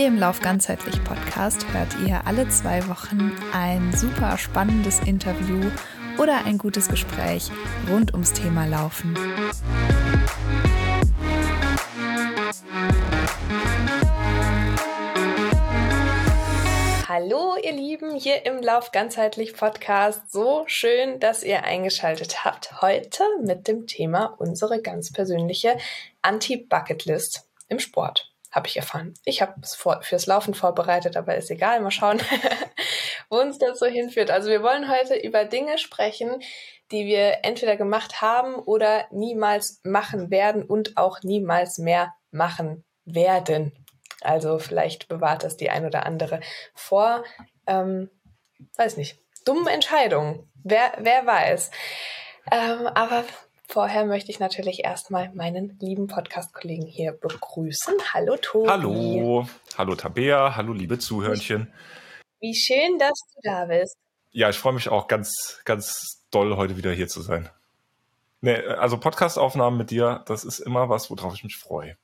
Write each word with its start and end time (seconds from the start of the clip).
Hier 0.00 0.08
im 0.08 0.18
Lauf 0.18 0.40
ganzheitlich 0.40 1.04
Podcast 1.04 1.66
hört 1.74 1.94
ihr 2.06 2.26
alle 2.26 2.48
zwei 2.48 2.88
Wochen 2.88 3.36
ein 3.52 3.92
super 3.94 4.38
spannendes 4.38 4.98
Interview 5.00 5.70
oder 6.16 6.46
ein 6.46 6.56
gutes 6.56 6.88
Gespräch 6.88 7.50
rund 7.86 8.14
ums 8.14 8.32
Thema 8.32 8.64
Laufen. 8.64 9.14
Hallo, 17.06 17.56
ihr 17.62 17.72
Lieben, 17.72 18.14
hier 18.14 18.46
im 18.46 18.62
Lauf 18.62 18.92
ganzheitlich 18.92 19.52
Podcast. 19.52 20.32
So 20.32 20.64
schön, 20.66 21.20
dass 21.20 21.42
ihr 21.42 21.64
eingeschaltet 21.64 22.46
habt. 22.46 22.80
Heute 22.80 23.22
mit 23.42 23.68
dem 23.68 23.86
Thema 23.86 24.34
unsere 24.38 24.80
ganz 24.80 25.12
persönliche 25.12 25.76
Anti-Bucket-List 26.22 27.46
im 27.68 27.78
Sport 27.78 28.29
habe 28.50 28.66
ich 28.66 28.76
erfahren. 28.76 29.14
Ich 29.24 29.42
habe 29.42 29.54
es 29.62 29.74
fürs 29.74 30.26
Laufen 30.26 30.54
vorbereitet, 30.54 31.16
aber 31.16 31.36
ist 31.36 31.50
egal. 31.50 31.80
Mal 31.80 31.90
schauen, 31.90 32.20
wo 33.30 33.38
uns 33.38 33.58
das 33.58 33.78
so 33.78 33.86
hinführt. 33.86 34.30
Also 34.30 34.50
wir 34.50 34.62
wollen 34.62 34.90
heute 34.90 35.14
über 35.14 35.44
Dinge 35.44 35.78
sprechen, 35.78 36.42
die 36.90 37.06
wir 37.06 37.44
entweder 37.44 37.76
gemacht 37.76 38.20
haben 38.20 38.54
oder 38.54 39.06
niemals 39.10 39.80
machen 39.84 40.30
werden 40.30 40.64
und 40.64 40.96
auch 40.96 41.22
niemals 41.22 41.78
mehr 41.78 42.14
machen 42.30 42.84
werden. 43.04 43.72
Also 44.20 44.58
vielleicht 44.58 45.08
bewahrt 45.08 45.44
das 45.44 45.56
die 45.56 45.70
ein 45.70 45.86
oder 45.86 46.04
andere 46.04 46.40
vor, 46.74 47.24
ähm, 47.66 48.10
weiß 48.76 48.96
nicht, 48.96 49.18
dummen 49.44 49.68
Entscheidungen. 49.68 50.50
Wer, 50.62 50.92
wer 50.98 51.24
weiß. 51.24 51.70
Ähm, 52.50 52.86
aber 52.88 53.24
Vorher 53.72 54.04
möchte 54.04 54.32
ich 54.32 54.40
natürlich 54.40 54.82
erstmal 54.82 55.32
meinen 55.32 55.78
lieben 55.78 56.08
Podcast-Kollegen 56.08 56.86
hier 56.86 57.12
begrüßen. 57.12 57.94
Hallo 58.12 58.36
Tobi. 58.36 58.68
Hallo, 58.68 59.46
hallo 59.78 59.94
Tabea, 59.94 60.56
hallo 60.56 60.72
liebe 60.72 60.98
Zuhörnchen. 60.98 61.72
Wie 62.40 62.52
schön, 62.52 62.98
dass 62.98 63.16
du 63.32 63.40
da 63.44 63.66
bist. 63.66 63.94
Ja, 64.32 64.50
ich 64.50 64.58
freue 64.58 64.72
mich 64.72 64.88
auch 64.88 65.06
ganz, 65.06 65.60
ganz 65.64 66.26
doll, 66.32 66.56
heute 66.56 66.76
wieder 66.76 66.90
hier 66.90 67.06
zu 67.06 67.20
sein. 67.20 67.48
Nee, 68.40 68.56
also 68.56 68.98
Podcast-Aufnahmen 68.98 69.78
mit 69.78 69.92
dir, 69.92 70.24
das 70.26 70.42
ist 70.42 70.58
immer 70.58 70.88
was, 70.88 71.08
worauf 71.08 71.34
ich 71.34 71.44
mich 71.44 71.56
freue. 71.56 71.96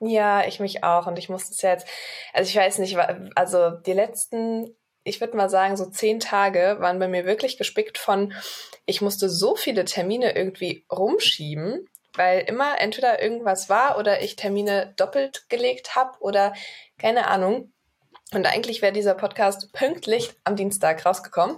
Ja, 0.00 0.46
ich 0.46 0.58
mich 0.58 0.82
auch. 0.82 1.06
Und 1.06 1.18
ich 1.18 1.28
muss 1.28 1.50
es 1.50 1.60
jetzt, 1.60 1.86
also 2.32 2.48
ich 2.48 2.56
weiß 2.56 2.78
nicht, 2.78 2.96
also 3.34 3.72
die 3.72 3.92
letzten 3.92 4.74
ich 5.04 5.20
würde 5.20 5.36
mal 5.36 5.48
sagen, 5.48 5.76
so 5.76 5.86
zehn 5.86 6.20
Tage 6.20 6.76
waren 6.80 6.98
bei 6.98 7.08
mir 7.08 7.24
wirklich 7.24 7.56
gespickt 7.56 7.98
von, 7.98 8.34
ich 8.86 9.00
musste 9.00 9.28
so 9.28 9.56
viele 9.56 9.84
Termine 9.84 10.36
irgendwie 10.36 10.84
rumschieben, 10.90 11.88
weil 12.14 12.40
immer 12.40 12.80
entweder 12.80 13.22
irgendwas 13.22 13.68
war 13.68 13.98
oder 13.98 14.22
ich 14.22 14.36
Termine 14.36 14.94
doppelt 14.96 15.48
gelegt 15.48 15.96
habe 15.96 16.18
oder 16.20 16.54
keine 16.98 17.28
Ahnung. 17.28 17.72
Und 18.32 18.46
eigentlich 18.46 18.80
wäre 18.80 18.92
dieser 18.92 19.14
Podcast 19.14 19.72
pünktlich 19.72 20.30
am 20.44 20.54
Dienstag 20.54 21.04
rausgekommen. 21.04 21.56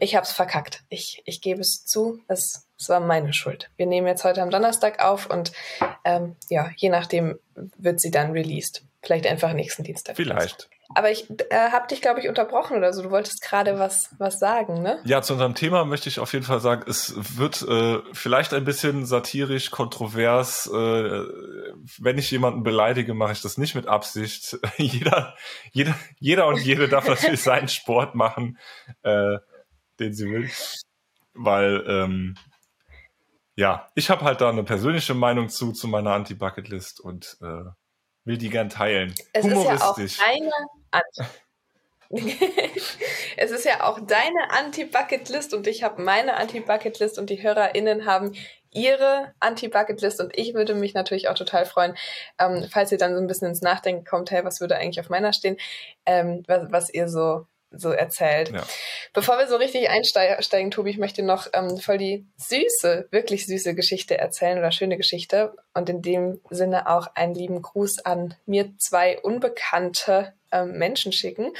Ich 0.00 0.16
habe 0.16 0.24
es 0.24 0.32
verkackt. 0.32 0.82
Ich, 0.88 1.22
ich 1.26 1.40
gebe 1.40 1.60
es 1.60 1.84
zu, 1.84 2.20
es, 2.26 2.68
es 2.76 2.88
war 2.88 2.98
meine 2.98 3.32
Schuld. 3.32 3.70
Wir 3.76 3.86
nehmen 3.86 4.08
jetzt 4.08 4.24
heute 4.24 4.42
am 4.42 4.50
Donnerstag 4.50 5.04
auf 5.04 5.30
und 5.30 5.52
ähm, 6.04 6.34
ja, 6.48 6.70
je 6.76 6.88
nachdem 6.88 7.38
wird 7.54 8.00
sie 8.00 8.10
dann 8.10 8.32
released. 8.32 8.82
Vielleicht 9.00 9.26
einfach 9.26 9.52
nächsten 9.52 9.84
Dienstag. 9.84 10.16
Vielleicht. 10.16 10.68
Aber 10.94 11.10
ich 11.10 11.28
äh, 11.50 11.70
habe 11.70 11.86
dich, 11.86 12.00
glaube 12.00 12.20
ich, 12.20 12.28
unterbrochen 12.28 12.76
oder 12.76 12.94
so. 12.94 13.02
Du 13.02 13.10
wolltest 13.10 13.42
gerade 13.42 13.78
was, 13.78 14.14
was 14.16 14.38
sagen, 14.38 14.82
ne? 14.82 14.98
Ja, 15.04 15.20
zu 15.20 15.34
unserem 15.34 15.54
Thema 15.54 15.84
möchte 15.84 16.08
ich 16.08 16.18
auf 16.18 16.32
jeden 16.32 16.46
Fall 16.46 16.60
sagen, 16.60 16.84
es 16.88 17.14
wird 17.36 17.60
äh, 17.62 18.00
vielleicht 18.12 18.54
ein 18.54 18.64
bisschen 18.64 19.04
satirisch, 19.04 19.70
kontrovers. 19.70 20.66
Äh, 20.66 21.24
wenn 21.98 22.16
ich 22.16 22.30
jemanden 22.30 22.62
beleidige, 22.62 23.12
mache 23.12 23.32
ich 23.32 23.42
das 23.42 23.58
nicht 23.58 23.74
mit 23.74 23.86
Absicht. 23.86 24.58
jeder, 24.78 25.34
jeder, 25.72 25.94
jeder 26.18 26.46
und 26.46 26.58
jede 26.58 26.88
darf 26.88 27.06
natürlich 27.08 27.42
seinen 27.42 27.68
Sport 27.68 28.14
machen, 28.14 28.58
äh, 29.02 29.38
den 30.00 30.14
sie 30.14 30.30
will. 30.30 30.50
Weil, 31.34 31.84
ähm, 31.86 32.34
ja, 33.56 33.88
ich 33.94 34.08
habe 34.08 34.24
halt 34.24 34.40
da 34.40 34.48
eine 34.48 34.64
persönliche 34.64 35.12
Meinung 35.12 35.50
zu, 35.50 35.72
zu 35.72 35.86
meiner 35.86 36.14
Anti-Bucket-List 36.14 37.00
und 37.00 37.36
äh, 37.42 37.64
will 38.28 38.38
die 38.38 38.50
gern 38.50 38.68
teilen. 38.68 39.14
Es 39.32 39.44
ist 39.44 39.64
ja 39.64 39.76
auch 39.80 39.96
deine 39.96 40.52
es 43.36 43.50
ist 43.50 43.66
ja 43.66 43.86
auch 43.86 44.00
deine 44.00 44.50
Anti-Bucket-List 44.50 45.52
und 45.52 45.66
ich 45.66 45.82
habe 45.82 46.00
meine 46.00 46.36
Anti-Bucket-List 46.36 47.18
und 47.18 47.28
die 47.28 47.42
HörerInnen 47.42 48.06
haben 48.06 48.32
ihre 48.70 49.34
Anti-Bucket-List 49.40 50.20
und 50.20 50.36
ich 50.36 50.54
würde 50.54 50.74
mich 50.74 50.94
natürlich 50.94 51.28
auch 51.28 51.34
total 51.34 51.66
freuen, 51.66 51.96
ähm, 52.38 52.66
falls 52.70 52.92
ihr 52.92 52.98
dann 52.98 53.14
so 53.14 53.20
ein 53.20 53.26
bisschen 53.26 53.48
ins 53.48 53.60
Nachdenken 53.60 54.04
kommt, 54.04 54.30
hey, 54.30 54.44
was 54.44 54.60
würde 54.60 54.76
eigentlich 54.76 55.00
auf 55.00 55.10
meiner 55.10 55.32
stehen, 55.34 55.58
ähm, 56.06 56.44
was, 56.46 56.72
was 56.72 56.90
ihr 56.90 57.08
so 57.08 57.46
so 57.70 57.90
erzählt. 57.90 58.50
Ja. 58.50 58.64
Bevor 59.12 59.38
wir 59.38 59.46
so 59.46 59.56
richtig 59.56 59.90
einsteigen, 59.90 60.70
Tobi, 60.70 60.90
ich 60.90 60.98
möchte 60.98 61.22
noch 61.22 61.48
ähm, 61.52 61.76
voll 61.78 61.98
die 61.98 62.26
süße, 62.36 63.08
wirklich 63.10 63.46
süße 63.46 63.74
Geschichte 63.74 64.16
erzählen 64.18 64.58
oder 64.58 64.72
schöne 64.72 64.96
Geschichte 64.96 65.54
und 65.74 65.88
in 65.88 66.02
dem 66.02 66.40
Sinne 66.50 66.88
auch 66.88 67.08
einen 67.14 67.34
lieben 67.34 67.60
Gruß 67.60 68.04
an 68.04 68.34
mir 68.46 68.72
zwei 68.78 69.20
unbekannte 69.20 70.32
ähm, 70.50 70.78
Menschen 70.78 71.12
schicken. 71.12 71.52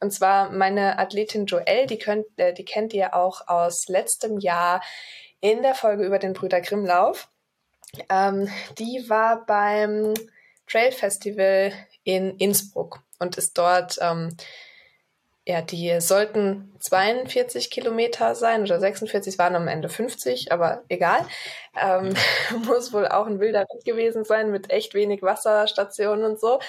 Und 0.00 0.12
zwar 0.12 0.50
meine 0.50 0.98
Athletin 0.98 1.46
Joelle, 1.46 1.86
die, 1.86 1.98
könnt, 1.98 2.26
äh, 2.36 2.52
die 2.52 2.64
kennt 2.64 2.92
ihr 2.92 3.14
auch 3.14 3.48
aus 3.48 3.88
letztem 3.88 4.38
Jahr 4.38 4.82
in 5.40 5.62
der 5.62 5.74
Folge 5.74 6.04
über 6.04 6.18
den 6.18 6.34
Brüder 6.34 6.60
Grimmlauf. 6.60 7.28
Ähm, 8.10 8.48
die 8.78 9.08
war 9.08 9.46
beim 9.46 10.14
Trail 10.66 10.92
Festival 10.92 11.72
in 12.02 12.36
Innsbruck 12.36 13.00
und 13.18 13.36
ist 13.38 13.56
dort 13.56 13.98
ähm, 14.00 14.36
ja, 15.46 15.60
die 15.60 16.00
sollten 16.00 16.74
42 16.80 17.70
Kilometer 17.70 18.34
sein 18.34 18.62
oder 18.62 18.80
46, 18.80 19.38
waren 19.38 19.56
am 19.56 19.68
Ende 19.68 19.90
50, 19.90 20.52
aber 20.52 20.84
egal. 20.88 21.26
Ähm, 21.78 22.14
muss 22.66 22.92
wohl 22.92 23.08
auch 23.08 23.26
ein 23.26 23.40
wilder 23.40 23.66
Ritt 23.74 23.84
gewesen 23.84 24.24
sein 24.24 24.50
mit 24.50 24.70
echt 24.70 24.94
wenig 24.94 25.22
Wasserstationen 25.22 26.24
und 26.24 26.40
so. 26.40 26.60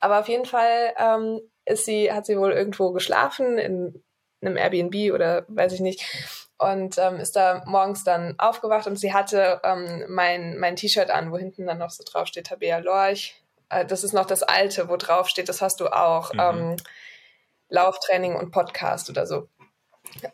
Aber 0.00 0.20
auf 0.20 0.28
jeden 0.28 0.44
Fall 0.44 0.92
ähm, 0.98 1.40
ist 1.64 1.84
sie, 1.84 2.12
hat 2.12 2.26
sie 2.26 2.36
wohl 2.36 2.52
irgendwo 2.52 2.90
geschlafen 2.90 3.58
in 3.58 4.02
einem 4.42 4.56
Airbnb 4.56 5.14
oder 5.14 5.44
weiß 5.48 5.72
ich 5.72 5.80
nicht. 5.80 6.04
Und 6.58 6.98
ähm, 6.98 7.16
ist 7.16 7.36
da 7.36 7.62
morgens 7.66 8.02
dann 8.02 8.34
aufgewacht 8.38 8.86
und 8.86 8.98
sie 8.98 9.12
hatte 9.12 9.60
ähm, 9.62 10.04
mein, 10.08 10.58
mein 10.58 10.74
T-Shirt 10.74 11.10
an, 11.10 11.30
wo 11.30 11.38
hinten 11.38 11.66
dann 11.66 11.78
noch 11.78 11.90
so 11.90 12.02
drauf 12.04 12.26
steht, 12.26 12.46
Tabea 12.46 12.78
Lorch. 12.78 13.40
Äh, 13.68 13.84
das 13.84 14.02
ist 14.02 14.14
noch 14.14 14.26
das 14.26 14.42
alte, 14.42 14.88
wo 14.88 14.96
drauf 14.96 15.28
steht, 15.28 15.48
das 15.48 15.62
hast 15.62 15.80
du 15.80 15.88
auch. 15.88 16.32
Mhm. 16.32 16.76
Lauftraining 17.68 18.36
und 18.36 18.50
Podcast 18.50 19.10
oder 19.10 19.26
so. 19.26 19.48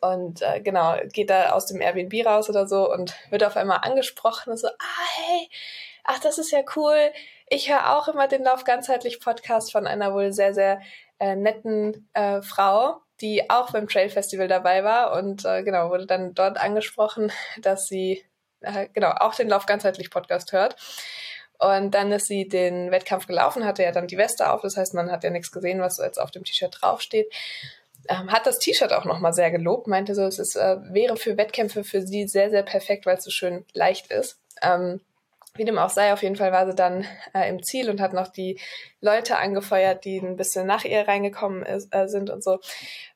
Und 0.01 0.43
äh, 0.43 0.61
genau, 0.61 0.97
geht 1.13 1.31
da 1.31 1.51
aus 1.53 1.67
dem 1.67 1.81
Airbnb 1.81 2.27
raus 2.27 2.49
oder 2.49 2.67
so 2.67 2.93
und 2.93 3.15
wird 3.31 3.45
auf 3.45 3.57
einmal 3.57 3.81
angesprochen 3.83 4.51
und 4.51 4.59
so, 4.59 4.69
ah, 4.69 5.07
hey, 5.17 5.49
ach, 6.05 6.19
das 6.21 6.39
ist 6.39 6.51
ja 6.51 6.61
cool. 6.77 7.13
Ich 7.49 7.71
höre 7.71 7.97
auch 7.97 8.09
immer 8.09 8.29
den 8.29 8.45
Lauf 8.45 8.65
ganzheitlich 8.65 9.21
Podcast 9.21 9.73
von 9.73 9.87
einer 9.87 10.15
wohl 10.15 10.33
sehr, 10.33 10.55
sehr 10.55 10.81
äh, 11.19 11.37
netten 11.37 12.09
äh, 12.15 12.43
Frau, 12.43 13.01
die 13.21 13.51
auch 13.51 13.73
beim 13.73 13.89
Trail 13.89 14.11
Festival 14.11 14.49
dabei 14.49 14.85
war 14.85 15.13
und 15.15 15.45
äh, 15.45 15.63
genau, 15.63 15.91
wurde 15.91 16.07
dann 16.07 16.35
dort 16.35 16.59
angesprochen, 16.59 17.33
dass 17.61 17.87
sie 17.87 18.25
äh, 18.61 18.89
genau 18.93 19.11
auch 19.11 19.35
den 19.35 19.49
Lauf 19.49 19.67
ganzheitlich 19.67 20.11
Podcast 20.11 20.53
hört. 20.53 20.77
Und 21.63 21.93
dann 21.93 22.11
ist 22.11 22.27
sie 22.27 22.49
den 22.49 22.91
Wettkampf 22.91 23.29
gelaufen, 23.29 23.65
hatte 23.65 23.85
ja 23.85 23.93
dann 23.93 24.09
die 24.09 24.19
Weste 24.19 24.53
auf, 24.53 24.63
das 24.63 24.77
heißt, 24.77 24.95
man 24.95 25.13
hat 25.13 25.23
ja 25.23 25.31
nichts 25.31 25.53
gesehen, 25.53 25.81
was 25.81 25.99
jetzt 25.99 26.19
auf 26.21 26.33
dem 26.33 26.43
T-Shirt 26.43 26.77
draufsteht. 26.81 27.33
Ähm, 28.09 28.33
hat 28.33 28.47
das 28.47 28.59
T-Shirt 28.59 28.93
auch 28.93 29.05
nochmal 29.05 29.33
sehr 29.33 29.53
gelobt, 29.53 29.87
meinte 29.87 30.17
so, 30.17 30.23
es 30.23 30.41
ist, 30.41 30.57
äh, 30.57 30.79
wäre 30.93 31.17
für 31.17 31.37
Wettkämpfe 31.37 31.85
für 31.85 32.03
sie 32.03 32.27
sehr, 32.27 32.51
sehr 32.51 32.65
perfekt, 32.65 33.07
weil 33.07 33.17
es 33.17 33.25
so 33.25 33.31
schön 33.31 33.65
leicht 33.75 34.11
ist. 34.11 34.41
Ähm, 34.61 35.01
wie 35.55 35.65
dem 35.65 35.79
auch 35.79 35.91
sei, 35.91 36.13
auf 36.13 36.23
jeden 36.23 36.35
Fall 36.35 36.51
war 36.51 36.67
sie 36.67 36.75
dann 36.75 37.07
äh, 37.33 37.49
im 37.49 37.63
Ziel 37.63 37.91
und 37.91 38.01
hat 38.01 38.13
noch 38.13 38.29
die 38.29 38.59
Leute 39.01 39.37
angefeuert, 39.37 40.05
die 40.05 40.19
ein 40.19 40.37
bisschen 40.37 40.67
nach 40.67 40.85
ihr 40.85 41.07
reingekommen 41.07 41.63
ist, 41.63 41.95
äh, 41.95 42.09
sind 42.09 42.31
und 42.31 42.43
so. 42.43 42.59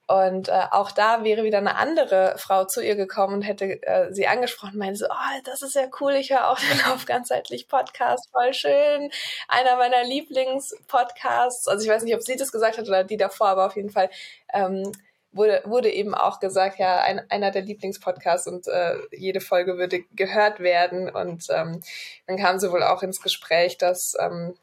Und 0.09 0.49
äh, 0.49 0.63
auch 0.71 0.93
da 0.93 1.25
wäre 1.25 1.43
wieder 1.43 1.59
eine 1.59 1.75
andere 1.77 2.35
Frau 2.39 2.65
zu 2.65 2.81
ihr 2.81 2.95
gekommen 2.95 3.35
und 3.35 3.43
hätte 3.43 3.83
äh, 3.83 4.13
sie 4.13 4.29
angesprochen, 4.29 4.79
meinte 4.79 5.01
so, 5.01 5.07
oh, 5.07 5.41
das 5.45 5.63
ist 5.63 5.75
ja 5.75 5.89
cool, 6.01 6.13
ich 6.13 6.31
höre 6.31 6.49
auch 6.49 6.59
den 6.59 6.79
Lauf 6.87 7.07
ganzheitlich 7.07 7.67
Podcast, 7.67 8.31
voll 8.31 8.55
schön. 8.55 9.11
Einer 9.49 9.77
meiner 9.77 10.05
Lieblingspodcasts. 10.05 11.67
Also 11.67 11.85
ich 11.85 11.91
weiß 11.91 12.05
nicht, 12.05 12.15
ob 12.15 12.23
sie 12.23 12.37
das 12.37 12.53
gesagt 12.53 12.79
hat 12.79 12.87
oder 12.87 13.03
die 13.03 13.17
davor, 13.17 13.49
aber 13.49 13.67
auf 13.67 13.75
jeden 13.75 13.91
Fall 13.91 14.09
ähm, 14.53 14.93
wurde, 15.33 15.63
wurde 15.65 15.91
eben 15.91 16.15
auch 16.15 16.39
gesagt, 16.39 16.79
ja, 16.79 17.01
ein, 17.01 17.29
einer 17.31 17.51
der 17.51 17.63
Lieblingspodcasts 17.63 18.47
und 18.47 18.69
äh, 18.69 18.97
jede 19.11 19.41
Folge 19.41 19.77
würde 19.77 20.05
gehört 20.15 20.61
werden. 20.61 21.11
Und 21.11 21.47
ähm, 21.51 21.83
dann 22.27 22.37
kam 22.37 22.59
sie 22.59 22.71
wohl 22.71 22.83
auch 22.83 23.03
ins 23.03 23.21
Gespräch, 23.21 23.77
dass 23.77 24.15
ähm, 24.21 24.55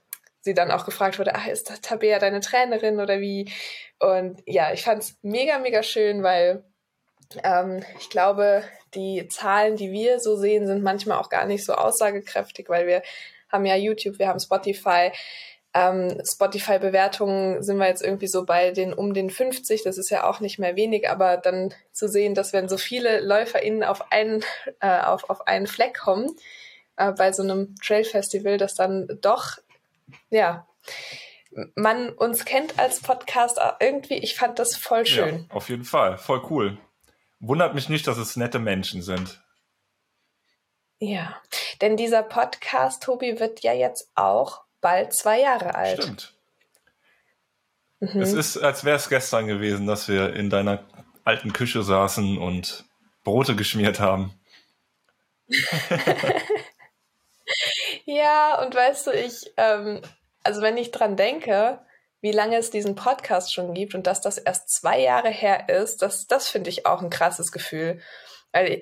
sie 0.43 0.53
dann 0.53 0.71
auch 0.71 0.85
gefragt 0.85 1.19
wurde, 1.19 1.35
ach, 1.35 1.47
ist 1.47 1.69
das 1.69 1.81
Tabea 1.81 2.19
deine 2.19 2.41
Trainerin 2.41 2.99
oder 2.99 3.19
wie? 3.21 3.51
Und 3.99 4.43
ja, 4.45 4.73
ich 4.73 4.83
fand 4.83 5.01
es 5.01 5.17
mega, 5.21 5.57
mega 5.59 5.83
schön, 5.83 6.21
weil 6.21 6.63
ähm, 7.43 7.83
ich 7.99 8.09
glaube, 8.09 8.63
die 8.93 9.27
Zahlen, 9.29 9.77
die 9.77 9.91
wir 9.91 10.19
so 10.19 10.35
sehen, 10.35 10.67
sind 10.67 10.83
manchmal 10.83 11.17
auch 11.17 11.29
gar 11.29 11.45
nicht 11.45 11.65
so 11.65 11.73
aussagekräftig, 11.73 12.67
weil 12.69 12.87
wir 12.87 13.01
haben 13.49 13.65
ja 13.65 13.75
YouTube, 13.75 14.19
wir 14.19 14.27
haben 14.27 14.39
Spotify. 14.39 15.11
Ähm, 15.73 16.21
Spotify-Bewertungen 16.23 17.63
sind 17.63 17.77
wir 17.77 17.87
jetzt 17.87 18.03
irgendwie 18.03 18.27
so 18.27 18.45
bei 18.45 18.71
den 18.71 18.93
um 18.93 19.13
den 19.13 19.29
50, 19.31 19.81
das 19.83 19.97
ist 19.97 20.11
ja 20.11 20.29
auch 20.29 20.39
nicht 20.39 20.59
mehr 20.59 20.75
wenig, 20.75 21.09
aber 21.09 21.37
dann 21.37 21.73
zu 21.93 22.07
sehen, 22.07 22.35
dass 22.35 22.53
wenn 22.53 22.69
so 22.69 22.77
viele 22.77 23.21
LäuferInnen 23.21 23.83
auf 23.83 24.11
einen, 24.11 24.43
äh, 24.81 24.99
auf, 24.99 25.29
auf 25.29 25.47
einen 25.47 25.65
Fleck 25.65 25.97
kommen, 25.97 26.35
äh, 26.97 27.11
bei 27.11 27.31
so 27.31 27.41
einem 27.43 27.75
Trail-Festival, 27.83 28.57
dass 28.57 28.75
dann 28.75 29.07
doch, 29.21 29.57
ja, 30.29 30.67
man 31.75 32.09
uns 32.09 32.45
kennt 32.45 32.79
als 32.79 33.01
Podcast 33.01 33.59
irgendwie, 33.79 34.15
ich 34.15 34.35
fand 34.35 34.59
das 34.59 34.75
voll 34.75 35.05
schön. 35.05 35.47
Ja, 35.49 35.55
auf 35.55 35.69
jeden 35.69 35.85
Fall, 35.85 36.17
voll 36.17 36.41
cool. 36.49 36.77
Wundert 37.39 37.75
mich 37.75 37.89
nicht, 37.89 38.07
dass 38.07 38.17
es 38.17 38.35
nette 38.35 38.59
Menschen 38.59 39.01
sind. 39.01 39.43
Ja, 40.99 41.35
denn 41.81 41.97
dieser 41.97 42.23
Podcast, 42.23 43.03
Tobi, 43.03 43.39
wird 43.39 43.61
ja 43.61 43.73
jetzt 43.73 44.09
auch 44.15 44.63
bald 44.79 45.13
zwei 45.13 45.41
Jahre 45.41 45.75
alt. 45.75 46.01
Stimmt. 46.01 46.33
Mhm. 47.99 48.21
Es 48.21 48.33
ist, 48.33 48.57
als 48.57 48.83
wäre 48.83 48.95
es 48.95 49.09
gestern 49.09 49.47
gewesen, 49.47 49.87
dass 49.87 50.07
wir 50.07 50.33
in 50.33 50.49
deiner 50.49 50.85
alten 51.23 51.53
Küche 51.53 51.83
saßen 51.83 52.37
und 52.37 52.85
Brote 53.23 53.55
geschmiert 53.55 53.99
haben. 53.99 54.33
ja, 58.05 58.61
und 58.61 58.75
weißt 58.75 59.07
du, 59.07 59.11
ich, 59.11 59.53
ähm, 59.57 60.01
also 60.43 60.61
wenn 60.61 60.77
ich 60.77 60.91
dran 60.91 61.15
denke, 61.15 61.79
wie 62.21 62.31
lange 62.31 62.57
es 62.57 62.69
diesen 62.69 62.95
Podcast 62.95 63.53
schon 63.53 63.73
gibt 63.73 63.95
und 63.95 64.07
dass 64.07 64.21
das 64.21 64.37
erst 64.37 64.69
zwei 64.69 64.99
Jahre 64.99 65.29
her 65.29 65.67
ist, 65.69 66.01
das, 66.01 66.25
das 66.25 66.47
finde 66.47 66.69
ich 66.69 66.85
auch 66.85 67.01
ein 67.01 67.09
krasses 67.09 67.51
Gefühl. 67.51 67.99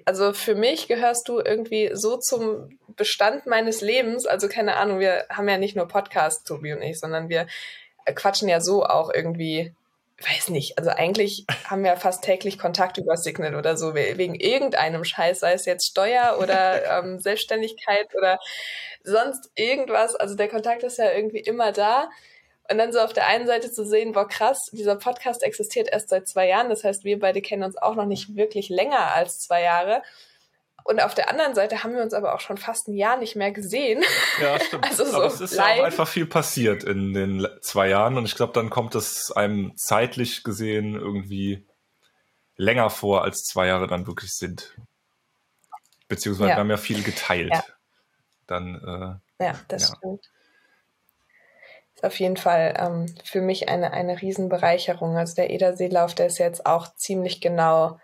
Also 0.06 0.34
für 0.34 0.54
mich 0.54 0.88
gehörst 0.88 1.28
du 1.28 1.40
irgendwie 1.40 1.92
so 1.94 2.18
zum 2.18 2.78
Bestand 2.98 3.48
meines 3.48 3.82
Lebens. 3.82 4.26
Also 4.26 4.48
keine 4.48 4.76
Ahnung, 4.76 5.00
wir 5.00 5.26
haben 5.30 5.48
ja 5.48 5.58
nicht 5.58 5.76
nur 5.76 5.88
Podcast, 5.88 6.46
Tobi 6.46 6.74
und 6.74 6.82
ich, 6.82 7.00
sondern 7.00 7.30
wir 7.30 7.48
quatschen 8.14 8.50
ja 8.50 8.60
so 8.60 8.86
auch 8.86 9.12
irgendwie, 9.12 9.74
weiß 10.24 10.50
nicht, 10.50 10.78
also 10.78 10.90
eigentlich 10.90 11.46
haben 11.66 11.84
wir 11.84 11.96
fast 11.98 12.24
täglich 12.24 12.60
Kontakt 12.60 12.98
über 12.98 13.18
Signal 13.18 13.56
oder 13.56 13.78
so, 13.78 13.96
wegen 13.96 14.36
irgendeinem 14.36 15.04
Scheiß, 15.04 15.40
sei 15.40 15.54
es 15.54 15.66
jetzt 15.66 15.88
Steuer 15.88 16.38
oder 16.40 17.00
ähm, 17.00 17.20
Selbstständigkeit 17.20 18.14
oder 18.16 18.40
sonst 19.04 19.52
irgendwas. 19.56 20.16
Also 20.16 20.36
der 20.36 20.50
Kontakt 20.50 20.84
ist 20.84 20.98
ja 20.98 21.12
irgendwie 21.12 21.40
immer 21.40 21.72
da. 21.72 22.10
Und 22.70 22.78
dann 22.78 22.94
so 22.94 23.00
auf 23.00 23.12
der 23.12 23.28
einen 23.28 23.48
Seite 23.48 23.72
zu 23.72 23.86
sehen, 23.86 24.14
boah, 24.14 24.28
krass, 24.28 24.70
dieser 24.72 24.96
Podcast 24.96 25.44
existiert 25.44 25.90
erst 25.92 26.10
seit 26.10 26.28
zwei 26.28 26.48
Jahren. 26.48 26.70
Das 26.70 26.84
heißt, 26.84 27.04
wir 27.04 27.20
beide 27.20 27.42
kennen 27.42 27.64
uns 27.64 27.78
auch 27.78 27.96
noch 27.96 28.06
nicht 28.06 28.36
wirklich 28.36 28.70
länger 28.70 29.14
als 29.14 29.40
zwei 29.40 29.62
Jahre. 29.62 30.04
Und 30.84 31.02
auf 31.02 31.14
der 31.14 31.30
anderen 31.30 31.56
Seite 31.56 31.84
haben 31.84 31.96
wir 31.96 32.02
uns 32.02 32.14
aber 32.14 32.34
auch 32.34 32.40
schon 32.40 32.58
fast 32.58 32.88
ein 32.88 32.96
Jahr 32.96 33.18
nicht 33.18 33.36
mehr 33.36 33.52
gesehen. 33.52 34.04
Ja, 34.42 34.60
stimmt. 34.60 34.86
also 34.90 35.06
so 35.06 35.18
aber 35.18 35.26
es 35.26 35.42
ist 35.42 35.56
live. 35.56 35.78
ja 35.78 35.82
auch 35.82 35.86
einfach 35.86 36.08
viel 36.08 36.26
passiert 36.26 36.84
in 36.84 37.14
den 37.14 37.48
zwei 37.62 37.90
Jahren. 37.90 38.18
Und 38.18 38.26
ich 38.26 38.36
glaube, 38.36 38.54
dann 38.54 38.70
kommt 38.70 38.96
es 38.96 39.32
einem 39.32 39.76
zeitlich 39.78 40.44
gesehen 40.44 40.96
irgendwie 40.96 41.66
länger 42.56 42.90
vor, 42.90 43.24
als 43.24 43.44
zwei 43.44 43.68
Jahre 43.68 43.88
dann 43.88 44.08
wirklich 44.08 44.34
sind. 44.34 44.76
Beziehungsweise 46.08 46.50
ja. 46.50 46.56
wir 46.56 46.60
haben 46.60 46.70
ja 46.70 46.78
viel 46.78 47.04
geteilt. 47.04 47.54
Ja. 47.54 47.64
Dann, 48.48 49.22
äh, 49.40 49.46
ja, 49.46 49.56
das 49.68 49.90
ja. 49.90 49.96
stimmt 49.96 50.30
ist 52.02 52.04
auf 52.04 52.20
jeden 52.20 52.38
Fall 52.38 52.74
ähm, 52.78 53.06
für 53.24 53.42
mich 53.42 53.70
eine, 53.70 53.94
eine 53.94 54.22
Riesenbereicherung. 54.22 55.18
Also 55.18 55.36
der 55.36 55.50
Ederseelauf, 55.50 56.16
der 56.16 56.28
ist 56.28 56.38
jetzt 56.38 56.66
auch 56.66 56.94
ziemlich 56.96 57.42
genau 57.42 58.00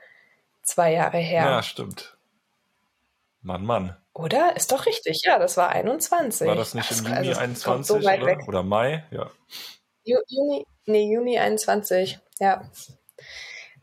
zwei 0.63 0.94
Jahre 0.94 1.18
her. 1.18 1.44
Ja, 1.44 1.63
stimmt. 1.63 2.17
Mann, 3.48 3.64
Mann. 3.64 3.96
Oder? 4.14 4.58
Ist 4.58 4.74
doch 4.74 4.86
richtig. 4.86 5.22
Ja, 5.24 5.40
das 5.40 5.56
war 5.56 5.70
21. 5.70 6.48
War 6.48 6.56
das 6.56 6.74
nicht 6.74 6.92
das, 6.92 7.00
im 7.00 7.06
Juni 7.06 7.30
also, 7.30 7.40
21 7.40 7.88
so 7.88 7.96
oder? 7.96 8.48
oder? 8.48 8.64
Mai? 8.64 9.06
Ja. 9.10 9.32
Juni, 10.04 10.66
nee, 10.86 11.10
Juni 11.10 11.40
21. 11.40 12.20
Ja. 12.40 12.70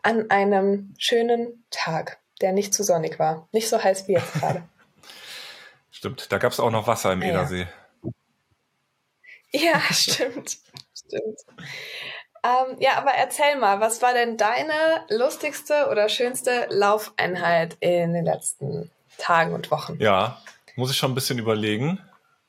An 0.03 0.31
einem 0.31 0.95
schönen 0.99 1.65
Tag, 1.71 2.19
der 2.43 2.53
nicht 2.53 2.75
zu 2.75 2.85
sonnig 2.85 3.19
war. 3.19 3.49
Nicht 3.53 3.71
so 3.71 3.83
heiß 3.83 4.07
wie 4.07 4.13
jetzt 4.13 4.35
gerade. 4.41 4.69
Stimmt. 5.91 6.31
Da 6.31 6.37
gab 6.37 6.53
es 6.53 6.61
auch 6.61 6.71
noch 6.71 6.87
Wasser 6.87 7.15
im 7.15 7.23
ah, 7.23 7.27
Edersee. 7.27 7.67
Ja. 9.51 9.73
Ja, 9.73 9.81
stimmt. 9.93 10.59
stimmt. 10.95 11.41
Ähm, 12.45 12.77
ja, 12.81 12.99
aber 12.99 13.13
erzähl 13.13 13.57
mal, 13.57 13.81
was 13.81 14.03
war 14.03 14.13
denn 14.13 14.37
deine 14.37 15.07
lustigste 15.09 15.89
oder 15.91 16.11
schönste 16.11 16.67
Laufeinheit 16.69 17.79
in 17.81 18.13
den 18.13 18.27
letzten 18.27 18.91
Tagen 19.19 19.55
und 19.55 19.71
Wochen? 19.71 19.97
Ja, 20.01 20.43
muss 20.77 20.91
ich 20.91 20.97
schon 20.97 21.13
ein 21.13 21.15
bisschen 21.15 21.39
überlegen. 21.39 22.01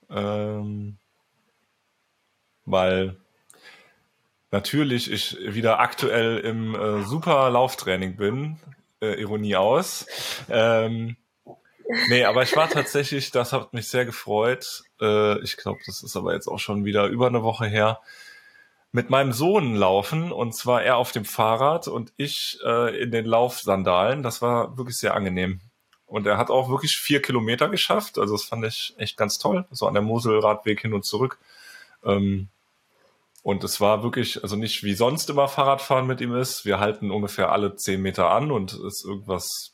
Ähm, 0.10 0.98
weil 2.66 3.18
natürlich 4.52 5.12
ich 5.12 5.38
wieder 5.42 5.80
aktuell 5.80 6.40
im 6.40 6.76
äh, 6.76 7.04
super 7.04 7.50
Lauftraining 7.50 8.16
bin. 8.16 8.60
Äh, 9.02 9.20
Ironie 9.22 9.56
aus. 9.56 10.08
Ähm, 10.50 11.18
nee, 12.08 12.24
aber 12.24 12.44
ich 12.44 12.56
war 12.56 12.70
tatsächlich, 12.70 13.32
das 13.32 13.54
hat 13.54 13.74
mich 13.74 13.88
sehr 13.88 14.06
gefreut. 14.06 14.84
Äh, 15.02 15.40
ich 15.44 15.58
glaube, 15.58 15.80
das 15.86 16.04
ist 16.04 16.16
aber 16.16 16.34
jetzt 16.34 16.48
auch 16.48 16.60
schon 16.60 16.86
wieder 16.86 17.06
über 17.08 17.28
eine 17.28 17.44
Woche 17.44 17.66
her. 17.66 18.00
Mit 18.92 19.10
meinem 19.10 19.34
Sohn 19.34 19.76
laufen 19.76 20.32
und 20.32 20.56
zwar 20.56 20.82
er 20.84 20.96
auf 20.96 21.12
dem 21.12 21.26
Fahrrad 21.26 21.90
und 21.90 22.14
ich 22.16 22.58
äh, 22.66 22.98
in 23.04 23.12
den 23.12 23.26
Laufsandalen. 23.26 24.24
Das 24.24 24.42
war 24.42 24.78
wirklich 24.78 24.98
sehr 24.98 25.16
angenehm. 25.16 25.60
Und 26.16 26.26
er 26.26 26.38
hat 26.38 26.50
auch 26.50 26.70
wirklich 26.70 26.96
vier 26.96 27.22
Kilometer 27.22 27.68
geschafft. 27.68 28.18
Also 28.18 28.36
das 28.36 28.46
fand 28.46 28.64
ich 28.64 28.94
echt 28.98 29.18
ganz 29.18 29.38
toll. 29.38 29.66
So 29.72 29.86
an 29.86 29.94
der 29.96 30.02
Moselradweg 30.02 30.80
hin 30.80 30.94
und 30.94 31.04
zurück. 31.04 31.40
Ähm, 32.06 32.48
und 33.44 33.66
es 33.66 33.82
war 33.82 34.02
wirklich, 34.02 34.42
also 34.42 34.56
nicht 34.56 34.82
wie 34.86 34.94
sonst 34.94 35.30
immer 35.30 35.50
Fahrradfahren 35.50 36.08
mit 36.08 36.22
ihm 36.22 36.34
ist. 36.34 36.64
Wir 36.64 36.80
halten 36.80 37.12
ungefähr 37.12 37.52
alle 37.52 37.76
zehn 37.76 38.02
Meter 38.02 38.30
an 38.30 38.54
und 38.54 38.72
ist 38.76 39.04
irgendwas 39.04 39.74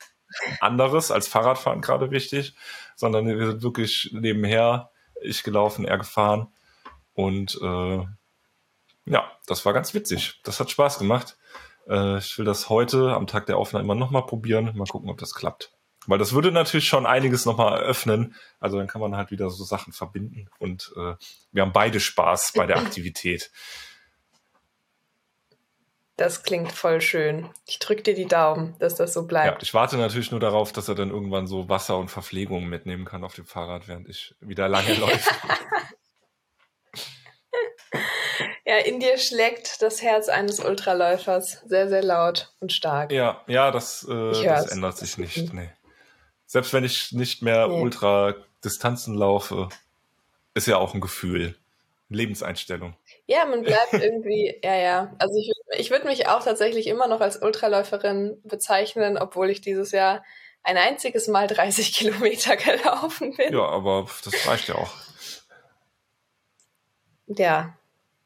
anderes 0.62 1.12
als 1.12 1.28
Fahrradfahren 1.28 1.82
gerade 1.82 2.10
wichtig, 2.10 2.56
sondern 2.96 3.28
wir 3.28 3.46
sind 3.46 3.62
wirklich 3.62 4.10
nebenher, 4.12 4.90
ich 5.22 5.44
gelaufen, 5.44 5.86
er 5.86 6.00
gefahren. 6.00 6.48
Und 7.14 7.60
äh, 7.62 8.04
ja, 9.06 9.32
das 9.46 9.64
war 9.64 9.74
ganz 9.74 9.94
witzig. 9.94 10.42
Das 10.44 10.60
hat 10.60 10.72
Spaß 10.72 10.98
gemacht. 10.98 11.38
Äh, 11.88 12.18
ich 12.18 12.36
will 12.40 12.46
das 12.46 12.68
heute 12.70 13.14
am 13.14 13.28
Tag 13.28 13.45
der 13.45 13.57
Aufnahme 13.57 13.83
immer 13.83 13.94
nochmal 13.94 14.26
probieren. 14.26 14.76
Mal 14.76 14.88
gucken, 14.88 15.12
ob 15.12 15.19
das 15.19 15.36
klappt. 15.36 15.71
Weil 16.08 16.18
das 16.18 16.34
würde 16.34 16.52
natürlich 16.52 16.88
schon 16.88 17.06
einiges 17.06 17.46
nochmal 17.46 17.80
eröffnen. 17.80 18.36
Also 18.60 18.78
dann 18.78 18.88
kann 18.88 19.02
man 19.02 19.16
halt 19.16 19.31
wieder 19.31 19.50
so 19.50 19.64
Sachen 19.64 19.94
verbinden. 19.94 20.50
Und 20.58 20.92
äh, 20.96 21.14
wir 21.52 21.62
haben 21.62 21.74
beide 21.74 22.00
Spaß 22.00 22.54
bei 22.56 22.66
der 22.66 22.78
Aktivität. 22.80 23.52
Das 26.18 26.44
klingt 26.44 26.72
voll 26.72 27.02
schön. 27.02 27.50
Ich 27.66 27.80
drücke 27.80 28.04
dir 28.04 28.14
die 28.14 28.28
Daumen, 28.28 28.76
dass 28.80 28.96
das 28.96 29.14
so 29.14 29.26
bleibt. 29.26 29.58
Ja, 29.58 29.64
ich 29.64 29.74
warte 29.74 29.98
natürlich 29.98 30.30
nur 30.31 30.40
darauf, 30.40 30.72
dass 30.72 30.88
er 30.88 30.94
dann 30.96 31.10
irgendwann 31.10 31.48
so 31.48 31.68
Wasser 31.70 31.98
und 31.98 32.10
Verpflegung 32.10 32.68
mitnehmen 32.68 33.06
kann 33.06 33.24
auf 33.24 33.34
dem 33.34 33.46
Fahrrad, 33.46 33.88
während 33.88 34.08
ich 34.08 34.36
wieder 34.40 34.70
lange 34.70 34.94
läuft. 35.00 35.28
ja, 38.66 38.78
in 38.78 39.00
dir 39.00 39.18
schlägt 39.18 39.81
das 39.81 40.02
Herz 40.02 40.30
eines 40.30 40.60
Ultraläufers 40.60 41.62
sehr, 41.66 41.90
sehr 41.90 42.04
laut 42.04 42.54
und 42.60 42.72
stark. 42.72 43.12
Ja, 43.12 43.42
ja, 43.48 43.72
das, 43.72 44.08
äh, 44.08 44.44
das 44.44 44.68
ändert 44.68 44.98
sich 44.98 45.18
nicht. 45.18 45.54
Nee. 45.54 45.70
Selbst 46.52 46.74
wenn 46.74 46.84
ich 46.84 47.14
nicht 47.14 47.42
mehr 47.42 47.70
nee. 47.70 47.81
Ultradistanzen 47.81 49.16
laufe, 49.16 49.70
ist 50.54 50.68
ja 50.68 50.76
auch 50.80 50.94
ein 50.94 51.00
Gefühl, 51.00 51.56
Lebenseinstellung. 52.10 52.94
Ja, 53.26 53.46
man 53.46 53.62
bleibt 53.64 53.94
irgendwie, 53.94 54.60
ja, 54.62 54.76
ja. 54.76 55.16
Also 55.18 55.34
ich, 55.40 55.54
ich 55.80 55.92
würde 55.92 56.08
mich 56.08 56.28
auch 56.28 56.44
tatsächlich 56.44 56.88
immer 56.88 57.08
noch 57.08 57.22
als 57.22 57.42
Ultraläuferin 57.42 58.42
bezeichnen, 58.44 59.18
obwohl 59.18 59.50
ich 59.50 59.62
dieses 59.62 59.94
Jahr 59.94 60.26
ein 60.62 60.76
einziges 60.76 61.30
Mal 61.30 61.48
30 61.48 61.94
Kilometer 61.96 62.58
gelaufen 62.58 63.34
bin. 63.38 63.54
Ja, 63.54 63.70
aber 63.70 64.10
das 64.26 64.46
reicht 64.46 64.68
ja 64.68 64.76
auch. 64.76 64.92
Ja, 67.28 67.78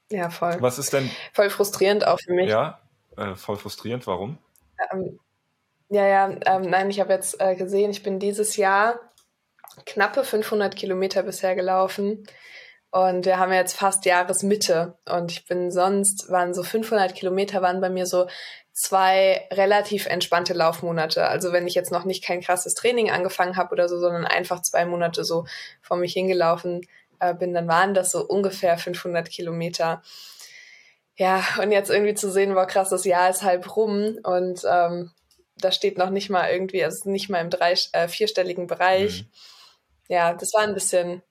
ja, 0.09 0.31
voll. 0.31 0.59
Was 0.61 0.79
ist 0.79 0.93
denn? 0.93 1.11
Voll 1.31 1.51
frustrierend 1.51 2.07
auch 2.07 2.19
für 2.19 2.33
mich. 2.33 2.49
Ja, 2.49 2.81
äh, 3.17 3.35
voll 3.35 3.57
frustrierend. 3.57 4.07
Warum? 4.07 4.39
Ähm, 4.91 5.19
ja, 5.89 6.07
ja, 6.07 6.29
ähm, 6.45 6.69
nein, 6.69 6.89
ich 6.89 6.99
habe 6.99 7.13
jetzt 7.13 7.39
äh, 7.39 7.55
gesehen, 7.55 7.91
ich 7.91 8.03
bin 8.03 8.19
dieses 8.19 8.57
Jahr 8.57 8.99
knappe 9.85 10.23
500 10.23 10.75
Kilometer 10.75 11.23
bisher 11.23 11.55
gelaufen. 11.55 12.25
Und 12.91 13.25
wir 13.25 13.39
haben 13.39 13.51
jetzt 13.51 13.75
fast 13.75 14.05
Jahresmitte. 14.05 14.97
Und 15.09 15.31
ich 15.31 15.45
bin 15.45 15.69
sonst, 15.69 16.31
waren 16.31 16.53
so 16.53 16.63
500 16.63 17.13
Kilometer, 17.13 17.61
waren 17.61 17.81
bei 17.81 17.89
mir 17.89 18.05
so 18.05 18.27
zwei 18.71 19.47
relativ 19.51 20.05
entspannte 20.05 20.53
Laufmonate. 20.53 21.27
Also 21.27 21.51
wenn 21.51 21.67
ich 21.67 21.75
jetzt 21.75 21.91
noch 21.91 22.05
nicht 22.05 22.23
kein 22.23 22.41
krasses 22.41 22.73
Training 22.73 23.11
angefangen 23.11 23.57
habe 23.57 23.71
oder 23.71 23.89
so, 23.89 23.99
sondern 23.99 24.25
einfach 24.25 24.61
zwei 24.61 24.85
Monate 24.85 25.25
so 25.25 25.45
vor 25.81 25.97
mich 25.97 26.13
hingelaufen 26.13 26.87
äh, 27.19 27.33
bin, 27.33 27.53
dann 27.53 27.67
waren 27.67 27.93
das 27.93 28.11
so 28.11 28.25
ungefähr 28.25 28.77
500 28.77 29.29
Kilometer. 29.29 30.01
Ja, 31.17 31.43
und 31.61 31.71
jetzt 31.71 31.89
irgendwie 31.89 32.15
zu 32.15 32.31
sehen, 32.31 32.53
boah 32.53 32.65
krass, 32.65 32.89
das 32.89 33.05
Jahr 33.05 33.29
ist 33.29 33.43
halb 33.43 33.75
rum 33.75 34.17
und 34.23 34.61
ähm, 34.69 35.11
da 35.57 35.71
steht 35.71 35.97
noch 35.97 36.09
nicht 36.09 36.29
mal 36.29 36.49
irgendwie, 36.49 36.83
also 36.83 37.09
nicht 37.09 37.29
mal 37.29 37.41
im 37.41 37.49
drei, 37.49 37.75
äh, 37.93 38.07
vierstelligen 38.07 38.67
Bereich. 38.67 39.23
Mhm. 39.23 39.27
Ja, 40.07 40.33
das 40.33 40.53
war 40.53 40.61
ein 40.61 40.73
bisschen, 40.73 41.21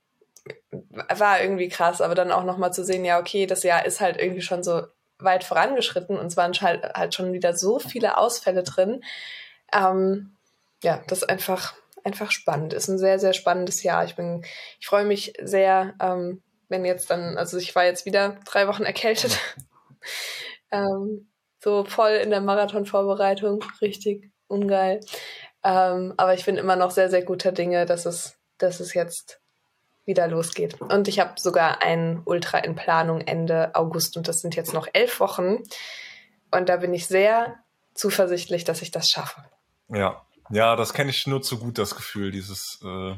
war 0.90 1.40
irgendwie 1.40 1.68
krass, 1.68 2.00
aber 2.00 2.14
dann 2.14 2.32
auch 2.32 2.44
nochmal 2.44 2.72
zu 2.72 2.84
sehen, 2.84 3.04
ja, 3.04 3.18
okay, 3.18 3.46
das 3.46 3.62
Jahr 3.62 3.84
ist 3.86 4.00
halt 4.00 4.18
irgendwie 4.20 4.42
schon 4.42 4.62
so 4.62 4.82
weit 5.18 5.44
vorangeschritten 5.44 6.18
und 6.18 6.26
es 6.26 6.36
waren 6.36 6.52
halt, 6.54 6.84
halt 6.94 7.14
schon 7.14 7.32
wieder 7.32 7.56
so 7.56 7.78
viele 7.78 8.16
Ausfälle 8.18 8.62
drin. 8.62 9.02
Ähm, 9.72 10.36
ja, 10.82 11.02
das 11.08 11.22
ist 11.22 11.28
einfach, 11.28 11.74
einfach 12.04 12.30
spannend. 12.30 12.72
Ist 12.72 12.88
ein 12.88 12.98
sehr, 12.98 13.18
sehr 13.18 13.32
spannendes 13.32 13.82
Jahr. 13.82 14.04
Ich 14.04 14.16
bin, 14.16 14.44
ich 14.80 14.86
freue 14.86 15.04
mich 15.04 15.32
sehr, 15.40 15.94
ähm, 16.00 16.42
wenn 16.68 16.84
jetzt 16.84 17.10
dann, 17.10 17.38
also 17.38 17.58
ich 17.58 17.74
war 17.74 17.84
jetzt 17.84 18.06
wieder 18.06 18.38
drei 18.44 18.66
Wochen 18.68 18.84
erkältet. 18.84 19.38
ähm, 20.72 21.28
so 21.64 21.84
voll 21.84 22.10
in 22.12 22.28
der 22.28 22.42
Marathonvorbereitung, 22.42 23.64
richtig 23.80 24.30
ungeil. 24.48 25.00
Ähm, 25.64 26.12
aber 26.18 26.34
ich 26.34 26.44
bin 26.44 26.58
immer 26.58 26.76
noch 26.76 26.90
sehr, 26.90 27.08
sehr 27.08 27.22
guter 27.22 27.52
Dinge, 27.52 27.86
dass 27.86 28.04
es, 28.04 28.36
dass 28.58 28.80
es 28.80 28.92
jetzt 28.92 29.40
wieder 30.04 30.28
losgeht. 30.28 30.78
Und 30.82 31.08
ich 31.08 31.18
habe 31.20 31.40
sogar 31.40 31.82
ein 31.82 32.20
Ultra 32.26 32.58
in 32.58 32.74
Planung 32.74 33.22
Ende 33.22 33.74
August 33.74 34.18
und 34.18 34.28
das 34.28 34.40
sind 34.40 34.54
jetzt 34.54 34.74
noch 34.74 34.86
elf 34.92 35.20
Wochen. 35.20 35.62
Und 36.50 36.68
da 36.68 36.76
bin 36.76 36.92
ich 36.92 37.06
sehr 37.06 37.56
zuversichtlich, 37.94 38.64
dass 38.64 38.82
ich 38.82 38.90
das 38.90 39.08
schaffe. 39.08 39.42
Ja, 39.88 40.20
ja, 40.50 40.76
das 40.76 40.92
kenne 40.92 41.10
ich 41.10 41.26
nur 41.26 41.40
zu 41.40 41.58
gut, 41.58 41.78
das 41.78 41.96
Gefühl, 41.96 42.30
dieses, 42.30 42.78
äh, 42.84 43.14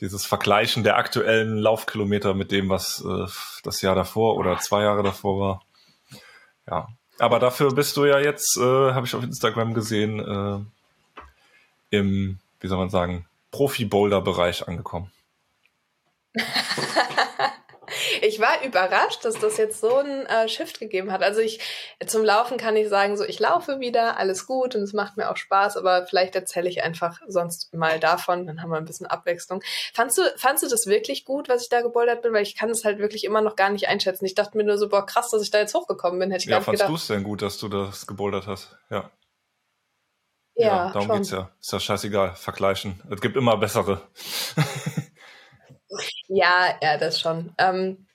dieses 0.00 0.26
Vergleichen 0.26 0.82
der 0.82 0.96
aktuellen 0.96 1.56
Laufkilometer 1.58 2.34
mit 2.34 2.50
dem, 2.50 2.68
was 2.68 3.04
äh, 3.06 3.26
das 3.62 3.80
Jahr 3.80 3.94
davor 3.94 4.36
oder 4.36 4.58
zwei 4.58 4.82
Jahre 4.82 5.04
davor 5.04 5.38
war. 5.38 5.62
Ja, 6.66 6.88
aber 7.18 7.38
dafür 7.38 7.72
bist 7.74 7.96
du 7.96 8.04
ja 8.04 8.18
jetzt, 8.18 8.56
äh, 8.56 8.62
habe 8.92 9.06
ich 9.06 9.14
auf 9.14 9.22
Instagram 9.22 9.74
gesehen, 9.74 10.20
äh, 10.20 10.58
im, 11.96 12.38
wie 12.60 12.68
soll 12.68 12.78
man 12.78 12.90
sagen, 12.90 13.26
Profi-Boulder-Bereich 13.50 14.68
angekommen. 14.68 15.10
ich 18.22 18.40
war 18.40 18.64
überrascht, 18.64 19.24
dass 19.24 19.38
das 19.38 19.56
jetzt 19.56 19.80
so 19.80 19.96
einen 19.96 20.26
äh, 20.26 20.48
Shift 20.48 20.78
gegeben 20.80 21.12
hat. 21.12 21.22
Also 21.22 21.40
ich 21.40 21.60
zum 22.06 22.24
Laufen 22.24 22.56
kann 22.56 22.76
ich 22.76 22.88
sagen, 22.88 23.16
so 23.16 23.24
ich 23.24 23.38
laufe 23.38 23.80
wieder, 23.80 24.18
alles 24.18 24.46
gut 24.46 24.74
und 24.74 24.82
es 24.82 24.92
macht 24.92 25.16
mir 25.16 25.30
auch 25.30 25.36
Spaß, 25.36 25.76
aber 25.76 26.06
vielleicht 26.06 26.34
erzähle 26.34 26.68
ich 26.68 26.82
einfach 26.82 27.20
sonst 27.26 27.74
mal 27.74 27.98
davon, 28.00 28.46
dann 28.46 28.62
haben 28.62 28.70
wir 28.70 28.76
ein 28.76 28.84
bisschen 28.84 29.06
Abwechslung. 29.06 29.62
Fandst 29.94 30.18
du, 30.18 30.22
fandst 30.36 30.64
du 30.64 30.68
das 30.68 30.86
wirklich 30.86 31.24
gut, 31.24 31.48
was 31.48 31.62
ich 31.62 31.68
da 31.68 31.80
gebouldert 31.80 32.22
bin? 32.22 32.32
Weil 32.32 32.42
ich 32.42 32.56
kann 32.56 32.70
es 32.70 32.84
halt 32.84 32.98
wirklich 32.98 33.24
immer 33.24 33.40
noch 33.40 33.56
gar 33.56 33.70
nicht 33.70 33.88
einschätzen. 33.88 34.24
Ich 34.24 34.34
dachte 34.34 34.56
mir 34.56 34.64
nur 34.64 34.78
so, 34.78 34.88
boah, 34.88 35.04
krass, 35.06 35.30
dass 35.30 35.42
ich 35.42 35.50
da 35.50 35.58
jetzt 35.58 35.74
hochgekommen 35.74 36.18
bin, 36.18 36.30
hätte 36.30 36.44
ich 36.44 36.50
ja, 36.50 36.58
gar 36.58 36.60
nicht 36.60 36.66
gedacht. 36.66 36.88
fandst 36.88 37.08
du 37.10 37.14
es 37.14 37.16
denn 37.16 37.24
gut, 37.24 37.42
dass 37.42 37.58
du 37.58 37.68
das 37.68 38.06
gebouldert 38.06 38.46
hast? 38.46 38.76
Ja. 38.90 39.10
Ja, 40.58 40.66
ja 40.66 40.90
darum 40.92 41.06
schon. 41.06 41.16
geht's 41.16 41.30
ja. 41.30 41.50
Ist 41.60 41.72
ja 41.72 41.80
scheißegal. 41.80 42.34
Vergleichen. 42.34 43.00
Es 43.10 43.20
gibt 43.20 43.36
immer 43.36 43.56
bessere. 43.56 44.02
Ja, 46.28 46.76
ja, 46.82 46.96
das 46.98 47.20
schon. 47.20 47.54
Ähm, 47.58 48.06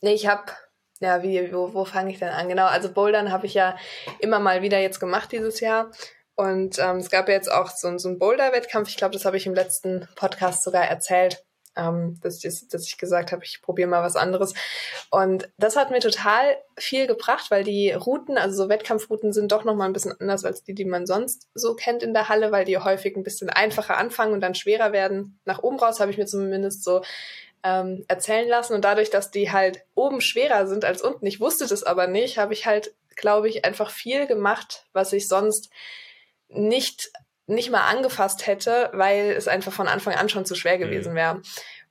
nee, 0.00 0.14
ich 0.14 0.26
habe, 0.26 0.52
ja, 1.00 1.22
wie, 1.22 1.52
wo, 1.52 1.74
wo 1.74 1.84
fange 1.84 2.10
ich 2.12 2.18
denn 2.18 2.28
an? 2.28 2.48
Genau, 2.48 2.66
also 2.66 2.92
Bouldern 2.92 3.32
habe 3.32 3.46
ich 3.46 3.54
ja 3.54 3.76
immer 4.20 4.38
mal 4.38 4.62
wieder 4.62 4.78
jetzt 4.78 5.00
gemacht 5.00 5.32
dieses 5.32 5.60
Jahr. 5.60 5.90
Und 6.36 6.78
ähm, 6.78 6.96
es 6.96 7.10
gab 7.10 7.28
ja 7.28 7.34
jetzt 7.34 7.50
auch 7.50 7.70
so, 7.70 7.96
so 7.98 8.08
einen 8.08 8.18
Boulder-Wettkampf. 8.18 8.88
Ich 8.88 8.96
glaube, 8.96 9.12
das 9.12 9.24
habe 9.24 9.36
ich 9.36 9.46
im 9.46 9.54
letzten 9.54 10.08
Podcast 10.16 10.64
sogar 10.64 10.84
erzählt 10.84 11.44
ähm, 11.76 12.18
dass, 12.22 12.44
ich, 12.44 12.68
dass 12.68 12.86
ich 12.86 12.98
gesagt 12.98 13.32
habe, 13.32 13.44
ich 13.44 13.62
probiere 13.62 13.88
mal 13.88 14.02
was 14.02 14.16
anderes. 14.16 14.54
Und 15.10 15.50
das 15.58 15.76
hat 15.76 15.90
mir 15.90 16.00
total 16.00 16.56
viel 16.78 17.06
gebracht, 17.06 17.50
weil 17.50 17.64
die 17.64 17.92
Routen, 17.92 18.38
also 18.38 18.64
so 18.64 18.68
Wettkampfrouten 18.68 19.32
sind 19.32 19.52
doch 19.52 19.64
nochmal 19.64 19.88
ein 19.88 19.92
bisschen 19.92 20.18
anders 20.20 20.44
als 20.44 20.62
die, 20.62 20.74
die 20.74 20.84
man 20.84 21.06
sonst 21.06 21.48
so 21.54 21.74
kennt 21.74 22.02
in 22.02 22.14
der 22.14 22.28
Halle, 22.28 22.52
weil 22.52 22.64
die 22.64 22.78
häufig 22.78 23.16
ein 23.16 23.24
bisschen 23.24 23.50
einfacher 23.50 23.96
anfangen 23.96 24.32
und 24.32 24.40
dann 24.40 24.54
schwerer 24.54 24.92
werden. 24.92 25.38
Nach 25.44 25.62
oben 25.62 25.78
raus 25.78 26.00
habe 26.00 26.10
ich 26.10 26.18
mir 26.18 26.26
zumindest 26.26 26.84
so 26.84 27.02
ähm, 27.62 28.04
erzählen 28.08 28.48
lassen. 28.48 28.74
Und 28.74 28.84
dadurch, 28.84 29.10
dass 29.10 29.30
die 29.30 29.50
halt 29.50 29.82
oben 29.94 30.20
schwerer 30.20 30.66
sind 30.66 30.84
als 30.84 31.02
unten, 31.02 31.26
ich 31.26 31.40
wusste 31.40 31.66
das 31.66 31.82
aber 31.82 32.06
nicht, 32.06 32.38
habe 32.38 32.52
ich 32.52 32.66
halt, 32.66 32.94
glaube 33.16 33.48
ich, 33.48 33.64
einfach 33.64 33.90
viel 33.90 34.26
gemacht, 34.26 34.86
was 34.92 35.12
ich 35.12 35.28
sonst 35.28 35.70
nicht 36.48 37.10
nicht 37.46 37.70
mal 37.70 37.86
angefasst 37.86 38.46
hätte, 38.46 38.90
weil 38.92 39.32
es 39.32 39.48
einfach 39.48 39.72
von 39.72 39.88
Anfang 39.88 40.14
an 40.14 40.28
schon 40.28 40.46
zu 40.46 40.54
schwer 40.54 40.76
mhm. 40.76 40.80
gewesen 40.80 41.14
wäre. 41.14 41.42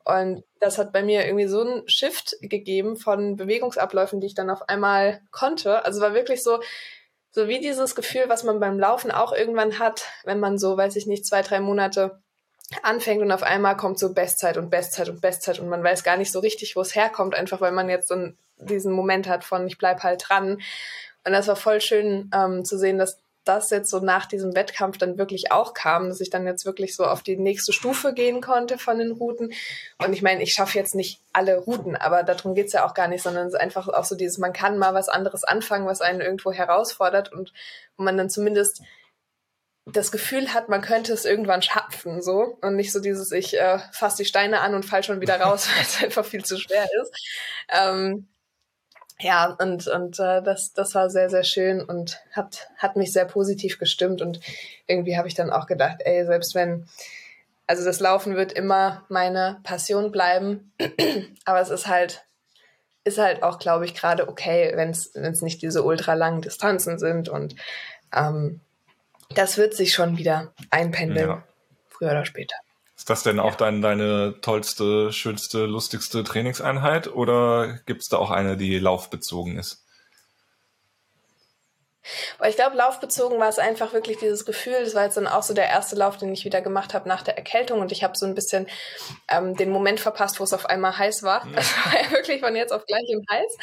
Und 0.06 0.44
das 0.60 0.78
hat 0.78 0.92
bei 0.92 1.02
mir 1.02 1.26
irgendwie 1.26 1.48
so 1.48 1.62
einen 1.62 1.88
Shift 1.88 2.36
gegeben 2.42 2.98
von 2.98 3.38
Bewegungsabläufen, 3.38 4.20
die 4.20 4.28
ich 4.28 4.36
dann 4.36 4.50
auf 4.50 4.68
einmal 4.68 5.22
konnte. 5.32 5.86
Also 5.86 6.02
war 6.02 6.14
wirklich 6.14 6.44
so, 6.44 6.60
so 7.32 7.48
wie 7.48 7.60
dieses 7.60 7.96
Gefühl, 7.96 8.26
was 8.28 8.44
man 8.44 8.60
beim 8.60 8.80
Laufen 8.80 9.12
auch 9.12 9.34
irgendwann 9.34 9.80
hat, 9.80 10.06
wenn 10.26 10.40
man 10.40 10.58
so, 10.58 10.76
weiß 10.76 10.96
ich 10.98 11.08
nicht, 11.08 11.26
zwei, 11.26 11.42
drei 11.42 11.62
Monate 11.62 12.20
anfängt 12.82 13.22
und 13.22 13.32
auf 13.32 13.44
einmal 13.44 13.78
kommt 13.78 14.00
so 14.00 14.14
Bestzeit 14.14 14.58
und 14.58 14.70
Bestzeit 14.70 15.10
und 15.10 15.22
Bestzeit 15.22 15.60
und 15.60 15.70
man 15.70 15.84
weiß 15.84 16.04
gar 16.04 16.18
nicht 16.18 16.32
so 16.32 16.40
richtig, 16.40 16.76
wo 16.76 16.82
es 16.82 16.96
herkommt, 16.96 17.36
einfach 17.36 17.62
weil 17.62 17.72
man 17.72 17.90
jetzt 17.90 18.08
so 18.08 18.16
diesen 18.58 18.94
Moment 18.94 19.28
hat 19.28 19.44
von 19.44 19.68
ich 19.68 19.78
bleib 19.78 20.04
halt 20.04 20.26
dran. 20.28 20.62
Und 21.26 21.32
das 21.32 21.48
war 21.48 21.56
voll 21.56 21.82
schön 21.82 22.30
ähm, 22.34 22.66
zu 22.66 22.78
sehen, 22.78 22.98
dass 22.98 23.20
das 23.44 23.70
jetzt 23.70 23.90
so 23.90 24.00
nach 24.00 24.26
diesem 24.26 24.56
Wettkampf 24.56 24.98
dann 24.98 25.18
wirklich 25.18 25.52
auch 25.52 25.74
kam, 25.74 26.10
dass 26.10 26.22
ich 26.22 26.30
dann 26.30 26.48
jetzt 26.48 26.66
wirklich 26.66 26.96
so 26.96 27.06
auf 27.06 27.24
die 27.24 27.38
nächste 27.38 27.74
Stufe 27.74 28.14
gehen 28.14 28.42
konnte 28.42 28.78
von 28.78 29.00
den 29.00 29.12
Routen. 29.12 29.54
Und 30.04 30.14
ich 30.14 30.22
meine, 30.22 30.42
ich 30.42 30.54
schaffe 30.54 30.78
jetzt 30.78 30.96
nicht 30.96 31.22
alle 31.34 31.58
Routen, 31.58 31.96
aber 31.96 32.24
darum 32.24 32.56
geht's 32.56 32.74
ja 32.74 32.86
auch 32.86 32.94
gar 32.94 33.08
nicht, 33.08 33.24
sondern 33.24 33.48
es 33.48 33.54
ist 33.54 33.60
einfach 33.60 33.88
auch 33.88 34.06
so 34.06 34.16
dieses, 34.16 34.38
man 34.38 34.54
kann 34.54 34.78
mal 34.78 34.94
was 34.94 35.10
anderes 35.10 35.44
anfangen, 35.44 35.86
was 35.86 36.02
einen 36.02 36.22
irgendwo 36.22 36.52
herausfordert 36.52 37.32
und 37.32 37.54
wo 37.98 38.04
man 38.04 38.18
dann 38.18 38.30
zumindest 38.30 38.82
das 39.86 40.12
Gefühl 40.12 40.54
hat, 40.54 40.70
man 40.70 40.82
könnte 40.82 41.12
es 41.12 41.26
irgendwann 41.26 41.62
schaffen, 41.62 42.22
so 42.22 42.58
und 42.62 42.76
nicht 42.76 42.94
so 42.94 43.02
dieses, 43.02 43.32
ich 43.32 43.60
äh, 43.60 43.80
fasse 43.92 44.18
die 44.18 44.26
Steine 44.26 44.62
an 44.62 44.76
und 44.76 44.86
fall 44.86 45.04
schon 45.04 45.20
wieder 45.20 45.40
raus, 45.42 45.68
weil 45.76 45.84
es 45.84 46.02
einfach 46.02 46.26
viel 46.26 46.46
zu 46.46 46.58
schwer 46.58 46.88
ist. 47.02 47.12
Ähm, 47.70 48.28
ja, 49.20 49.56
und, 49.60 49.88
und 49.88 50.20
äh, 50.20 50.42
das, 50.42 50.74
das 50.74 50.96
war 50.96 51.10
sehr, 51.10 51.30
sehr 51.30 51.44
schön 51.44 51.82
und 51.82 52.20
hat, 52.32 52.68
hat 52.78 52.96
mich 52.96 53.14
sehr 53.14 53.26
positiv 53.26 53.80
gestimmt. 53.80 54.22
Und 54.22 54.40
irgendwie 54.88 55.18
habe 55.18 55.28
ich 55.28 55.34
dann 55.34 55.50
auch 55.50 55.68
gedacht, 55.68 55.98
ey, 56.00 56.26
selbst 56.26 56.56
wenn, 56.56 56.88
also 57.68 57.86
das 57.86 58.00
Laufen 58.00 58.36
wird 58.36 58.52
immer 58.54 59.06
meine 59.10 59.60
Passion 59.64 60.12
bleiben, 60.12 60.74
aber 61.46 61.62
es 61.62 61.70
ist 61.70 61.88
halt, 61.88 62.26
ist 63.06 63.18
halt 63.18 63.44
auch, 63.44 63.60
glaube 63.60 63.86
ich, 63.86 63.96
gerade 63.96 64.28
okay, 64.28 64.72
wenn 64.76 64.90
es 64.90 65.42
nicht 65.42 65.62
diese 65.62 65.84
ultra 65.84 66.14
langen 66.14 66.42
Distanzen 66.42 66.98
sind. 66.98 67.30
Und 67.30 67.56
ähm, 68.14 68.62
das 69.36 69.58
wird 69.58 69.74
sich 69.74 69.94
schon 69.94 70.18
wieder 70.18 70.54
einpendeln, 70.70 71.30
ja. 71.30 71.44
früher 71.90 72.12
oder 72.12 72.26
später. 72.26 72.56
Ist 73.04 73.10
das 73.10 73.24
denn 73.24 73.42
auch 73.42 73.56
dein, 73.56 73.82
deine 73.82 74.36
tollste, 74.40 75.12
schönste, 75.12 75.66
lustigste 75.66 76.24
Trainingseinheit 76.24 77.14
oder 77.14 77.80
gibt 77.86 78.02
es 78.02 78.08
da 78.08 78.16
auch 78.16 78.32
eine, 78.32 78.56
die 78.56 78.80
laufbezogen 78.80 79.58
ist? 79.58 79.84
ich 82.48 82.56
glaube, 82.56 82.78
laufbezogen 82.78 83.42
war 83.42 83.50
es 83.50 83.60
einfach 83.60 83.92
wirklich 83.92 84.20
dieses 84.20 84.46
Gefühl. 84.46 84.86
Das 84.86 84.96
war 84.96 85.04
jetzt 85.04 85.18
dann 85.18 85.28
auch 85.28 85.44
so 85.44 85.54
der 85.54 85.68
erste 85.68 85.98
Lauf, 85.98 86.16
den 86.16 86.32
ich 86.32 86.46
wieder 86.46 86.62
gemacht 86.62 86.94
habe 86.94 87.10
nach 87.10 87.24
der 87.24 87.36
Erkältung. 87.36 87.82
Und 87.82 87.92
ich 87.92 88.06
habe 88.06 88.18
so 88.18 88.26
ein 88.26 88.36
bisschen 88.36 88.68
ähm, 89.28 89.58
den 89.58 89.70
Moment 89.70 90.00
verpasst, 90.00 90.40
wo 90.40 90.46
es 90.46 90.54
auf 90.54 90.68
einmal 90.68 90.98
heiß 90.98 91.24
war. 91.24 91.46
Ja. 91.46 91.58
Es 91.58 91.76
war 91.86 92.02
ja 92.02 92.12
wirklich 92.12 92.40
von 92.40 92.56
jetzt 92.56 92.72
auf 92.72 92.86
gleich 92.86 93.10
im 93.10 93.26
Heiß. 93.30 93.58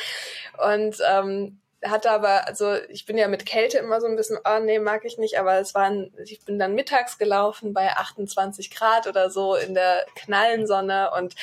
Und 0.77 0.97
ähm, 1.11 1.61
hatte 1.85 2.11
aber, 2.11 2.47
also 2.47 2.75
ich 2.89 3.07
bin 3.07 3.17
ja 3.17 3.29
mit 3.29 3.47
Kälte 3.47 3.79
immer 3.79 4.01
so 4.01 4.07
ein 4.07 4.17
bisschen, 4.17 4.39
oh 4.45 4.59
nee, 4.61 4.79
mag 4.79 5.05
ich 5.05 5.19
nicht, 5.19 5.39
aber 5.39 5.59
es 5.59 5.75
waren, 5.75 6.13
ich 6.25 6.45
bin 6.45 6.59
dann 6.59 6.75
mittags 6.75 7.19
gelaufen 7.19 7.73
bei 7.73 7.91
28 7.93 8.71
Grad 8.71 9.07
oder 9.07 9.31
so 9.31 9.55
in 9.55 9.75
der 9.75 10.05
Knallensonne 10.15 11.11
und 11.17 11.35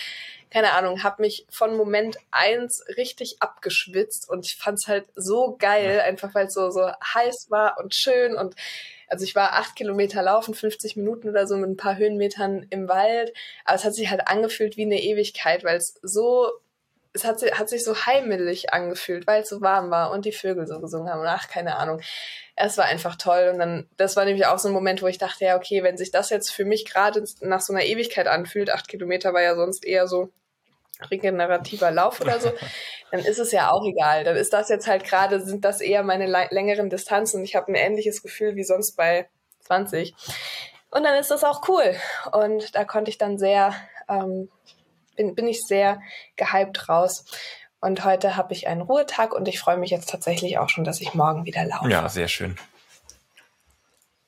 keine 0.50 0.74
Ahnung, 0.74 1.03
habe 1.03 1.24
mich 1.24 1.46
von 1.50 1.75
Moment 1.75 2.17
eins 2.32 2.84
richtig 2.96 3.38
abgeschwitzt 3.41 4.29
und 4.29 4.46
ich 4.46 4.56
fand's 4.56 4.88
halt 4.88 5.06
so 5.15 5.58
geil, 5.58 6.00
einfach 6.00 6.34
weil 6.36 6.48
es 6.48 6.53
so, 6.53 6.70
so 6.70 6.89
heiß 7.13 7.48
war 7.50 7.77
und 7.79 7.94
schön 7.94 8.36
und 8.36 8.56
also 9.10 9.24
ich 9.24 9.36
war 9.36 9.53
acht 9.53 9.75
Kilometer 9.75 10.22
laufen, 10.22 10.53
50 10.53 10.98
Minuten 10.98 11.29
oder 11.29 11.48
so 11.48 11.58
mit 11.58 11.70
ein 11.70 11.77
paar 11.77 11.98
Höhenmetern 11.98 12.65
im 12.70 12.88
Wald, 12.88 13.34
aber 13.65 13.75
es 13.75 13.84
hat 13.84 13.94
sich 13.94 14.10
halt 14.10 14.27
angefühlt 14.27 14.77
wie 14.77 14.84
eine 14.84 15.01
Ewigkeit, 15.01 15.63
weil 15.63 15.77
es 15.77 16.00
so 16.01 16.51
es 17.18 17.26
hat, 17.26 17.42
hat 17.58 17.70
sich 17.70 17.84
so 17.84 17.96
heimelig 18.06 18.74
angefühlt, 18.74 19.28
weil 19.28 19.42
es 19.42 19.50
so 19.50 19.62
warm 19.62 19.90
war 19.90 20.12
und 20.12 20.26
die 20.26 20.32
Vögel 20.32 20.68
so 20.68 20.80
gesungen 20.80 21.12
haben. 21.12 21.24
Ach, 21.26 21.48
keine 21.50 21.78
Ahnung. 21.78 22.00
Es 22.56 22.78
war 22.78 22.86
einfach 22.86 23.16
toll. 23.16 23.50
Und 23.52 23.60
dann, 23.60 23.90
das 23.98 24.16
war 24.16 24.26
nämlich 24.26 24.46
auch 24.46 24.60
so 24.60 24.70
ein 24.70 24.74
Moment, 24.74 25.02
wo 25.02 25.08
ich 25.08 25.18
dachte, 25.18 25.46
ja, 25.46 25.58
okay, 25.58 25.84
wenn 25.84 25.98
sich 25.98 26.12
das 26.12 26.30
jetzt 26.30 26.52
für 26.52 26.66
mich 26.66 26.86
gerade 26.86 27.24
nach 27.42 27.62
so 27.62 27.74
einer 27.74 27.84
Ewigkeit 27.84 28.28
anfühlt, 28.28 28.70
acht 28.70 28.88
Kilometer 28.88 29.34
war 29.34 29.42
ja 29.42 29.56
sonst 29.56 29.86
eher 29.86 30.08
so 30.08 30.30
regenerativer 31.12 31.92
Lauf 31.92 32.22
oder 32.22 32.40
so, 32.40 32.52
dann 33.12 33.20
ist 33.22 33.40
es 33.40 33.52
ja 33.52 33.72
auch 33.72 33.86
egal. 33.86 34.24
Dann 34.24 34.36
ist 34.36 34.54
das 34.54 34.70
jetzt 34.70 34.88
halt 34.88 35.04
gerade, 35.04 35.42
sind 35.42 35.66
das 35.66 35.82
eher 35.82 36.04
meine 36.04 36.28
längeren 36.52 36.90
Distanzen. 36.90 37.44
Ich 37.44 37.56
habe 37.56 37.72
ein 37.72 37.76
ähnliches 37.76 38.22
Gefühl 38.22 38.56
wie 38.56 38.64
sonst 38.64 38.96
bei 38.96 39.28
20. 39.62 40.14
Und 40.92 41.04
dann 41.04 41.16
ist 41.20 41.32
das 41.32 41.44
auch 41.44 41.68
cool. 41.68 41.96
Und 42.32 42.76
da 42.76 42.86
konnte 42.86 43.10
ich 43.10 43.18
dann 43.18 43.38
sehr 43.38 43.74
ähm, 44.08 44.50
bin, 45.18 45.36
bin 45.36 45.48
ich 45.48 45.66
sehr 45.66 46.02
gehypt 46.38 46.88
raus. 46.88 47.26
Und 47.82 48.06
heute 48.06 48.38
habe 48.38 48.54
ich 48.54 48.68
einen 48.68 48.82
Ruhetag 48.82 49.34
und 49.34 49.48
ich 49.48 49.60
freue 49.60 49.78
mich 49.78 49.92
jetzt 49.92 50.10
tatsächlich 50.10 50.58
auch 50.58 50.70
schon, 50.70 50.84
dass 50.86 51.02
ich 51.02 51.14
morgen 51.14 51.46
wieder 51.46 51.66
laufe. 51.66 51.90
Ja, 51.90 52.08
sehr 52.08 52.28
schön. 52.28 52.56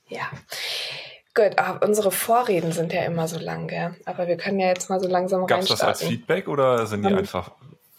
Ja. 0.07 0.29
Gut, 1.33 1.57
aber 1.57 1.85
unsere 1.85 2.11
Vorreden 2.11 2.71
sind 2.71 2.91
ja 2.91 3.03
immer 3.03 3.27
so 3.27 3.39
lang, 3.39 3.67
gell? 3.67 3.95
Aber 4.05 4.27
wir 4.27 4.37
können 4.37 4.59
ja 4.59 4.67
jetzt 4.67 4.89
mal 4.89 4.99
so 4.99 5.07
langsam 5.07 5.47
Gab 5.47 5.61
es 5.61 5.67
das 5.67 5.81
als 5.81 6.03
Feedback 6.03 6.47
oder 6.47 6.85
sind 6.85 7.03
die 7.03 7.13
um, 7.13 7.17
einfach 7.17 7.51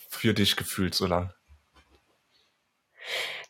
für 0.09 0.35
dich 0.35 0.57
gefühlt 0.57 0.95
so 0.95 1.07
lang? 1.07 1.33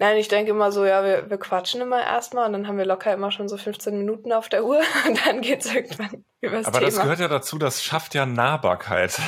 Nein, 0.01 0.17
ich 0.17 0.29
denke 0.29 0.53
immer 0.53 0.73
so, 0.73 0.87
ja, 0.87 1.05
wir, 1.05 1.29
wir 1.29 1.37
quatschen 1.37 1.83
immer 1.83 2.03
erstmal 2.03 2.47
und 2.47 2.55
dann 2.55 2.67
haben 2.67 2.79
wir 2.79 2.87
locker 2.87 3.13
immer 3.13 3.31
schon 3.31 3.51
so 3.51 3.59
15 3.59 3.99
Minuten 3.99 4.33
auf 4.33 4.49
der 4.49 4.65
Uhr 4.65 4.81
und 5.07 5.27
dann 5.27 5.43
geht 5.43 5.61
es 5.61 5.75
irgendwann 5.75 6.25
übers 6.41 6.65
Aber 6.65 6.79
Thema. 6.79 6.91
das 6.91 7.01
gehört 7.01 7.21
ja 7.21 7.29
dazu, 7.29 7.59
das 7.59 7.85
schafft 7.85 8.15
ja 8.15 8.25
Nahbarkeit. 8.25 9.21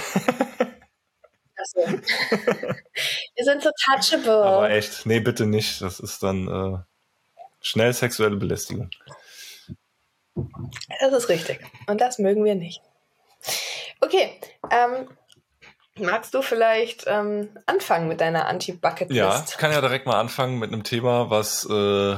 Achso. 1.58 1.80
wir 1.86 3.44
sind 3.44 3.62
so 3.62 3.70
touchable. 3.84 4.42
Aber 4.42 4.70
echt, 4.70 5.04
nee, 5.04 5.20
bitte 5.20 5.44
nicht. 5.44 5.82
Das 5.82 6.00
ist 6.00 6.22
dann 6.22 6.48
äh, 6.48 6.78
schnell 7.60 7.92
sexuelle 7.92 8.36
Belästigung. 8.36 8.88
Das 10.34 11.12
ist 11.12 11.28
richtig. 11.28 11.60
Und 11.86 12.00
das 12.00 12.18
mögen 12.18 12.46
wir 12.46 12.54
nicht. 12.54 12.80
Okay, 14.00 14.40
ähm, 14.70 15.06
magst 15.98 16.34
du 16.34 16.42
vielleicht 16.42 17.04
ähm, 17.06 17.48
anfangen 17.66 18.08
mit 18.08 18.20
deiner 18.20 18.46
Anti-Bucket-List? 18.46 19.18
Ja, 19.18 19.44
ich 19.48 19.56
kann 19.56 19.72
ja 19.72 19.80
direkt 19.80 20.06
mal 20.06 20.18
anfangen 20.18 20.58
mit 20.58 20.72
einem 20.72 20.84
Thema, 20.84 21.30
was 21.30 21.64
äh, 21.64 22.16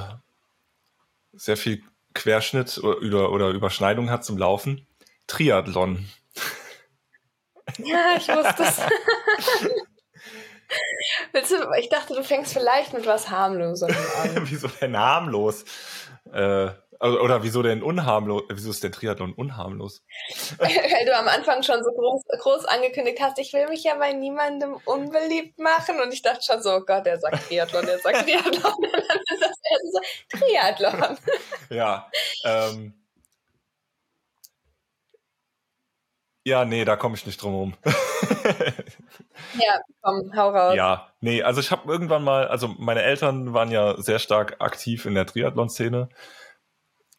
sehr 1.32 1.56
viel 1.56 1.82
Querschnitt 2.14 2.78
oder, 2.78 3.32
oder 3.32 3.48
Überschneidung 3.50 4.10
hat 4.10 4.24
zum 4.24 4.38
Laufen. 4.38 4.86
Triathlon. 5.26 6.08
Ja, 7.78 8.16
ich 8.16 8.28
wusste 8.28 8.62
es. 8.62 8.80
ich 11.80 11.88
dachte, 11.88 12.14
du 12.14 12.22
fängst 12.22 12.52
vielleicht 12.52 12.92
mit 12.92 13.06
was 13.06 13.30
harmlosem 13.30 13.90
an. 13.90 14.30
Wieso 14.50 14.68
denn 14.68 14.96
harmlos? 14.96 15.64
Äh, 16.32 16.70
also, 17.04 17.20
oder 17.20 17.42
wieso 17.42 17.62
denn 17.62 17.82
unharmlos? 17.82 18.44
Wieso 18.48 18.70
ist 18.70 18.82
der 18.82 18.90
Triathlon 18.90 19.34
unharmlos? 19.34 20.02
Weil 20.56 21.04
du 21.04 21.14
am 21.14 21.28
Anfang 21.28 21.62
schon 21.62 21.84
so 21.84 21.90
groß, 21.90 22.22
groß, 22.38 22.64
angekündigt 22.64 23.18
hast, 23.20 23.38
ich 23.38 23.52
will 23.52 23.68
mich 23.68 23.84
ja 23.84 23.96
bei 23.96 24.14
niemandem 24.14 24.78
unbeliebt 24.86 25.58
machen. 25.58 26.00
Und 26.00 26.14
ich 26.14 26.22
dachte 26.22 26.42
schon 26.42 26.62
so, 26.62 26.76
oh 26.76 26.80
Gott, 26.80 27.04
der 27.04 27.20
sagt 27.20 27.46
Triathlon, 27.46 27.84
der 27.84 27.98
sagt 27.98 28.24
Triathlon. 28.24 28.72
Und 28.76 28.92
dann 28.94 29.18
ist 29.18 29.42
das 29.42 29.54
erst 29.70 29.92
so, 29.92 30.38
Triathlon. 30.38 31.18
Ja. 31.68 32.10
Ähm, 32.44 32.94
ja, 36.44 36.64
nee, 36.64 36.86
da 36.86 36.96
komme 36.96 37.16
ich 37.16 37.26
nicht 37.26 37.42
drum 37.42 37.54
rum. 37.54 37.74
ja, 39.58 39.78
komm, 40.00 40.32
hau 40.34 40.50
raus. 40.50 40.74
Ja, 40.74 41.12
nee, 41.20 41.42
also 41.42 41.60
ich 41.60 41.70
habe 41.70 41.90
irgendwann 41.90 42.24
mal, 42.24 42.48
also 42.48 42.68
meine 42.68 43.02
Eltern 43.02 43.52
waren 43.52 43.70
ja 43.70 44.00
sehr 44.00 44.18
stark 44.18 44.56
aktiv 44.60 45.04
in 45.04 45.14
der 45.14 45.26
Triathlon-Szene 45.26 46.08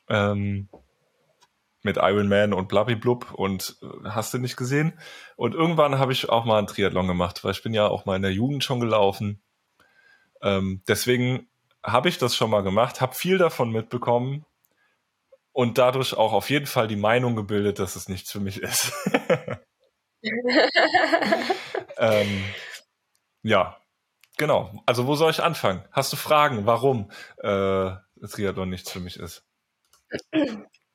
ähm, 0.10 0.70
mit 1.86 1.98
Iron 1.98 2.28
Man 2.28 2.54
und 2.54 2.68
Blub 2.68 3.32
und 3.34 3.78
äh, 3.82 4.10
hast 4.10 4.34
du 4.34 4.40
nicht 4.40 4.58
gesehen. 4.58 5.00
Und 5.36 5.54
irgendwann 5.54 6.00
habe 6.00 6.12
ich 6.12 6.28
auch 6.30 6.44
mal 6.44 6.58
einen 6.58 6.68
Triathlon 6.68 7.08
gemacht, 7.08 7.44
weil 7.44 7.52
ich 7.52 7.64
bin 7.64 7.74
ja 7.74 7.88
auch 7.88 8.06
mal 8.06 8.16
in 8.16 8.24
der 8.24 8.34
Jugend 8.34 8.64
schon 8.64 8.80
gelaufen. 8.80 9.42
Ähm, 10.42 10.82
deswegen 10.88 11.48
habe 11.84 12.10
ich 12.10 12.18
das 12.18 12.36
schon 12.36 12.50
mal 12.50 12.64
gemacht, 12.64 13.02
habe 13.02 13.14
viel 13.14 13.38
davon 13.38 13.72
mitbekommen 13.72 14.46
und 15.52 15.78
dadurch 15.78 16.16
auch 16.16 16.34
auf 16.34 16.50
jeden 16.50 16.66
Fall 16.66 16.88
die 16.88 16.96
Meinung 16.96 17.36
gebildet, 17.36 17.80
dass 17.80 17.96
es 17.96 18.10
nichts 18.10 18.32
für 18.32 18.40
mich 18.40 18.62
ist. 18.62 18.92
ähm, 21.98 22.44
ja, 23.44 23.78
genau. 24.38 24.82
Also 24.88 25.06
wo 25.06 25.16
soll 25.16 25.30
ich 25.30 25.44
anfangen? 25.44 25.86
Hast 25.92 26.12
du 26.12 26.18
Fragen, 26.18 26.66
warum 26.66 27.12
äh, 27.38 27.92
Triathlon 28.28 28.70
nichts 28.70 28.92
für 28.92 29.00
mich 29.00 29.18
ist? 29.18 29.46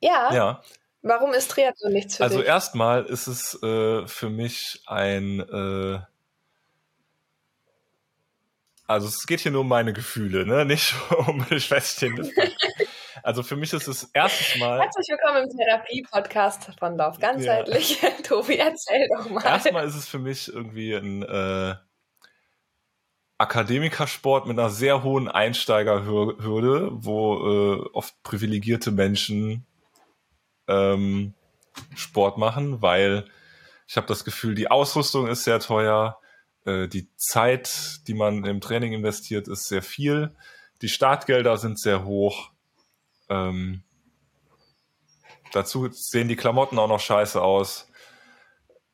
Ja. 0.01 0.33
Ja. 0.33 0.63
Warum 1.03 1.33
ist 1.33 1.51
Triathlon 1.51 1.93
nichts 1.93 2.17
für 2.17 2.25
also 2.25 2.39
dich? 2.39 2.47
Also 2.47 2.55
erstmal 2.55 3.05
ist 3.05 3.27
es 3.27 3.63
äh, 3.63 4.07
für 4.07 4.29
mich 4.29 4.83
ein 4.87 5.41
äh, 5.41 6.01
also 8.91 9.07
es 9.07 9.25
geht 9.25 9.39
hier 9.39 9.53
nur 9.53 9.61
um 9.61 9.69
meine 9.69 9.93
Gefühle, 9.93 10.45
ne? 10.45 10.65
Nicht 10.67 10.95
um 11.29 11.47
Schwätzchen. 11.59 12.29
Also 13.23 13.45
für 13.45 13.55
mich 13.55 13.73
ist 13.73 13.87
es 13.87 14.11
erstes 14.15 14.59
Mal. 14.59 14.81
Herzlich 14.81 15.07
willkommen 15.09 15.49
im 15.49 15.57
Therapie-Podcast 15.57 16.73
von 16.77 16.97
Lauf 16.97 17.21
ganzheitlich. 17.21 18.03
Ja. 18.03 18.11
Tobi, 18.25 18.57
erzähl 18.57 19.07
doch 19.17 19.31
mal. 19.31 19.45
Erstmal 19.45 19.87
ist 19.87 19.95
es 19.95 20.09
für 20.09 20.19
mich 20.19 20.53
irgendwie 20.53 20.95
ein 20.95 21.23
äh, 21.23 21.77
Akademikersport 23.41 24.47
mit 24.47 24.59
einer 24.59 24.69
sehr 24.69 25.03
hohen 25.03 25.27
Einsteigerhürde, 25.27 26.91
wo 26.93 27.37
äh, 27.49 27.89
oft 27.95 28.23
privilegierte 28.23 28.91
Menschen 28.91 29.65
ähm, 30.69 31.33
Sport 31.97 32.37
machen, 32.37 32.83
weil 32.83 33.25
ich 33.89 33.97
habe 33.97 34.07
das 34.07 34.25
Gefühl, 34.25 34.55
die 34.55 34.71
Ausrüstung 34.71 35.27
ist 35.27 35.45
sehr 35.45 35.59
teuer, 35.59 36.21
äh, 36.67 36.87
die 36.87 37.09
Zeit, 37.17 38.07
die 38.07 38.15
man 38.15 38.45
im 38.45 38.61
Training 38.61 38.93
investiert, 38.93 39.49
ist 39.49 39.69
sehr 39.69 39.83
viel, 39.83 40.37
die 40.83 40.91
Startgelder 40.91 41.57
sind 41.57 41.81
sehr 41.81 42.05
hoch. 42.05 42.51
Ähm, 43.31 43.83
dazu 45.53 45.89
sehen 45.91 46.29
die 46.29 46.37
Klamotten 46.37 46.79
auch 46.79 46.89
noch 46.89 47.01
scheiße 47.01 47.41
aus. 47.41 47.89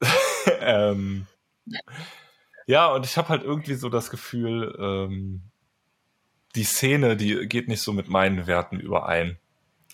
ähm, 0.61 1.27
ja, 2.67 2.89
und 2.89 3.07
ich 3.07 3.17
habe 3.17 3.29
halt 3.29 3.45
irgendwie 3.45 3.75
so 3.75 3.89
das 3.89 4.11
Gefühl, 4.11 4.77
ähm, 4.79 5.43
die 6.57 6.65
Szene, 6.65 7.17
die 7.17 7.47
geht 7.47 7.69
nicht 7.69 7.83
so 7.83 7.93
mit 7.93 8.09
meinen 8.09 8.47
Werten 8.47 8.81
überein. 8.81 9.39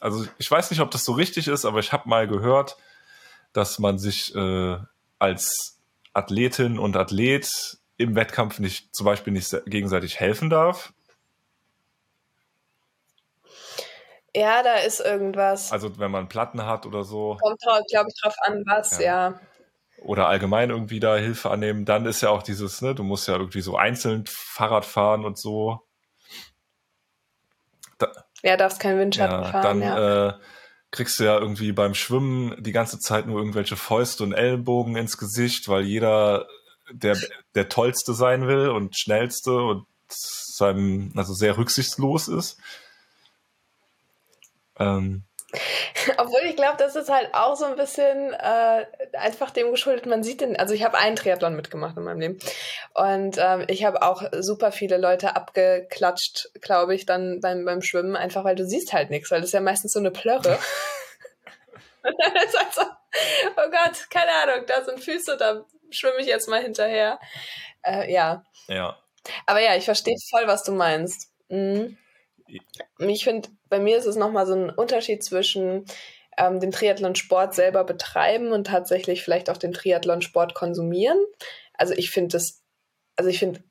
Also 0.01 0.27
ich 0.39 0.51
weiß 0.51 0.71
nicht, 0.71 0.81
ob 0.81 0.91
das 0.91 1.05
so 1.05 1.13
richtig 1.13 1.49
ist, 1.49 1.65
aber 1.65 1.81
ich 1.81 1.93
habe 1.93 2.09
mal 2.09 2.27
gehört, 2.27 2.77
dass 3.53 3.79
man 3.79 3.99
sich 3.99 4.35
äh, 4.35 4.79
als 5.19 5.81
Athletin 6.15 6.79
und 6.79 6.97
Athlet 6.97 7.79
im 7.99 8.15
Wettkampf 8.15 8.59
nicht 8.59 8.95
zum 8.95 9.05
Beispiel 9.05 9.33
nicht 9.33 9.55
gegenseitig 9.67 10.19
helfen 10.19 10.49
darf. 10.49 10.93
Ja, 14.35 14.63
da 14.63 14.77
ist 14.77 15.01
irgendwas. 15.01 15.73
Also 15.73 15.99
wenn 15.99 16.11
man 16.11 16.29
Platten 16.29 16.65
hat 16.65 16.87
oder 16.87 17.05
so. 17.05 17.37
Kommt, 17.41 17.61
glaube 17.61 18.09
ich, 18.09 18.21
drauf 18.23 18.35
an, 18.47 18.65
was, 18.67 18.99
ja. 18.99 19.31
ja 19.31 19.41
oder 20.05 20.29
allgemein 20.29 20.71
irgendwie 20.71 21.01
da 21.01 21.17
Hilfe 21.17 21.51
annehmen, 21.51 21.85
dann 21.85 22.07
ist 22.07 22.21
ja 22.21 22.31
auch 22.31 22.43
dieses, 22.43 22.83
ne, 22.83 22.95
du 22.95 23.03
musst 23.03 23.29
ja 23.29 23.35
irgendwie 23.37 23.61
so 23.61 23.77
einzeln 23.77 24.25
Fahrrad 24.27 24.85
fahren 24.85 25.25
und 25.25 25.38
so. 25.38 25.81
Da, 27.99 28.09
ja, 28.43 28.57
darfst 28.57 28.81
kein 28.81 28.99
Windschatten 28.99 29.43
ja, 29.43 29.51
fahren. 29.51 29.62
Dann 29.62 29.83
ja. 29.83 30.29
äh, 30.29 30.35
kriegst 30.91 31.19
du 31.19 31.25
ja 31.25 31.38
irgendwie 31.38 31.73
beim 31.73 31.95
Schwimmen 31.95 32.62
die 32.62 32.73
ganze 32.73 32.99
Zeit 32.99 33.27
nur 33.27 33.38
irgendwelche 33.38 33.77
Fäuste 33.77 34.25
und 34.25 34.33
Ellenbogen 34.33 34.97
ins 34.97 35.19
Gesicht, 35.19 35.69
weil 35.69 35.83
jeder 35.83 36.47
der, 36.91 37.17
der 37.55 37.69
Tollste 37.69 38.15
sein 38.15 38.47
will 38.47 38.69
und 38.69 38.99
Schnellste 38.99 39.55
und 39.57 39.87
seinem, 40.09 41.12
also 41.17 41.33
sehr 41.33 41.57
rücksichtslos 41.57 42.29
ist. 42.29 42.59
Ähm, 44.79 45.25
Obwohl 46.17 46.41
ich 46.45 46.57
glaube, 46.57 46.77
das 46.79 46.97
ist 46.97 47.11
halt 47.11 47.35
auch 47.35 47.57
so 47.57 47.67
ein 47.67 47.77
bisschen 47.77 48.33
äh, 48.33 48.87
einfach 49.12 49.51
dem 49.51 49.71
geschuldet. 49.71 50.07
Man 50.07 50.23
sieht 50.23 50.41
den, 50.41 50.57
also 50.57 50.73
ich 50.73 50.83
habe 50.83 50.99
einen 50.99 51.17
Triathlon 51.17 51.55
mitgemacht 51.55 51.97
in 51.97 52.05
meinem 52.05 52.21
Leben 52.21 52.38
und 52.95 53.37
ähm, 53.38 53.65
ich 53.69 53.85
habe 53.85 54.03
auch 54.03 54.23
super 54.33 54.73
viele 54.73 54.97
Leute 54.97 55.37
abgeklatscht, 55.37 56.51
glaube 56.61 56.95
ich, 56.95 57.05
dann 57.05 57.41
beim, 57.41 57.65
beim 57.65 57.83
Schwimmen, 57.83 58.17
einfach 58.17 58.45
weil 58.45 58.57
du 58.57 58.65
siehst 58.65 58.93
halt 58.93 59.11
nichts, 59.11 59.31
weil 59.31 59.41
das 59.41 59.51
ist 59.51 59.55
ja 59.55 59.61
meistens 59.61 59.93
so 59.93 60.01
eine 60.01 60.11
Plörre. 60.11 60.59
und 62.03 62.15
dann 62.19 62.37
ist 62.37 62.59
halt 62.59 62.75
so, 62.75 62.83
oh 62.83 63.71
Gott, 63.71 64.11
keine 64.11 64.33
Ahnung, 64.43 64.65
da 64.67 64.83
sind 64.85 65.01
Füße, 65.05 65.37
da 65.37 65.65
schwimme 65.91 66.21
ich 66.21 66.27
jetzt 66.27 66.49
mal 66.49 66.62
hinterher. 66.62 67.21
Äh, 67.83 68.11
ja. 68.12 68.45
Ja. 68.69 68.97
Aber 69.47 69.61
ja, 69.61 69.77
ich 69.77 69.85
verstehe 69.85 70.17
voll, 70.31 70.47
was 70.47 70.65
du 70.65 70.73
meinst. 70.73 71.31
Mhm. 71.49 71.99
Ich 72.99 73.25
finde, 73.25 73.49
bei 73.69 73.79
mir 73.79 73.99
ist 73.99 74.07
es 74.07 74.17
nochmal 74.17 74.47
so 74.47 74.55
ein 74.55 74.71
Unterschied 74.71 75.23
zwischen 75.25 75.87
ähm, 76.38 76.61
dem 76.61 76.71
Triathlon-Sport 76.71 77.55
selber 77.55 77.85
betreiben 77.85 78.53
und 78.53 78.67
tatsächlich 78.67 79.23
vielleicht 79.23 79.51
auch 79.51 79.57
den 79.57 79.73
Triathlon-Sport 79.73 80.55
konsumieren. 80.55 81.19
Also 81.75 81.95
ich 81.95 82.11
finde 82.11 82.33
das, 82.33 82.62
also 83.17 83.31
ich 83.31 83.38
finde 83.38 83.62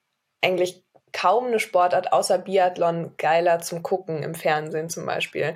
eigentlich 0.43 0.83
kaum 1.13 1.47
eine 1.47 1.59
Sportart 1.59 2.13
außer 2.13 2.37
Biathlon 2.37 3.15
geiler 3.17 3.59
zum 3.59 3.83
Gucken 3.83 4.23
im 4.23 4.35
Fernsehen 4.35 4.89
zum 4.89 5.05
Beispiel. 5.05 5.55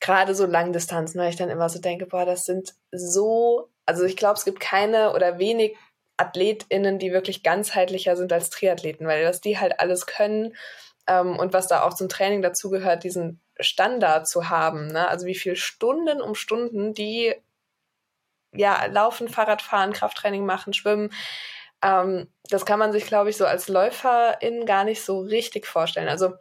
Gerade 0.00 0.34
so 0.34 0.44
Langdistanzen, 0.44 1.20
weil 1.20 1.30
ich 1.30 1.36
dann 1.36 1.50
immer 1.50 1.68
so 1.68 1.80
denke, 1.80 2.06
boah, 2.06 2.26
das 2.26 2.44
sind 2.44 2.74
so, 2.92 3.70
also 3.86 4.04
ich 4.04 4.16
glaube, 4.16 4.34
es 4.34 4.44
gibt 4.44 4.60
keine 4.60 5.14
oder 5.14 5.38
wenig 5.38 5.76
AthletInnen, 6.16 6.98
die 6.98 7.12
wirklich 7.12 7.42
ganzheitlicher 7.42 8.16
sind 8.16 8.32
als 8.32 8.50
Triathleten, 8.50 9.06
weil 9.06 9.24
das 9.24 9.40
die 9.40 9.58
halt 9.58 9.80
alles 9.80 10.06
können 10.06 10.54
ähm, 11.06 11.38
und 11.38 11.52
was 11.52 11.68
da 11.68 11.82
auch 11.82 11.94
zum 11.94 12.08
Training 12.08 12.42
dazugehört, 12.42 13.04
diesen 13.04 13.40
Standard 13.60 14.28
zu 14.28 14.48
haben. 14.48 14.88
Ne? 14.88 15.08
Also 15.08 15.26
wie 15.26 15.34
viele 15.34 15.56
Stunden 15.56 16.20
um 16.20 16.34
Stunden 16.34 16.94
die 16.94 17.34
ja 18.52 18.86
laufen, 18.86 19.28
Fahrrad 19.28 19.62
fahren, 19.62 19.92
Krafttraining 19.92 20.46
machen, 20.46 20.72
schwimmen. 20.72 21.10
Ähm, 21.82 22.28
das 22.50 22.64
kann 22.64 22.78
man 22.78 22.92
sich, 22.92 23.06
glaube 23.06 23.30
ich, 23.30 23.36
so 23.36 23.46
als 23.46 23.68
Läuferin 23.68 24.66
gar 24.66 24.84
nicht 24.84 25.02
so 25.04 25.20
richtig 25.20 25.66
vorstellen. 25.66 26.08
Also 26.08 26.34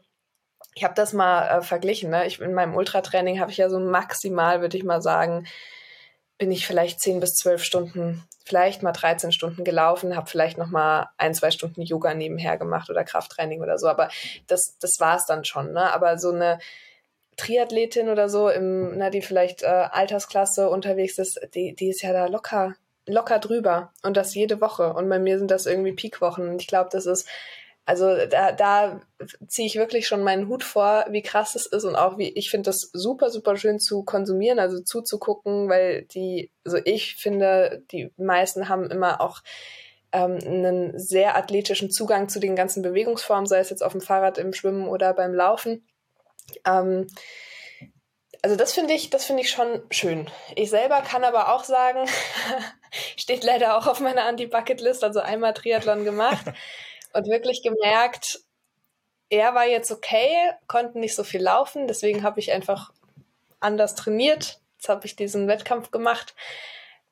ich 0.75 0.83
habe 0.83 0.93
das 0.95 1.13
mal 1.13 1.59
äh, 1.59 1.61
verglichen. 1.61 2.09
Ne? 2.09 2.25
Ich, 2.27 2.39
in 2.39 2.53
meinem 2.53 2.75
Ultratraining 2.75 3.39
habe 3.39 3.51
ich 3.51 3.57
ja 3.57 3.69
so 3.69 3.79
maximal, 3.79 4.61
würde 4.61 4.77
ich 4.77 4.83
mal 4.83 5.01
sagen, 5.01 5.47
bin 6.37 6.51
ich 6.51 6.65
vielleicht 6.67 6.99
10 6.99 7.19
bis 7.19 7.35
12 7.35 7.63
Stunden, 7.63 8.23
vielleicht 8.45 8.83
mal 8.83 8.91
13 8.91 9.31
Stunden 9.31 9.63
gelaufen, 9.63 10.15
habe 10.15 10.29
vielleicht 10.29 10.57
noch 10.57 10.67
mal 10.67 11.09
ein, 11.17 11.33
zwei 11.33 11.51
Stunden 11.51 11.81
Yoga 11.81 12.13
nebenher 12.13 12.57
gemacht 12.57 12.89
oder 12.89 13.03
Krafttraining 13.03 13.61
oder 13.61 13.77
so. 13.77 13.87
Aber 13.87 14.09
das, 14.47 14.77
das 14.79 14.99
war 14.99 15.17
es 15.17 15.25
dann 15.25 15.45
schon. 15.45 15.73
Ne? 15.73 15.93
Aber 15.93 16.17
so 16.17 16.31
eine 16.31 16.59
Triathletin 17.37 18.09
oder 18.09 18.29
so, 18.29 18.49
im, 18.49 18.97
na, 18.97 19.09
die 19.09 19.21
vielleicht 19.21 19.63
äh, 19.63 19.67
Altersklasse 19.67 20.69
unterwegs 20.69 21.17
ist, 21.17 21.39
die, 21.55 21.75
die 21.75 21.89
ist 21.89 22.01
ja 22.01 22.13
da 22.13 22.25
locker, 22.27 22.75
locker 23.05 23.39
drüber. 23.39 23.91
Und 24.03 24.17
das 24.17 24.35
jede 24.35 24.61
Woche. 24.61 24.93
Und 24.93 25.09
bei 25.09 25.19
mir 25.19 25.39
sind 25.39 25.51
das 25.51 25.65
irgendwie 25.65 25.93
Peakwochen. 25.93 26.49
Und 26.49 26.61
ich 26.61 26.67
glaube, 26.67 26.89
das 26.91 27.05
ist 27.05 27.27
also 27.85 28.15
da, 28.27 28.53
da 28.53 29.01
ziehe 29.47 29.67
ich 29.67 29.75
wirklich 29.75 30.07
schon 30.07 30.23
meinen 30.23 30.47
Hut 30.47 30.63
vor, 30.63 31.05
wie 31.09 31.21
krass 31.21 31.55
es 31.55 31.65
ist 31.65 31.83
und 31.83 31.95
auch 31.95 32.17
wie 32.17 32.29
ich 32.29 32.49
finde 32.49 32.69
das 32.69 32.89
super, 32.93 33.29
super 33.29 33.57
schön 33.57 33.79
zu 33.79 34.03
konsumieren, 34.03 34.59
also 34.59 34.81
zuzugucken, 34.81 35.67
weil 35.69 36.03
die, 36.03 36.49
also 36.63 36.77
ich 36.85 37.15
finde, 37.15 37.83
die 37.91 38.11
meisten 38.15 38.69
haben 38.69 38.89
immer 38.89 39.19
auch 39.19 39.41
ähm, 40.13 40.39
einen 40.45 40.99
sehr 40.99 41.35
athletischen 41.35 41.91
Zugang 41.91 42.29
zu 42.29 42.39
den 42.39 42.55
ganzen 42.55 42.83
Bewegungsformen, 42.83 43.47
sei 43.47 43.59
es 43.59 43.69
jetzt 43.69 43.83
auf 43.83 43.91
dem 43.91 44.01
Fahrrad, 44.01 44.37
im 44.37 44.53
Schwimmen 44.53 44.87
oder 44.87 45.13
beim 45.13 45.33
Laufen. 45.33 45.85
Ähm, 46.65 47.07
also 48.41 48.55
das 48.55 48.73
finde 48.73 48.93
ich, 48.93 49.09
das 49.09 49.25
finde 49.25 49.41
ich 49.41 49.49
schon 49.49 49.81
schön. 49.89 50.29
Ich 50.55 50.69
selber 50.69 51.01
kann 51.01 51.23
aber 51.23 51.53
auch 51.53 51.63
sagen, 51.63 52.07
steht 53.17 53.43
leider 53.43 53.77
auch 53.77 53.87
auf 53.87 53.99
meiner 53.99 54.25
Anti-Bucket-List, 54.25 55.03
also 55.03 55.19
einmal 55.19 55.53
Triathlon 55.53 56.05
gemacht. 56.05 56.45
und 57.13 57.27
wirklich 57.27 57.63
gemerkt, 57.63 58.41
er 59.29 59.55
war 59.55 59.65
jetzt 59.65 59.91
okay, 59.91 60.51
konnte 60.67 60.99
nicht 60.99 61.15
so 61.15 61.23
viel 61.23 61.41
laufen, 61.41 61.87
deswegen 61.87 62.21
habe 62.23 62.39
ich 62.39 62.51
einfach 62.51 62.91
anders 63.59 63.95
trainiert. 63.95 64.59
Jetzt 64.77 64.89
habe 64.89 65.05
ich 65.05 65.15
diesen 65.15 65.47
Wettkampf 65.47 65.89
gemacht, 65.91 66.35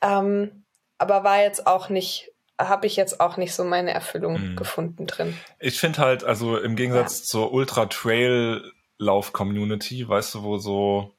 ähm, 0.01 0.65
aber 0.97 1.23
war 1.23 1.41
jetzt 1.41 1.67
auch 1.67 1.87
nicht, 1.89 2.31
habe 2.59 2.85
ich 2.85 2.97
jetzt 2.97 3.21
auch 3.21 3.37
nicht 3.37 3.55
so 3.55 3.63
meine 3.63 3.91
Erfüllung 3.91 4.51
mhm. 4.51 4.57
gefunden 4.57 5.07
drin. 5.07 5.37
Ich 5.59 5.79
finde 5.79 5.99
halt, 5.99 6.25
also 6.25 6.57
im 6.57 6.75
Gegensatz 6.75 7.19
ja. 7.19 7.25
zur 7.25 7.53
Ultra-Trail-Lauf-Community, 7.53 10.07
weißt 10.07 10.35
du, 10.35 10.43
wo 10.43 10.57
so 10.57 11.13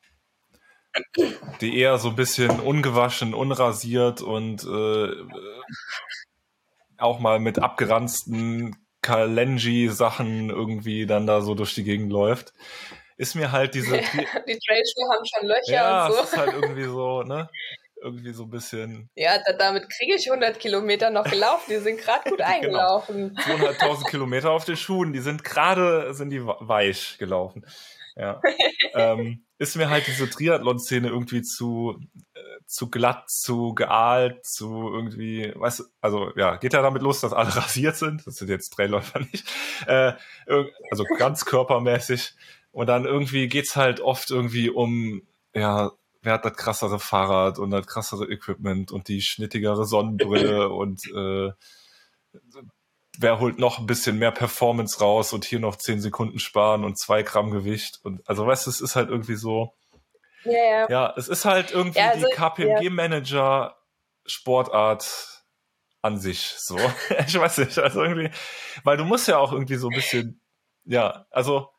die 1.61 1.79
eher 1.79 1.99
so 1.99 2.09
ein 2.11 2.17
bisschen 2.17 2.61
ungewaschen, 2.61 3.33
unrasiert 3.33 4.21
und 4.21 4.63
äh, 4.65 5.15
auch 7.03 7.19
mal 7.19 7.39
mit 7.39 7.59
abgeranzten 7.59 8.77
Kalenji-Sachen 9.03 10.51
irgendwie 10.51 11.07
dann 11.07 11.27
da 11.27 11.41
so 11.41 11.55
durch 11.55 11.75
die 11.75 11.85
Gegend 11.85 12.13
läuft, 12.13 12.53
ist 13.17 13.35
mir 13.35 13.53
halt 13.53 13.75
diese. 13.75 13.97
die 13.99 14.59
Trailschuhe 14.59 15.09
haben 15.13 15.25
schon 15.25 15.49
Löcher 15.49 15.73
ja, 15.73 16.07
und 16.07 16.13
so. 16.13 16.19
Ja, 16.19 16.25
ist 16.25 16.37
halt 16.37 16.53
irgendwie 16.63 16.85
so, 16.85 17.23
ne? 17.23 17.49
Irgendwie 18.01 18.33
so 18.33 18.45
ein 18.45 18.51
bisschen. 18.51 19.11
Ja, 19.15 19.39
da, 19.47 19.53
damit 19.53 19.89
kriege 19.89 20.17
ich 20.17 20.29
100 20.29 20.59
Kilometer 20.59 21.11
noch 21.11 21.25
gelaufen. 21.25 21.65
Die 21.69 21.77
sind 21.77 21.99
gerade 21.99 22.29
gut 22.29 22.39
genau. 22.41 22.51
eingelaufen. 22.51 23.39
Genau. 23.47 23.69
200.000 23.69 24.11
Kilometer 24.11 24.51
auf 24.51 24.65
den 24.65 24.77
Schuhen. 24.77 25.13
Die 25.13 25.21
sind 25.21 25.45
gerade, 25.45 26.13
sind 26.15 26.31
die 26.31 26.45
weich 26.45 27.17
gelaufen. 27.19 27.65
Ja. 28.17 28.41
ähm, 28.95 29.45
ist 29.59 29.77
mir 29.77 29.89
halt 29.89 30.07
diese 30.09 30.29
Triathlon-Szene 30.29 31.09
irgendwie 31.09 31.43
zu, 31.43 32.01
zu 32.67 32.91
glatt, 32.91 33.31
zu 33.31 33.75
geahlt, 33.75 34.45
zu 34.45 34.91
irgendwie, 34.93 35.53
weißt 35.55 35.81
du, 35.81 35.85
also 36.01 36.31
ja, 36.37 36.57
geht 36.57 36.73
ja 36.73 36.83
damit 36.83 37.03
los, 37.03 37.21
dass 37.21 37.33
alle 37.33 37.55
rasiert 37.57 37.97
sind. 37.97 38.27
Das 38.27 38.37
sind 38.37 38.49
jetzt 38.49 38.71
drei 38.71 38.87
Läufer 38.87 39.21
nicht. 39.21 39.45
Äh, 39.87 40.13
also 40.91 41.05
ganz 41.19 41.45
körpermäßig. 41.45 42.35
Und 42.73 42.87
dann 42.87 43.05
irgendwie 43.05 43.49
geht's 43.49 43.77
halt 43.77 44.01
oft 44.01 44.31
irgendwie 44.31 44.71
um, 44.71 45.23
ja, 45.55 45.93
wer 46.23 46.35
hat 46.35 46.45
das 46.45 46.57
krassere 46.57 46.99
Fahrrad 46.99 47.59
und 47.59 47.71
das 47.71 47.87
krassere 47.87 48.27
Equipment 48.31 48.93
und 48.93 49.09
die 49.09 49.21
schnittigere 49.21 49.85
Sonnenbrille 49.85 50.69
und 50.73 51.05
äh, 51.15 51.51
wer 53.19 53.41
holt 53.41 53.59
noch 53.59 53.79
ein 53.79 53.87
bisschen 53.87 54.19
mehr 54.19 54.31
Performance 54.31 54.99
raus 55.01 55.33
und 55.33 55.45
hier 55.45 55.61
noch 55.61 55.77
zehn 55.77 56.01
Sekunden 56.01 56.39
sparen 56.39 56.85
und 56.85 56.99
zwei 56.99 57.23
Gramm 57.23 57.51
Gewicht. 57.51 58.01
Und 58.03 58.27
also 58.29 58.47
weißt 58.47 58.67
du, 58.67 58.71
es 58.71 58.81
ist 58.81 58.97
halt 58.97 59.11
irgendwie 59.11 59.37
so. 59.37 59.75
Ja, 60.45 60.65
ja. 60.65 60.89
ja 60.89 61.15
es 61.17 61.29
ist 61.29 61.45
halt 61.45 61.71
irgendwie 61.73 61.99
ja, 61.99 62.11
also, 62.11 62.27
die 62.27 62.35
KPMG-Manager 62.35 63.77
Sportart 64.27 65.45
an 66.01 66.19
sich. 66.19 66.55
So. 66.59 66.77
ich 67.27 67.39
weiß 67.39 67.59
nicht, 67.59 67.79
also 67.79 68.03
irgendwie, 68.03 68.31
weil 68.85 68.97
du 68.97 69.05
musst 69.05 69.29
ja 69.29 69.39
auch 69.39 69.53
irgendwie 69.53 69.77
so 69.77 69.89
ein 69.89 69.95
bisschen, 69.95 70.41
ja, 70.85 71.27
also 71.31 71.71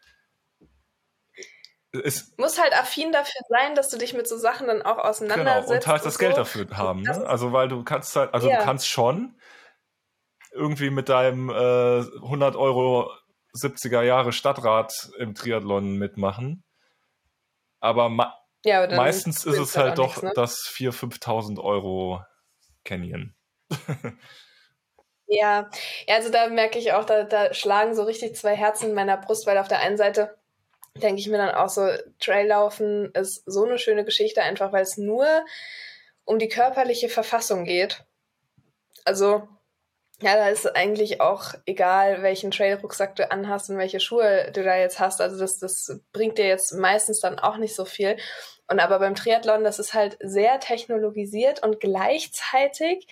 es 2.04 2.34
muss 2.38 2.60
halt 2.60 2.74
affin 2.74 3.12
dafür 3.12 3.42
sein, 3.50 3.76
dass 3.76 3.90
du 3.90 3.98
dich 3.98 4.16
mit 4.16 4.28
so 4.28 4.36
Sachen 4.36 4.66
dann 4.66 4.82
auch 4.82 4.98
auseinandersetzt. 4.98 5.68
Genau, 5.68 5.78
und 5.78 5.88
halt 5.88 6.06
das 6.06 6.16
und 6.16 6.20
Geld 6.20 6.34
so. 6.34 6.42
dafür 6.42 6.68
haben. 6.76 7.04
Ne? 7.04 7.28
Also 7.28 7.54
weil 7.54 7.68
du 7.68 7.84
kannst 7.84 8.16
halt, 8.16 8.34
also 8.34 8.50
ja. 8.50 8.58
du 8.58 8.64
kannst 8.64 8.90
schon, 8.90 9.36
irgendwie 10.54 10.90
mit 10.90 11.10
deinem 11.10 11.50
äh, 11.50 12.00
100 12.22 12.56
Euro 12.56 13.12
70er 13.56 14.02
Jahre 14.02 14.32
Stadtrat 14.32 15.12
im 15.18 15.36
Triathlon 15.36 15.98
mitmachen. 15.98 16.64
Aber, 17.80 18.10
ma 18.10 18.40
ja, 18.64 18.88
meistens 18.96 19.46
ist 19.46 19.58
es 19.58 19.78
halt 19.78 19.98
doch 19.98 20.08
nichts, 20.08 20.24
ne? 20.24 20.32
das 20.36 20.56
4.000, 20.74 21.20
5.000 21.20 21.64
Euro 21.64 22.22
Canyon. 22.84 23.36
ja. 25.28 25.70
ja, 26.08 26.16
also 26.16 26.30
da 26.32 26.48
merke 26.48 26.80
ich 26.80 26.94
auch, 26.94 27.06
da, 27.06 27.24
da 27.24 27.54
schlagen 27.54 27.96
so 27.96 28.04
richtig 28.04 28.36
zwei 28.36 28.56
Herzen 28.56 28.90
in 28.90 28.96
meiner 28.96 29.18
Brust, 29.18 29.46
weil 29.46 29.58
auf 29.58 29.68
der 29.68 29.80
einen 29.80 29.98
Seite 29.98 30.38
denke 30.96 31.20
ich 31.20 31.28
mir 31.28 31.38
dann 31.38 31.56
auch 31.56 31.70
so, 31.70 31.90
Traillaufen 32.20 33.12
ist 33.14 33.44
so 33.46 33.66
eine 33.66 33.80
schöne 33.80 34.06
Geschichte, 34.06 34.44
einfach 34.44 34.72
weil 34.72 34.84
es 34.84 34.98
nur 34.98 35.28
um 36.26 36.40
die 36.40 36.50
körperliche 36.50 37.10
Verfassung 37.10 37.66
geht. 37.66 38.06
Also 39.06 39.48
ja, 40.22 40.36
da 40.36 40.48
ist 40.48 40.74
eigentlich 40.76 41.20
auch 41.20 41.54
egal, 41.66 42.22
welchen 42.22 42.52
Trail-Rucksack 42.52 43.16
du 43.16 43.30
anhast 43.30 43.70
und 43.70 43.78
welche 43.78 44.00
Schuhe 44.00 44.52
du 44.54 44.64
da 44.64 44.78
jetzt 44.78 45.00
hast. 45.00 45.20
Also 45.20 45.38
das, 45.38 45.60
das 45.60 46.00
bringt 46.14 46.38
dir 46.38 46.48
jetzt 46.48 46.74
meistens 46.74 47.20
dann 47.20 47.40
auch 47.40 47.58
nicht 47.58 47.76
so 47.76 47.84
viel. 47.84 48.16
Und 48.74 48.80
aber 48.80 48.98
beim 48.98 49.14
Triathlon, 49.14 49.64
das 49.64 49.78
ist 49.78 49.94
halt 49.94 50.18
sehr 50.20 50.60
technologisiert 50.60 51.62
und 51.62 51.80
gleichzeitig 51.80 53.06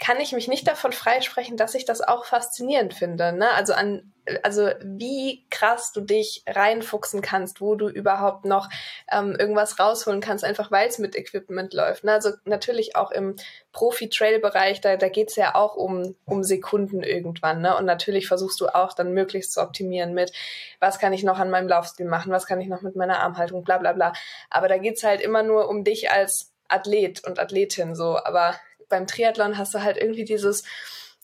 kann 0.00 0.18
ich 0.18 0.32
mich 0.32 0.48
nicht 0.48 0.66
davon 0.66 0.92
freisprechen, 0.92 1.58
dass 1.58 1.74
ich 1.74 1.84
das 1.84 2.00
auch 2.00 2.24
faszinierend 2.24 2.94
finde. 2.94 3.32
Ne? 3.34 3.50
Also 3.50 3.74
an, 3.74 4.14
also 4.42 4.70
wie 4.82 5.44
krass 5.50 5.92
du 5.92 6.00
dich 6.00 6.42
reinfuchsen 6.48 7.20
kannst, 7.20 7.60
wo 7.60 7.74
du 7.74 7.86
überhaupt 7.86 8.46
noch 8.46 8.70
ähm, 9.12 9.36
irgendwas 9.38 9.78
rausholen 9.78 10.22
kannst, 10.22 10.42
einfach 10.42 10.70
weil 10.70 10.88
es 10.88 10.98
mit 10.98 11.16
Equipment 11.16 11.74
läuft. 11.74 12.04
Ne? 12.04 12.12
Also 12.12 12.30
natürlich 12.46 12.96
auch 12.96 13.10
im 13.10 13.36
Profi-Trail-Bereich, 13.72 14.80
da, 14.80 14.96
da 14.96 15.10
geht's 15.10 15.36
ja 15.36 15.54
auch 15.54 15.76
um, 15.76 16.16
um 16.24 16.44
Sekunden 16.44 17.02
irgendwann. 17.02 17.60
Ne? 17.60 17.76
Und 17.76 17.84
natürlich 17.84 18.26
versuchst 18.26 18.58
du 18.62 18.68
auch 18.68 18.94
dann 18.94 19.12
möglichst 19.12 19.52
zu 19.52 19.60
optimieren 19.60 20.14
mit, 20.14 20.32
was 20.80 20.98
kann 20.98 21.12
ich 21.12 21.24
noch 21.24 21.38
an 21.38 21.50
meinem 21.50 21.68
Laufstil 21.68 22.06
machen, 22.06 22.32
was 22.32 22.46
kann 22.46 22.60
ich 22.62 22.68
noch 22.68 22.80
mit 22.80 22.96
meiner 22.96 23.20
Armhaltung, 23.20 23.64
bla 23.64 23.76
bla 23.76 23.92
bla. 23.92 24.14
Aber 24.48 24.66
da 24.66 24.78
geht's 24.78 25.04
halt 25.04 25.20
immer 25.20 25.42
nur 25.42 25.68
um 25.68 25.84
dich 25.84 26.10
als 26.10 26.54
Athlet 26.68 27.22
und 27.26 27.38
Athletin 27.38 27.94
so. 27.94 28.16
Aber 28.16 28.54
beim 28.90 29.06
Triathlon 29.06 29.56
hast 29.56 29.72
du 29.72 29.82
halt 29.82 29.96
irgendwie 29.96 30.24
dieses, 30.24 30.64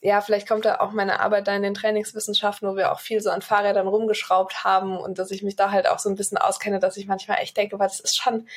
ja, 0.01 0.21
vielleicht 0.21 0.49
kommt 0.49 0.65
da 0.65 0.77
auch 0.77 0.93
meine 0.93 1.21
Arbeit 1.21 1.49
da 1.49 1.55
in 1.55 1.63
den 1.63 1.75
Trainingswissenschaften, 1.75 2.69
wo 2.69 2.77
wir 2.77 2.93
auch 2.93 3.01
viel 3.01 3.21
so 3.21 3.31
an 3.31 3.43
Fahrrädern 3.43 3.89
rumgeschraubt 3.89 4.65
haben 4.65 4.97
und 4.97 5.19
dass 5.19 5.31
ich 5.31 5.43
mich 5.43 5.57
da 5.57 5.71
halt 5.71 5.87
auch 5.87 5.99
so 5.99 6.09
ein 6.09 6.17
bisschen 6.17 6.39
auskenne, 6.39 6.79
dass 6.79 6.97
ich 6.97 7.07
manchmal 7.07 7.39
echt 7.41 7.57
denke, 7.57 7.79
weil 7.79 7.89
das 7.89 8.01
ist 8.01 8.17
schon, 8.17 8.49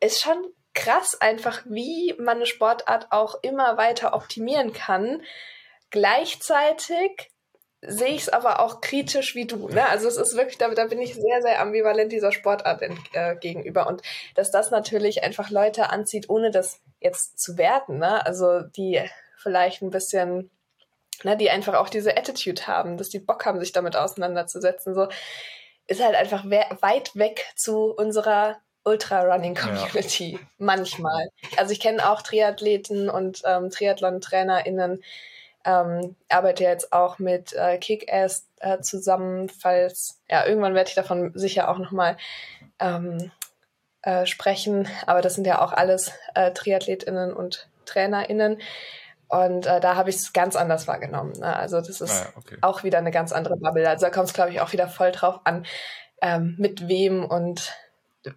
ist 0.00 0.20
schon 0.20 0.36
krass 0.74 1.20
einfach, 1.20 1.62
wie 1.66 2.14
man 2.18 2.36
eine 2.36 2.46
Sportart 2.46 3.06
auch 3.10 3.36
immer 3.42 3.76
weiter 3.76 4.14
optimieren 4.14 4.72
kann. 4.72 5.22
Gleichzeitig 5.90 7.30
sehe 7.86 8.14
ich 8.14 8.22
es 8.22 8.28
aber 8.28 8.60
auch 8.60 8.80
kritisch 8.80 9.34
wie 9.34 9.46
du. 9.46 9.68
Ne? 9.68 9.88
Also 9.88 10.08
es 10.08 10.16
ist 10.16 10.36
wirklich, 10.36 10.58
da, 10.58 10.68
da 10.68 10.86
bin 10.86 11.00
ich 11.00 11.14
sehr, 11.14 11.42
sehr 11.42 11.60
ambivalent 11.60 12.12
dieser 12.12 12.32
Sportart 12.32 12.82
äh, 13.12 13.36
gegenüber. 13.36 13.86
Und 13.86 14.02
dass 14.34 14.50
das 14.50 14.70
natürlich 14.70 15.22
einfach 15.22 15.50
Leute 15.50 15.90
anzieht, 15.90 16.28
ohne 16.28 16.50
das 16.50 16.80
jetzt 17.04 17.38
zu 17.38 17.56
werten. 17.58 17.98
Ne? 17.98 18.24
Also 18.26 18.62
die 18.62 19.00
vielleicht 19.36 19.82
ein 19.82 19.90
bisschen, 19.90 20.50
ne, 21.22 21.36
die 21.36 21.50
einfach 21.50 21.74
auch 21.74 21.88
diese 21.88 22.16
Attitude 22.16 22.66
haben, 22.66 22.96
dass 22.96 23.10
die 23.10 23.20
Bock 23.20 23.46
haben, 23.46 23.60
sich 23.60 23.72
damit 23.72 23.94
auseinanderzusetzen. 23.94 24.94
So 24.94 25.08
ist 25.86 26.02
halt 26.02 26.16
einfach 26.16 26.44
weit 26.44 27.14
weg 27.14 27.46
zu 27.54 27.92
unserer 27.94 28.56
Ultra-Running-Community. 28.84 30.32
Ja. 30.32 30.38
Manchmal. 30.58 31.28
Also 31.56 31.72
ich 31.72 31.80
kenne 31.80 32.10
auch 32.10 32.22
Triathleten 32.22 33.10
und 33.10 33.42
ähm, 33.44 33.70
Triathlon-TrainerInnen, 33.70 35.02
ähm, 35.66 36.16
arbeite 36.28 36.64
jetzt 36.64 36.92
auch 36.92 37.18
mit 37.18 37.54
äh, 37.54 37.78
Kick-Ass 37.78 38.46
äh, 38.60 38.80
zusammen, 38.80 39.48
falls, 39.48 40.20
ja, 40.28 40.46
irgendwann 40.46 40.74
werde 40.74 40.88
ich 40.88 40.94
davon 40.94 41.32
sicher 41.34 41.70
auch 41.70 41.78
nochmal 41.78 42.18
ähm, 42.78 43.30
äh, 44.04 44.26
sprechen, 44.26 44.88
aber 45.06 45.22
das 45.22 45.34
sind 45.34 45.46
ja 45.46 45.60
auch 45.60 45.72
alles 45.72 46.12
äh, 46.34 46.52
TriathletInnen 46.52 47.32
und 47.32 47.68
TrainerInnen. 47.86 48.60
Und 49.28 49.66
äh, 49.66 49.80
da 49.80 49.96
habe 49.96 50.10
ich 50.10 50.16
es 50.16 50.32
ganz 50.32 50.56
anders 50.56 50.86
wahrgenommen. 50.86 51.32
Ne? 51.38 51.56
Also 51.56 51.78
das 51.78 52.00
ist 52.00 52.26
ah 52.26 52.32
okay. 52.36 52.58
auch 52.60 52.84
wieder 52.84 52.98
eine 52.98 53.10
ganz 53.10 53.32
andere 53.32 53.56
Bubble. 53.56 53.88
Also 53.88 54.06
da 54.06 54.10
kommt 54.10 54.28
es, 54.28 54.34
glaube 54.34 54.50
ich, 54.50 54.60
auch 54.60 54.72
wieder 54.72 54.88
voll 54.88 55.10
drauf 55.10 55.40
an, 55.44 55.64
ähm, 56.20 56.54
mit 56.58 56.88
wem 56.88 57.24
und 57.24 57.74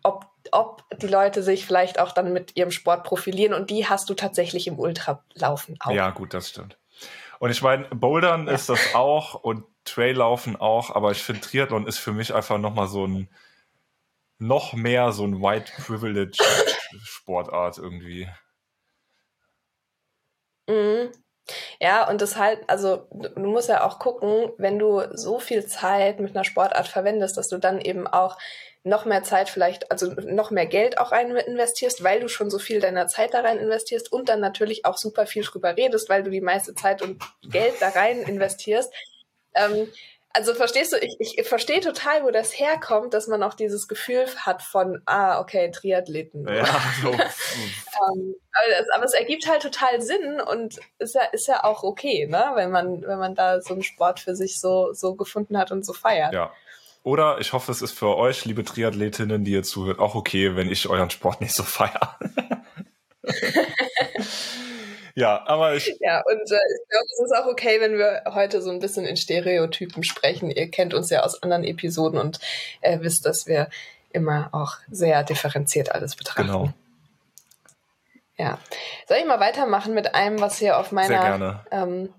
ob, 0.03 0.25
ob 0.51 0.83
die 0.99 1.07
Leute 1.07 1.43
sich 1.43 1.65
vielleicht 1.65 1.99
auch 1.99 2.11
dann 2.11 2.33
mit 2.33 2.55
ihrem 2.55 2.71
Sport 2.71 3.03
profilieren 3.03 3.53
und 3.53 3.69
die 3.69 3.87
hast 3.87 4.09
du 4.09 4.13
tatsächlich 4.13 4.67
im 4.67 4.79
Ultralaufen 4.79 5.77
auch. 5.79 5.91
Ja, 5.91 6.09
gut, 6.09 6.33
das 6.33 6.49
stimmt. 6.49 6.77
Und 7.39 7.51
ich 7.51 7.61
meine, 7.61 7.85
Bouldern 7.85 8.47
ja. 8.47 8.53
ist 8.53 8.69
das 8.69 8.95
auch 8.95 9.35
und 9.35 9.63
Traillaufen 9.85 10.55
auch, 10.55 10.93
aber 10.95 11.11
ich 11.11 11.23
finde 11.23 11.41
Triathlon 11.41 11.87
ist 11.87 11.97
für 11.97 12.11
mich 12.11 12.33
einfach 12.33 12.57
nochmal 12.57 12.87
so 12.87 13.05
ein 13.05 13.29
noch 14.39 14.73
mehr 14.73 15.11
so 15.11 15.23
ein 15.25 15.41
White 15.41 15.71
Privilege 15.85 16.37
Sportart 17.03 17.77
irgendwie. 17.77 18.27
Mhm. 20.67 21.11
Ja, 21.79 22.09
und 22.09 22.21
das 22.21 22.35
halt, 22.35 22.59
also 22.67 23.07
du 23.11 23.39
musst 23.45 23.69
ja 23.69 23.85
auch 23.85 23.99
gucken, 23.99 24.51
wenn 24.57 24.77
du 24.79 25.03
so 25.13 25.39
viel 25.39 25.65
Zeit 25.65 26.19
mit 26.19 26.35
einer 26.35 26.43
Sportart 26.43 26.87
verwendest, 26.87 27.37
dass 27.37 27.47
du 27.47 27.57
dann 27.57 27.79
eben 27.79 28.05
auch 28.05 28.37
noch 28.83 29.05
mehr 29.05 29.23
Zeit 29.23 29.49
vielleicht, 29.49 29.91
also 29.91 30.13
noch 30.13 30.51
mehr 30.51 30.65
Geld 30.65 30.97
auch 30.97 31.11
rein 31.11 31.35
investierst, 31.35 32.03
weil 32.03 32.19
du 32.19 32.27
schon 32.27 32.49
so 32.49 32.59
viel 32.59 32.79
deiner 32.79 33.07
Zeit 33.07 33.33
da 33.33 33.41
rein 33.41 33.59
investierst 33.59 34.11
und 34.11 34.29
dann 34.29 34.39
natürlich 34.39 34.85
auch 34.85 34.97
super 34.97 35.25
viel 35.25 35.43
drüber 35.43 35.75
redest, 35.75 36.09
weil 36.09 36.23
du 36.23 36.29
die 36.31 36.41
meiste 36.41 36.73
Zeit 36.75 37.01
und 37.01 37.21
Geld 37.49 37.75
da 37.79 37.89
rein 37.89 38.21
investierst. 38.23 38.93
Ähm, 39.55 39.87
also 40.33 40.53
verstehst 40.53 40.93
du, 40.93 40.97
ich, 40.97 41.17
ich 41.19 41.47
verstehe 41.47 41.79
total, 41.79 42.23
wo 42.23 42.31
das 42.31 42.57
herkommt, 42.59 43.13
dass 43.13 43.27
man 43.27 43.41
auch 43.43 43.53
dieses 43.53 43.87
Gefühl 43.87 44.25
hat 44.37 44.61
von, 44.61 45.01
ah, 45.05 45.39
okay, 45.39 45.71
Triathleten. 45.71 46.47
Ja, 46.47 46.65
so. 47.01 47.09
ähm, 47.09 48.35
aber, 48.51 48.67
es, 48.79 48.89
aber, 48.93 49.05
es, 49.05 49.13
ergibt 49.13 49.49
halt 49.49 49.61
total 49.61 50.01
Sinn 50.01 50.39
und 50.39 50.79
ist 50.99 51.15
ja, 51.15 51.23
ist 51.31 51.47
ja 51.47 51.63
auch 51.63 51.83
okay, 51.83 52.27
ne? 52.27 52.51
wenn 52.53 52.71
man, 52.71 53.01
wenn 53.01 53.19
man 53.19 53.35
da 53.35 53.61
so 53.61 53.73
einen 53.73 53.83
Sport 53.83 54.19
für 54.19 54.35
sich 54.35 54.59
so, 54.59 54.93
so 54.93 55.15
gefunden 55.15 55.57
hat 55.57 55.71
und 55.71 55.85
so 55.85 55.93
feiert. 55.93 56.33
Ja. 56.33 56.51
Oder 57.03 57.39
ich 57.39 57.53
hoffe, 57.53 57.71
es 57.71 57.81
ist 57.81 57.97
für 57.97 58.17
euch, 58.17 58.45
liebe 58.45 58.65
Triathletinnen, 58.65 59.45
die 59.45 59.53
ihr 59.53 59.63
zuhört, 59.63 59.99
auch 59.99 60.13
okay, 60.13 60.55
wenn 60.55 60.69
ich 60.69 60.89
euren 60.89 61.09
Sport 61.09 61.41
nicht 61.41 61.55
so 61.55 61.63
feiere. 61.63 62.17
Ja, 65.17 65.41
aber 65.47 65.73
ich. 65.73 65.97
Ja, 65.99 66.21
und 66.21 66.35
äh, 66.35 66.41
ich 66.41 66.89
glaube, 66.89 67.05
es 67.11 67.19
ist 67.25 67.35
auch 67.35 67.47
okay, 67.47 67.81
wenn 67.81 67.97
wir 67.97 68.21
heute 68.35 68.61
so 68.61 68.69
ein 68.69 68.77
bisschen 68.77 69.03
in 69.03 69.17
Stereotypen 69.17 70.03
sprechen. 70.03 70.51
Ihr 70.51 70.69
kennt 70.69 70.93
uns 70.93 71.09
ja 71.09 71.23
aus 71.23 71.41
anderen 71.41 71.63
Episoden 71.63 72.19
und 72.19 72.39
äh, 72.81 72.99
wisst, 73.01 73.25
dass 73.25 73.47
wir 73.47 73.67
immer 74.11 74.49
auch 74.51 74.75
sehr 74.91 75.23
differenziert 75.23 75.91
alles 75.91 76.15
betrachten. 76.15 76.45
Genau. 76.45 76.69
Ja. 78.37 78.59
Soll 79.07 79.17
ich 79.17 79.25
mal 79.25 79.39
weitermachen 79.39 79.95
mit 79.95 80.13
einem, 80.13 80.39
was 80.39 80.59
hier 80.59 80.77
auf 80.77 80.91
meiner 80.91 81.65
ähm, 81.71 82.13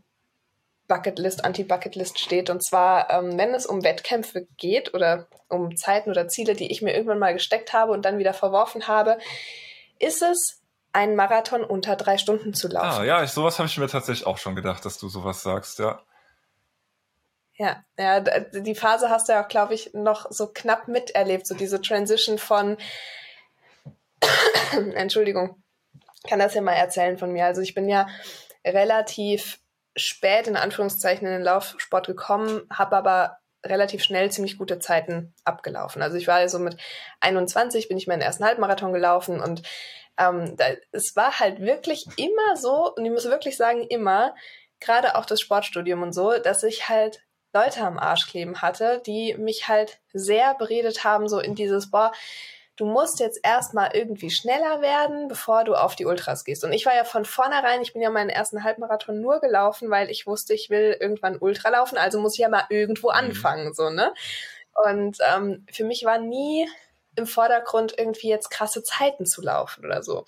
Bucketlist, 0.89 1.45
Anti-Bucketlist 1.45 2.19
steht? 2.19 2.51
Und 2.51 2.65
zwar, 2.65 3.11
ähm, 3.11 3.39
wenn 3.39 3.55
es 3.55 3.65
um 3.65 3.85
Wettkämpfe 3.85 4.49
geht 4.57 4.93
oder 4.93 5.29
um 5.49 5.77
Zeiten 5.77 6.11
oder 6.11 6.27
Ziele, 6.27 6.55
die 6.55 6.73
ich 6.73 6.83
mir 6.83 6.95
irgendwann 6.95 7.21
mal 7.21 7.33
gesteckt 7.33 7.73
habe 7.73 7.93
und 7.93 8.05
dann 8.05 8.19
wieder 8.19 8.35
verworfen 8.35 8.89
habe, 8.89 9.19
ist 10.01 10.21
es 10.21 10.59
einen 10.93 11.17
Marathon 11.17 11.65
unter 11.65 11.97
drei 11.97 12.19
Stunden 12.19 12.55
zu 12.55 12.69
laufen. 12.69 13.03
Ah, 13.03 13.05
ja, 13.05 13.23
ich, 13.23 13.31
sowas 13.31 13.59
habe 13.59 13.69
ich 13.69 13.79
mir 13.79 13.89
tatsächlich 13.89 14.27
auch 14.27 14.39
schon 14.39 14.57
gedacht, 14.57 14.85
dass 14.85 14.99
du 14.99 15.09
sowas 15.09 15.43
sagst, 15.43 15.79
ja. 15.79 16.01
Ja, 17.55 17.83
ja, 17.99 18.21
die 18.21 18.75
Phase 18.77 19.11
hast 19.11 19.29
du 19.29 19.33
ja 19.33 19.45
auch, 19.45 19.49
glaube 19.49 19.75
ich, 19.75 19.93
noch 19.93 20.31
so 20.31 20.47
knapp 20.47 20.87
miterlebt, 20.87 21.47
so 21.47 21.55
diese 21.55 21.81
Transition 21.81 22.39
von, 22.39 22.77
Entschuldigung, 24.95 25.63
kann 26.29 26.39
das 26.39 26.55
ja 26.55 26.63
mal 26.63 26.75
erzählen 26.75 27.19
von 27.19 27.33
mir. 27.33 27.47
Also 27.47 27.61
ich 27.61 27.75
bin 27.75 27.89
ja 27.89 28.07
relativ 28.65 29.59
spät 29.97 30.47
in 30.47 30.57
Anführungszeichen 30.57 31.27
in 31.27 31.33
den 31.33 31.43
Laufsport 31.43 32.07
gekommen, 32.07 32.63
habe 32.71 32.97
aber 32.97 33.39
relativ 33.65 34.03
schnell 34.03 34.31
ziemlich 34.31 34.57
gute 34.57 34.79
Zeiten 34.79 35.35
abgelaufen. 35.45 36.03
Also 36.03 36.17
ich 36.17 36.29
war 36.29 36.41
ja 36.41 36.49
so 36.49 36.59
mit 36.59 36.77
21, 37.21 37.89
bin 37.89 37.99
ich 37.99 38.07
meinen 38.07 38.23
ersten 38.23 38.45
Halbmarathon 38.45 38.93
gelaufen 38.93 39.41
und 39.41 39.63
ähm, 40.19 40.57
da, 40.57 40.67
es 40.93 41.15
war 41.17 41.39
halt 41.41 41.61
wirklich 41.61 42.07
immer 42.17 42.57
so, 42.57 42.93
und 42.95 43.05
ich 43.05 43.11
muss 43.11 43.25
wirklich 43.25 43.57
sagen, 43.57 43.87
immer, 43.89 44.35
gerade 44.81 45.17
auch 45.17 45.27
das 45.27 45.41
Sportstudium 45.41 46.03
und 46.03 46.13
so, 46.13 46.39
dass 46.39 46.63
ich 46.63 46.89
halt 46.89 47.23
Leute 47.55 47.81
am 47.81 47.99
Arsch 47.99 48.29
kleben 48.29 48.61
hatte, 48.61 49.03
die 49.07 49.35
mich 49.39 49.69
halt 49.69 50.01
sehr 50.13 50.55
beredet 50.55 51.05
haben, 51.05 51.29
so 51.29 51.41
in 51.41 51.55
dieses, 51.55 51.91
boah, 51.91 52.13
du 52.77 52.87
musst 52.87 53.21
jetzt 53.21 53.41
erstmal 53.43 53.91
irgendwie 53.95 54.31
schneller 54.31 54.81
werden, 54.81 55.29
bevor 55.29 55.65
du 55.65 55.75
auf 55.75 55.97
die 55.97 56.07
Ultras 56.07 56.45
gehst. 56.45 56.65
Und 56.65 56.73
ich 56.73 56.87
war 56.87 56.95
ja 56.95 57.05
von 57.05 57.25
vornherein, 57.25 57.83
ich 57.83 57.93
bin 57.93 58.03
ja 58.03 58.11
meinen 58.11 58.31
ersten 58.31 58.63
Halbmarathon 58.63 59.21
nur 59.21 59.41
gelaufen, 59.41 59.91
weil 59.91 60.11
ich 60.11 60.27
wusste, 60.27 60.55
ich 60.55 60.71
will 60.71 60.97
irgendwann 61.01 61.39
Ultra 61.39 61.71
laufen, 61.71 61.99
also 61.99 62.21
muss 62.21 62.35
ich 62.35 62.41
ja 62.41 62.49
mal 62.49 62.65
irgendwo 62.71 63.09
mhm. 63.09 63.17
anfangen, 63.17 63.75
so, 63.75 63.91
ne? 63.91 64.13
Und 64.85 65.19
ähm, 65.35 65.67
für 65.73 65.85
mich 65.85 66.05
war 66.05 66.19
nie 66.19 66.69
im 67.19 67.27
Vordergrund 67.27 67.95
irgendwie 67.99 68.29
jetzt 68.29 68.51
krasse 68.51 68.83
Zeiten 68.83 69.27
zu 69.27 69.43
laufen 69.43 69.85
oder 69.85 70.03
so. 70.03 70.25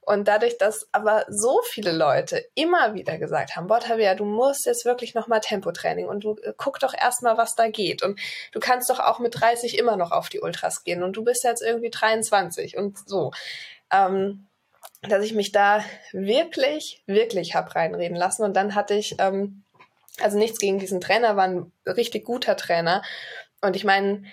Und 0.00 0.26
dadurch, 0.26 0.58
dass 0.58 0.88
aber 0.92 1.24
so 1.28 1.60
viele 1.62 1.92
Leute 1.92 2.44
immer 2.54 2.94
wieder 2.94 3.18
gesagt 3.18 3.54
haben, 3.54 3.68
boah, 3.68 3.78
Tabea, 3.78 4.14
du 4.14 4.24
musst 4.24 4.66
jetzt 4.66 4.84
wirklich 4.84 5.14
nochmal 5.14 5.40
Tempotraining 5.40 6.06
und 6.06 6.24
du 6.24 6.36
äh, 6.42 6.52
guck 6.56 6.80
doch 6.80 6.92
erstmal, 6.92 7.38
was 7.38 7.54
da 7.54 7.68
geht. 7.68 8.02
Und 8.02 8.20
du 8.50 8.60
kannst 8.60 8.90
doch 8.90 8.98
auch 8.98 9.20
mit 9.20 9.40
30 9.40 9.78
immer 9.78 9.96
noch 9.96 10.10
auf 10.10 10.28
die 10.28 10.40
Ultras 10.40 10.84
gehen 10.84 11.02
und 11.02 11.16
du 11.16 11.24
bist 11.24 11.44
jetzt 11.44 11.62
irgendwie 11.62 11.90
23 11.90 12.76
und 12.76 12.98
so. 13.08 13.30
Ähm, 13.92 14.48
dass 15.02 15.24
ich 15.24 15.34
mich 15.34 15.52
da 15.52 15.84
wirklich, 16.12 17.02
wirklich 17.06 17.54
hab 17.54 17.74
reinreden 17.74 18.16
lassen. 18.16 18.44
Und 18.44 18.54
dann 18.54 18.74
hatte 18.74 18.94
ich, 18.94 19.16
ähm, 19.18 19.64
also 20.20 20.38
nichts 20.38 20.58
gegen 20.58 20.78
diesen 20.78 21.00
Trainer, 21.00 21.36
war 21.36 21.44
ein 21.44 21.72
richtig 21.86 22.24
guter 22.24 22.56
Trainer. 22.56 23.02
Und 23.60 23.76
ich 23.76 23.84
meine, 23.84 24.24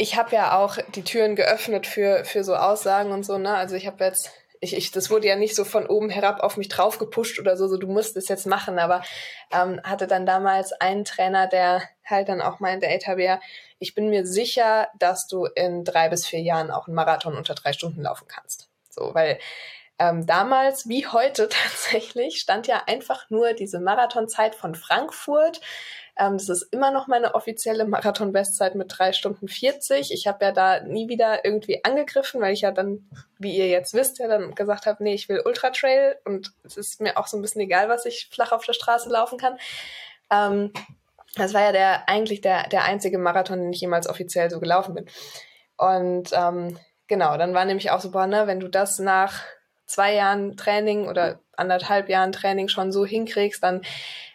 ich 0.00 0.16
habe 0.16 0.34
ja 0.34 0.56
auch 0.56 0.78
die 0.94 1.04
Türen 1.04 1.36
geöffnet 1.36 1.86
für, 1.86 2.24
für 2.24 2.42
so 2.42 2.56
Aussagen 2.56 3.12
und 3.12 3.22
so, 3.22 3.36
ne? 3.36 3.54
Also 3.54 3.76
ich 3.76 3.86
habe 3.86 4.02
jetzt, 4.02 4.30
ich, 4.58 4.74
ich, 4.74 4.92
das 4.92 5.10
wurde 5.10 5.28
ja 5.28 5.36
nicht 5.36 5.54
so 5.54 5.62
von 5.62 5.86
oben 5.86 6.08
herab 6.08 6.40
auf 6.40 6.56
mich 6.56 6.68
drauf 6.68 6.98
gepusht 6.98 7.38
oder 7.38 7.54
so, 7.54 7.68
so 7.68 7.76
du 7.76 7.86
musst 7.86 8.16
es 8.16 8.26
jetzt 8.28 8.46
machen, 8.46 8.78
aber 8.78 9.02
ähm, 9.52 9.78
hatte 9.84 10.06
dann 10.06 10.24
damals 10.24 10.72
einen 10.72 11.04
Trainer, 11.04 11.48
der 11.48 11.82
halt 12.06 12.30
dann 12.30 12.40
auch 12.40 12.60
meinte, 12.60 12.86
ey 12.86 12.98
Tabea, 12.98 13.40
ich 13.78 13.94
bin 13.94 14.08
mir 14.08 14.26
sicher, 14.26 14.88
dass 14.98 15.26
du 15.26 15.44
in 15.44 15.84
drei 15.84 16.08
bis 16.08 16.26
vier 16.26 16.40
Jahren 16.40 16.70
auch 16.70 16.86
einen 16.86 16.96
Marathon 16.96 17.36
unter 17.36 17.54
drei 17.54 17.74
Stunden 17.74 18.00
laufen 18.00 18.26
kannst. 18.26 18.70
So, 18.88 19.10
weil 19.12 19.38
ähm, 19.98 20.24
damals 20.24 20.88
wie 20.88 21.06
heute 21.08 21.48
tatsächlich 21.50 22.40
stand 22.40 22.66
ja 22.66 22.84
einfach 22.86 23.28
nur 23.28 23.52
diese 23.52 23.80
Marathonzeit 23.80 24.54
von 24.54 24.74
Frankfurt 24.74 25.60
ähm, 26.16 26.34
das 26.34 26.48
ist 26.48 26.62
immer 26.72 26.90
noch 26.90 27.06
meine 27.06 27.34
offizielle 27.34 27.84
Marathon-Bestzeit 27.84 28.74
mit 28.74 28.92
drei 28.96 29.12
Stunden 29.12 29.48
40. 29.48 30.12
Ich 30.12 30.26
habe 30.26 30.44
ja 30.44 30.52
da 30.52 30.80
nie 30.80 31.08
wieder 31.08 31.44
irgendwie 31.44 31.84
angegriffen, 31.84 32.40
weil 32.40 32.52
ich 32.52 32.62
ja 32.62 32.70
dann, 32.70 33.08
wie 33.38 33.56
ihr 33.56 33.68
jetzt 33.68 33.94
wisst, 33.94 34.18
ja 34.18 34.28
dann 34.28 34.54
gesagt 34.54 34.86
habe, 34.86 35.02
nee, 35.02 35.14
ich 35.14 35.28
will 35.28 35.42
Ultra 35.44 35.70
Trail 35.70 36.16
und 36.24 36.52
es 36.64 36.76
ist 36.76 37.00
mir 37.00 37.16
auch 37.16 37.26
so 37.26 37.36
ein 37.36 37.42
bisschen 37.42 37.62
egal, 37.62 37.88
was 37.88 38.06
ich 38.06 38.28
flach 38.32 38.52
auf 38.52 38.64
der 38.64 38.72
Straße 38.72 39.08
laufen 39.08 39.38
kann. 39.38 39.58
Ähm, 40.30 40.72
das 41.36 41.54
war 41.54 41.62
ja 41.62 41.72
der 41.72 42.08
eigentlich 42.08 42.40
der, 42.40 42.68
der 42.68 42.84
einzige 42.84 43.18
Marathon, 43.18 43.60
den 43.60 43.72
ich 43.72 43.80
jemals 43.80 44.08
offiziell 44.08 44.50
so 44.50 44.60
gelaufen 44.60 44.94
bin. 44.94 45.06
Und 45.76 46.30
ähm, 46.32 46.78
genau, 47.06 47.36
dann 47.36 47.54
war 47.54 47.64
nämlich 47.64 47.90
auch 47.90 48.00
so, 48.00 48.10
boah, 48.10 48.26
ne, 48.26 48.46
wenn 48.46 48.60
du 48.60 48.68
das 48.68 48.98
nach 48.98 49.42
zwei 49.86 50.14
Jahren 50.14 50.56
Training 50.56 51.08
oder 51.08 51.40
anderthalb 51.56 52.08
Jahren 52.08 52.32
Training 52.32 52.68
schon 52.68 52.92
so 52.92 53.04
hinkriegst, 53.04 53.62
dann 53.62 53.82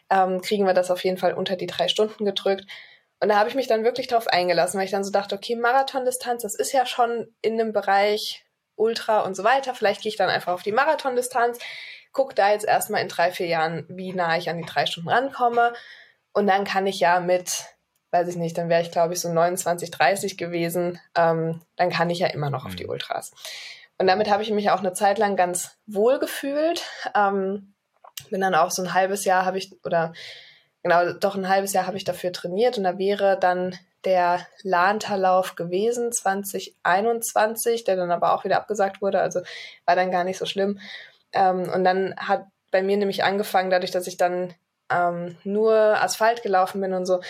ähm, 0.09 0.41
kriegen 0.41 0.65
wir 0.65 0.73
das 0.73 0.91
auf 0.91 1.03
jeden 1.03 1.17
Fall 1.17 1.33
unter 1.33 1.55
die 1.55 1.67
drei 1.67 1.87
Stunden 1.87 2.25
gedrückt. 2.25 2.65
Und 3.19 3.29
da 3.29 3.37
habe 3.37 3.49
ich 3.49 3.55
mich 3.55 3.67
dann 3.67 3.83
wirklich 3.83 4.07
drauf 4.07 4.27
eingelassen, 4.27 4.77
weil 4.77 4.85
ich 4.85 4.91
dann 4.91 5.03
so 5.03 5.11
dachte, 5.11 5.35
okay, 5.35 5.55
Marathondistanz, 5.55 6.43
das 6.43 6.55
ist 6.55 6.73
ja 6.73 6.85
schon 6.85 7.33
in 7.41 7.53
einem 7.53 7.73
Bereich 7.73 8.45
Ultra 8.75 9.21
und 9.21 9.35
so 9.35 9.43
weiter. 9.43 9.73
Vielleicht 9.73 10.01
gehe 10.01 10.09
ich 10.09 10.17
dann 10.17 10.29
einfach 10.29 10.53
auf 10.53 10.63
die 10.63 10.73
Marathondistanz, 10.73 11.59
gucke 12.11 12.35
da 12.35 12.51
jetzt 12.51 12.65
erstmal 12.65 13.01
in 13.01 13.07
drei, 13.07 13.31
vier 13.31 13.47
Jahren, 13.47 13.85
wie 13.87 14.13
nah 14.13 14.37
ich 14.37 14.49
an 14.49 14.57
die 14.57 14.65
drei 14.65 14.85
Stunden 14.85 15.09
rankomme. 15.09 15.73
Und 16.33 16.47
dann 16.47 16.65
kann 16.65 16.85
ich 16.87 16.99
ja 16.99 17.21
mit, 17.21 17.63
weiß 18.11 18.27
ich 18.27 18.35
nicht, 18.35 18.57
dann 18.57 18.69
wäre 18.69 18.81
ich, 18.81 18.91
glaube 18.91 19.13
ich, 19.13 19.21
so 19.21 19.31
29, 19.31 19.91
30 19.91 20.37
gewesen. 20.37 20.99
Ähm, 21.15 21.61
dann 21.77 21.89
kann 21.89 22.09
ich 22.09 22.19
ja 22.19 22.27
immer 22.27 22.49
noch 22.49 22.65
auf 22.65 22.75
die 22.75 22.83
mhm. 22.83 22.91
Ultras. 22.91 23.31
Und 23.97 24.07
damit 24.07 24.29
habe 24.29 24.43
ich 24.43 24.51
mich 24.51 24.69
auch 24.71 24.79
eine 24.79 24.91
Zeit 24.91 25.17
lang 25.17 25.37
ganz 25.37 25.77
wohl 25.85 26.19
gefühlt. 26.19 26.83
Ähm, 27.15 27.74
bin 28.30 28.41
dann 28.41 28.56
auch 28.56 28.71
so 28.71 28.82
ein 28.82 28.93
halbes 28.93 29.25
Jahr 29.25 29.45
habe 29.45 29.58
ich, 29.58 29.71
oder 29.84 30.13
genau, 30.84 31.13
doch 31.13 31.36
ein 31.36 31.49
halbes 31.49 31.73
Jahr 31.73 31.88
habe 31.88 31.97
ich 31.97 32.04
dafür 32.04 32.32
trainiert 32.32 32.78
und 32.78 32.84
da 32.84 32.97
wäre 32.97 33.38
dann 33.39 33.78
der 34.06 34.45
Lahnterlauf 34.62 35.56
gewesen, 35.56 36.12
2021, 36.12 37.84
der 37.84 37.95
dann 37.95 38.12
aber 38.12 38.34
auch 38.34 38.43
wieder 38.43 38.58
abgesagt 38.58 39.01
wurde, 39.01 39.19
also 39.19 39.41
war 39.86 39.95
dann 39.95 40.12
gar 40.12 40.23
nicht 40.23 40.38
so 40.38 40.45
schlimm. 40.45 40.80
Ähm, 41.34 41.69
und 41.73 41.84
dann 41.84 42.15
hat 42.17 42.45
bei 42.71 42.84
mir 42.84 42.97
nämlich 42.97 43.23
angefangen, 43.23 43.69
dadurch, 43.69 43.91
dass 43.91 44.08
ich 44.08 44.17
dann 44.17 44.54
ähm, 44.91 45.38
nur 45.43 45.73
Asphalt 45.73 46.43
gelaufen 46.43 46.82
bin 46.82 46.93
und 46.93 47.06
so, 47.06 47.21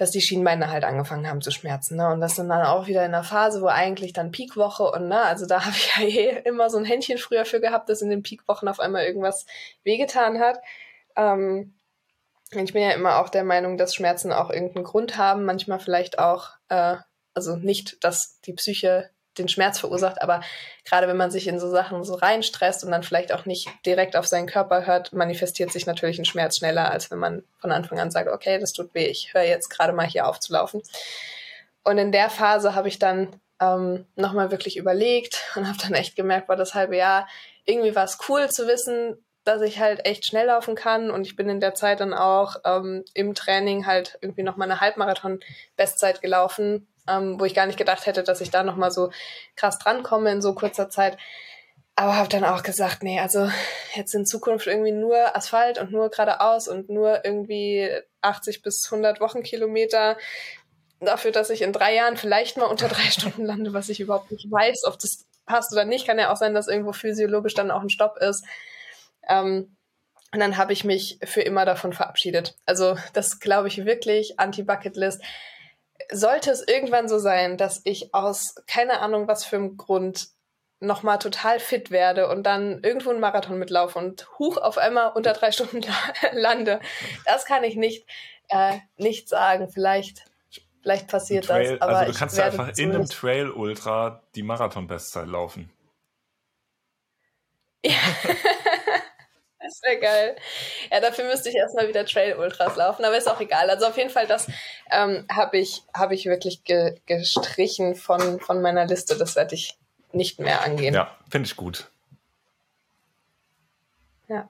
dass 0.00 0.10
die 0.10 0.22
Schienbeine 0.22 0.70
halt 0.70 0.84
angefangen 0.84 1.28
haben 1.28 1.42
zu 1.42 1.50
schmerzen. 1.50 1.96
Ne? 1.96 2.10
Und 2.10 2.22
das 2.22 2.34
dann, 2.34 2.48
dann 2.48 2.64
auch 2.64 2.86
wieder 2.86 3.04
in 3.04 3.12
einer 3.12 3.22
Phase, 3.22 3.60
wo 3.60 3.66
eigentlich 3.66 4.14
dann 4.14 4.30
Peakwoche 4.30 4.90
und 4.90 5.08
ne, 5.08 5.20
also 5.20 5.44
da 5.44 5.60
habe 5.66 5.76
ich 5.76 5.94
ja 5.94 6.04
eh 6.04 6.42
immer 6.46 6.70
so 6.70 6.78
ein 6.78 6.86
Händchen 6.86 7.18
früher 7.18 7.44
für 7.44 7.60
gehabt, 7.60 7.90
dass 7.90 8.00
in 8.00 8.08
den 8.08 8.22
Peakwochen 8.22 8.66
auf 8.66 8.80
einmal 8.80 9.04
irgendwas 9.04 9.44
wehgetan 9.84 10.40
hat. 10.40 10.58
Ähm, 11.16 11.74
ich 12.50 12.72
bin 12.72 12.82
ja 12.82 12.92
immer 12.92 13.20
auch 13.20 13.28
der 13.28 13.44
Meinung, 13.44 13.76
dass 13.76 13.94
Schmerzen 13.94 14.32
auch 14.32 14.48
irgendeinen 14.48 14.86
Grund 14.86 15.18
haben, 15.18 15.44
manchmal 15.44 15.80
vielleicht 15.80 16.18
auch 16.18 16.48
äh, 16.70 16.96
also 17.34 17.56
nicht, 17.56 18.02
dass 18.02 18.40
die 18.46 18.54
Psyche 18.54 19.10
den 19.38 19.48
Schmerz 19.48 19.78
verursacht, 19.78 20.20
aber 20.22 20.40
gerade 20.84 21.08
wenn 21.08 21.16
man 21.16 21.30
sich 21.30 21.46
in 21.46 21.60
so 21.60 21.70
Sachen 21.70 22.04
so 22.04 22.14
reinstresst 22.14 22.84
und 22.84 22.90
dann 22.90 23.02
vielleicht 23.02 23.32
auch 23.32 23.46
nicht 23.46 23.68
direkt 23.86 24.16
auf 24.16 24.26
seinen 24.26 24.46
Körper 24.46 24.86
hört, 24.86 25.12
manifestiert 25.12 25.72
sich 25.72 25.86
natürlich 25.86 26.18
ein 26.18 26.24
Schmerz 26.24 26.58
schneller, 26.58 26.90
als 26.90 27.10
wenn 27.10 27.18
man 27.18 27.44
von 27.58 27.72
Anfang 27.72 28.00
an 28.00 28.10
sagt, 28.10 28.28
okay, 28.28 28.58
das 28.58 28.72
tut 28.72 28.94
weh, 28.94 29.06
ich 29.06 29.32
höre 29.32 29.44
jetzt 29.44 29.68
gerade 29.68 29.92
mal 29.92 30.06
hier 30.06 30.26
auf 30.26 30.40
zu 30.40 30.52
laufen. 30.52 30.82
Und 31.84 31.98
in 31.98 32.12
der 32.12 32.28
Phase 32.28 32.74
habe 32.74 32.88
ich 32.88 32.98
dann 32.98 33.40
ähm, 33.60 34.06
nochmal 34.16 34.50
wirklich 34.50 34.76
überlegt 34.76 35.38
und 35.54 35.68
habe 35.68 35.78
dann 35.80 35.94
echt 35.94 36.16
gemerkt, 36.16 36.48
war 36.48 36.56
das 36.56 36.74
halbe 36.74 36.96
Jahr, 36.96 37.28
irgendwie 37.64 37.94
war 37.94 38.04
es 38.04 38.18
cool 38.28 38.48
zu 38.50 38.66
wissen, 38.66 39.16
dass 39.44 39.62
ich 39.62 39.80
halt 39.80 40.04
echt 40.04 40.26
schnell 40.26 40.46
laufen 40.46 40.74
kann 40.74 41.10
und 41.10 41.26
ich 41.26 41.34
bin 41.34 41.48
in 41.48 41.60
der 41.60 41.74
Zeit 41.74 42.00
dann 42.00 42.12
auch 42.12 42.56
ähm, 42.64 43.04
im 43.14 43.34
Training 43.34 43.86
halt 43.86 44.18
irgendwie 44.20 44.42
noch 44.42 44.56
mal 44.56 44.66
eine 44.66 44.80
Halbmarathon-Bestzeit 44.80 46.20
gelaufen, 46.20 46.86
ähm, 47.08 47.40
wo 47.40 47.44
ich 47.44 47.54
gar 47.54 47.66
nicht 47.66 47.78
gedacht 47.78 48.06
hätte, 48.06 48.22
dass 48.22 48.40
ich 48.40 48.50
da 48.50 48.62
noch 48.62 48.76
mal 48.76 48.90
so 48.90 49.10
krass 49.56 49.78
drankomme 49.78 50.30
in 50.30 50.42
so 50.42 50.54
kurzer 50.54 50.88
Zeit. 50.88 51.16
Aber 51.96 52.16
habe 52.16 52.28
dann 52.28 52.44
auch 52.44 52.62
gesagt, 52.62 53.02
nee, 53.02 53.20
also 53.20 53.50
jetzt 53.94 54.14
in 54.14 54.24
Zukunft 54.24 54.66
irgendwie 54.66 54.92
nur 54.92 55.36
Asphalt 55.36 55.78
und 55.78 55.92
nur 55.92 56.08
geradeaus 56.08 56.66
und 56.66 56.88
nur 56.88 57.24
irgendwie 57.24 57.90
80 58.22 58.62
bis 58.62 58.86
100 58.90 59.20
Wochenkilometer 59.20 60.16
dafür, 61.00 61.32
dass 61.32 61.50
ich 61.50 61.62
in 61.62 61.72
drei 61.72 61.94
Jahren 61.94 62.16
vielleicht 62.16 62.56
mal 62.56 62.66
unter 62.66 62.88
drei 62.88 63.02
Stunden 63.10 63.44
lande, 63.44 63.72
was 63.72 63.88
ich 63.88 64.00
überhaupt 64.00 64.30
nicht 64.30 64.50
weiß, 64.50 64.84
ob 64.84 64.98
das 64.98 65.26
passt 65.46 65.72
oder 65.72 65.84
nicht. 65.84 66.06
Kann 66.06 66.18
ja 66.18 66.32
auch 66.32 66.36
sein, 66.36 66.54
dass 66.54 66.68
irgendwo 66.68 66.92
physiologisch 66.92 67.54
dann 67.54 67.70
auch 67.70 67.82
ein 67.82 67.90
Stopp 67.90 68.16
ist. 68.18 68.44
Ähm, 69.28 69.76
und 70.32 70.38
dann 70.38 70.56
habe 70.56 70.72
ich 70.72 70.84
mich 70.84 71.18
für 71.24 71.40
immer 71.42 71.64
davon 71.64 71.92
verabschiedet. 71.92 72.54
Also 72.64 72.96
das 73.14 73.40
glaube 73.40 73.68
ich 73.68 73.84
wirklich, 73.84 74.38
Anti-Bucket-List. 74.38 75.20
Sollte 76.10 76.50
es 76.50 76.66
irgendwann 76.66 77.08
so 77.08 77.18
sein, 77.18 77.56
dass 77.56 77.80
ich 77.84 78.14
aus 78.14 78.54
keine 78.66 79.00
Ahnung 79.00 79.28
was 79.28 79.44
für 79.44 79.56
einem 79.56 79.76
Grund 79.76 80.28
nochmal 80.80 81.18
total 81.18 81.60
fit 81.60 81.90
werde 81.90 82.28
und 82.28 82.44
dann 82.44 82.82
irgendwo 82.82 83.10
einen 83.10 83.20
Marathon 83.20 83.58
mitlaufe 83.58 83.98
und 83.98 84.26
hoch 84.38 84.56
auf 84.56 84.78
einmal 84.78 85.12
unter 85.12 85.34
drei 85.34 85.52
Stunden 85.52 85.82
lande, 86.32 86.80
das 87.26 87.44
kann 87.44 87.64
ich 87.64 87.76
nicht, 87.76 88.06
äh, 88.48 88.78
nicht 88.96 89.28
sagen. 89.28 89.68
Vielleicht, 89.68 90.24
vielleicht 90.82 91.08
passiert 91.08 91.44
Trail, 91.46 91.78
das. 91.78 91.82
Aber 91.82 91.98
also 91.98 92.12
du 92.12 92.18
kannst 92.18 92.38
ja 92.38 92.46
einfach 92.46 92.76
in 92.78 92.94
einem 92.94 93.06
Trail 93.06 93.50
Ultra 93.50 94.22
die 94.34 94.42
Marathon-Bestzeit 94.42 95.28
laufen. 95.28 95.70
Ja. 97.84 97.92
Das 99.62 99.82
wäre 99.82 100.00
geil. 100.00 100.36
Ja, 100.90 101.00
dafür 101.00 101.26
müsste 101.26 101.50
ich 101.50 101.54
erstmal 101.54 101.86
wieder 101.86 102.06
Trail 102.06 102.36
Ultras 102.36 102.76
laufen, 102.76 103.04
aber 103.04 103.16
ist 103.16 103.28
auch 103.28 103.40
egal. 103.40 103.68
Also 103.68 103.86
auf 103.86 103.96
jeden 103.96 104.10
Fall, 104.10 104.26
das 104.26 104.48
ähm, 104.90 105.26
habe 105.30 105.58
ich, 105.58 105.82
hab 105.92 106.12
ich 106.12 106.26
wirklich 106.26 106.64
ge 106.64 106.98
gestrichen 107.06 107.94
von, 107.94 108.40
von 108.40 108.62
meiner 108.62 108.86
Liste. 108.86 109.16
Das 109.16 109.36
werde 109.36 109.54
ich 109.54 109.76
nicht 110.12 110.40
mehr 110.40 110.64
angehen. 110.64 110.94
Ja, 110.94 111.14
finde 111.30 111.46
ich 111.46 111.56
gut. 111.56 111.90
Ja. 114.28 114.48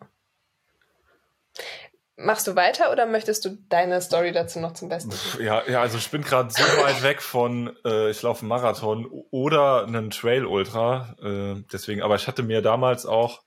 Machst 2.16 2.46
du 2.46 2.54
weiter 2.54 2.92
oder 2.92 3.06
möchtest 3.06 3.46
du 3.46 3.56
deine 3.70 4.00
Story 4.02 4.32
dazu 4.32 4.60
noch 4.60 4.74
zum 4.74 4.90
Besten? 4.90 5.10
Ja, 5.42 5.62
ja 5.66 5.80
also 5.80 5.96
ich 5.96 6.10
bin 6.10 6.22
gerade 6.22 6.50
so 6.50 6.62
weit 6.62 7.02
weg 7.02 7.22
von, 7.22 7.74
äh, 7.84 8.10
ich 8.10 8.20
laufe 8.20 8.42
einen 8.42 8.50
Marathon 8.50 9.06
oder 9.30 9.86
einen 9.86 10.10
Trail 10.10 10.44
Ultra. 10.44 11.16
Äh, 11.22 11.64
deswegen, 11.72 12.02
aber 12.02 12.16
ich 12.16 12.28
hatte 12.28 12.42
mir 12.42 12.60
damals 12.60 13.06
auch 13.06 13.40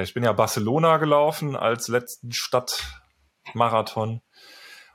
ich 0.00 0.14
bin 0.14 0.24
ja 0.24 0.32
Barcelona 0.32 0.96
gelaufen 0.96 1.56
als 1.56 1.88
letzten 1.88 2.32
Stadtmarathon 2.32 4.22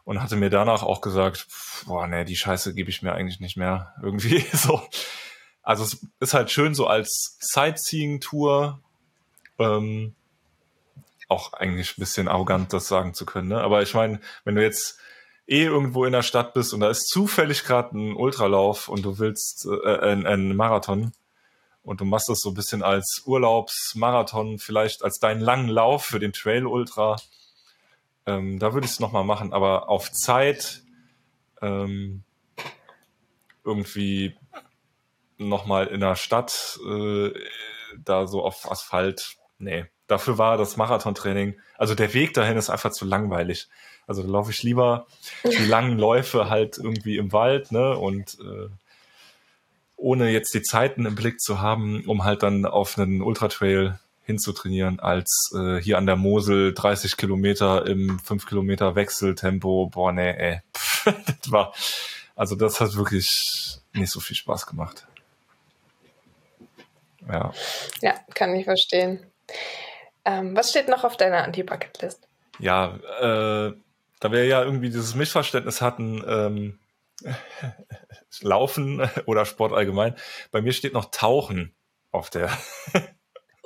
und 0.03 0.21
hatte 0.21 0.37
mir 0.37 0.49
danach 0.49 0.83
auch 0.83 1.01
gesagt, 1.01 1.47
boah, 1.85 2.07
nee, 2.07 2.23
die 2.23 2.35
Scheiße 2.35 2.73
gebe 2.73 2.89
ich 2.89 3.01
mir 3.01 3.13
eigentlich 3.13 3.39
nicht 3.39 3.57
mehr. 3.57 3.93
Irgendwie 4.01 4.39
so. 4.53 4.81
Also 5.61 5.83
es 5.83 6.07
ist 6.19 6.33
halt 6.33 6.49
schön 6.49 6.73
so 6.73 6.87
als 6.87 7.37
Sightseeing-Tour. 7.41 8.81
Ähm, 9.59 10.15
auch 11.27 11.53
eigentlich 11.53 11.97
ein 11.97 11.99
bisschen 11.99 12.27
arrogant, 12.27 12.71
das 12.73 12.87
sagen 12.87 13.13
zu 13.13 13.25
können. 13.25 13.49
Ne? 13.49 13.59
Aber 13.59 13.81
ich 13.81 13.93
meine, 13.93 14.21
wenn 14.45 14.55
du 14.55 14.63
jetzt 14.63 14.97
eh 15.45 15.63
irgendwo 15.63 16.05
in 16.05 16.13
der 16.13 16.23
Stadt 16.23 16.53
bist 16.53 16.73
und 16.73 16.79
da 16.79 16.89
ist 16.89 17.07
zufällig 17.09 17.63
gerade 17.63 17.97
ein 17.97 18.15
Ultralauf 18.15 18.87
und 18.87 19.03
du 19.03 19.19
willst 19.19 19.67
äh, 19.83 19.99
ein, 19.99 20.25
ein 20.25 20.55
Marathon, 20.55 21.11
und 21.87 22.01
du 22.01 22.05
machst 22.05 22.27
das 22.27 22.41
so 22.41 22.49
ein 22.49 22.53
bisschen 22.53 22.83
als 22.83 23.23
Urlaubsmarathon, 23.25 24.59
vielleicht 24.59 25.05
als 25.05 25.19
deinen 25.19 25.39
langen 25.39 25.69
Lauf 25.69 26.03
für 26.03 26.19
den 26.19 26.33
Trail 26.33 26.65
Ultra, 26.65 27.15
ähm, 28.25 28.59
da 28.59 28.73
würde 28.73 28.85
ich 28.85 28.91
es 28.91 28.99
nochmal 28.99 29.23
machen, 29.23 29.53
aber 29.53 29.87
auf 29.87 30.11
Zeit 30.11 30.83
ähm, 31.61 32.23
irgendwie 33.63 34.35
nochmal 35.37 35.87
in 35.87 36.01
der 36.01 36.17
Stadt, 36.17 36.77
äh, 36.85 37.31
da 38.03 38.27
so 38.27 38.43
auf 38.43 38.69
Asphalt, 38.69 39.37
nee. 39.57 39.85
Dafür 40.07 40.37
war 40.37 40.57
das 40.57 40.75
Marathontraining, 40.75 41.57
also 41.77 41.95
der 41.95 42.13
Weg 42.13 42.33
dahin 42.33 42.57
ist 42.57 42.69
einfach 42.69 42.91
zu 42.91 43.05
langweilig. 43.05 43.69
Also 44.07 44.23
da 44.23 44.27
laufe 44.27 44.51
ich 44.51 44.61
lieber 44.61 45.07
die 45.45 45.65
langen 45.65 45.97
Läufe 45.97 46.49
halt 46.49 46.77
irgendwie 46.77 47.15
im 47.15 47.31
Wald, 47.31 47.71
ne? 47.71 47.97
Und 47.97 48.37
äh, 48.41 48.69
ohne 49.97 50.29
jetzt 50.29 50.53
die 50.53 50.61
Zeiten 50.61 51.05
im 51.05 51.15
Blick 51.15 51.41
zu 51.41 51.59
haben, 51.59 52.03
um 52.05 52.23
halt 52.23 52.43
dann 52.43 52.65
auf 52.65 52.97
einen 52.97 53.21
Ultratrail 53.21 53.99
hinzutrainieren, 54.25 54.99
als 54.99 55.51
äh, 55.55 55.81
hier 55.81 55.97
an 55.97 56.05
der 56.05 56.17
Mosel 56.17 56.73
30 56.73 57.17
Kilometer 57.17 57.85
im 57.87 58.19
5 58.19 58.45
Kilometer 58.45 58.95
Wechseltempo. 58.95 59.87
Boah, 59.87 60.11
nee, 60.11 60.31
ey. 60.31 60.61
das 61.05 61.51
war, 61.51 61.73
also 62.35 62.55
das 62.55 62.79
hat 62.79 62.95
wirklich 62.95 63.79
nicht 63.93 64.11
so 64.11 64.19
viel 64.19 64.35
Spaß 64.35 64.67
gemacht. 64.67 65.07
Ja. 67.27 67.53
Ja, 68.01 68.15
kann 68.33 68.55
ich 68.55 68.65
verstehen. 68.65 69.25
Ähm, 70.25 70.55
was 70.55 70.69
steht 70.71 70.89
noch 70.89 71.03
auf 71.03 71.17
deiner 71.17 71.43
Anti-Bucket-List? 71.43 72.27
Ja, 72.59 72.97
äh, 73.21 73.73
da 74.19 74.31
wir 74.31 74.45
ja 74.45 74.63
irgendwie 74.63 74.89
dieses 74.89 75.15
Missverständnis 75.15 75.81
hatten, 75.81 76.23
ähm, 76.27 76.79
Laufen 78.41 79.09
oder 79.25 79.45
Sport 79.45 79.73
allgemein. 79.73 80.15
Bei 80.51 80.61
mir 80.61 80.73
steht 80.73 80.93
noch 80.93 81.11
Tauchen 81.11 81.75
auf 82.11 82.29
der 82.29 82.51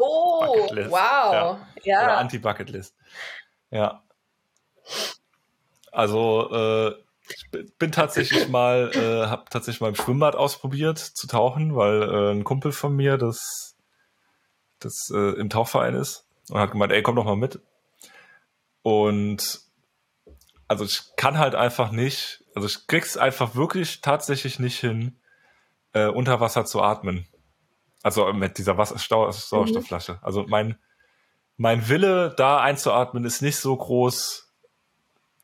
Oh, 0.03 0.67
wow. 0.89 0.91
Ja. 0.93 1.67
ja. 1.83 2.03
Oder 2.03 2.17
Anti-Bucket-List. 2.17 2.95
Ja. 3.69 4.03
Also, 5.91 6.49
äh, 6.51 6.95
ich 7.27 7.77
bin 7.77 7.91
tatsächlich 7.91 8.47
mal, 8.49 8.91
äh, 8.95 9.27
habe 9.27 9.45
tatsächlich 9.49 9.81
mal 9.81 9.89
im 9.89 9.95
Schwimmbad 9.95 10.35
ausprobiert 10.35 10.97
zu 10.97 11.27
tauchen, 11.27 11.75
weil 11.75 12.01
äh, 12.01 12.31
ein 12.31 12.43
Kumpel 12.43 12.71
von 12.71 12.95
mir 12.95 13.17
das, 13.17 13.75
das 14.79 15.11
äh, 15.13 15.39
im 15.39 15.49
Tauchverein 15.49 15.93
ist 15.93 16.25
und 16.49 16.59
hat 16.59 16.71
gemeint, 16.71 16.91
ey, 16.91 17.03
komm 17.03 17.15
doch 17.15 17.25
mal 17.25 17.35
mit. 17.35 17.59
Und 18.81 19.61
also 20.67 20.83
ich 20.85 21.15
kann 21.15 21.37
halt 21.37 21.53
einfach 21.53 21.91
nicht, 21.91 22.40
also 22.55 22.67
ich 22.67 22.87
krieg's 22.87 23.17
einfach 23.17 23.55
wirklich 23.55 24.01
tatsächlich 24.01 24.59
nicht 24.59 24.79
hin, 24.79 25.19
äh, 25.93 26.07
unter 26.07 26.39
Wasser 26.39 26.65
zu 26.65 26.81
atmen. 26.81 27.27
Also 28.03 28.31
mit 28.33 28.57
dieser 28.57 28.77
Wasser 28.77 28.97
Sauerstoffflasche. 28.97 30.13
Mhm. 30.13 30.19
Also 30.21 30.45
mein, 30.47 30.77
mein 31.57 31.87
Wille, 31.87 32.33
da 32.35 32.59
einzuatmen, 32.59 33.25
ist 33.25 33.41
nicht 33.41 33.57
so 33.57 33.75
groß 33.75 34.51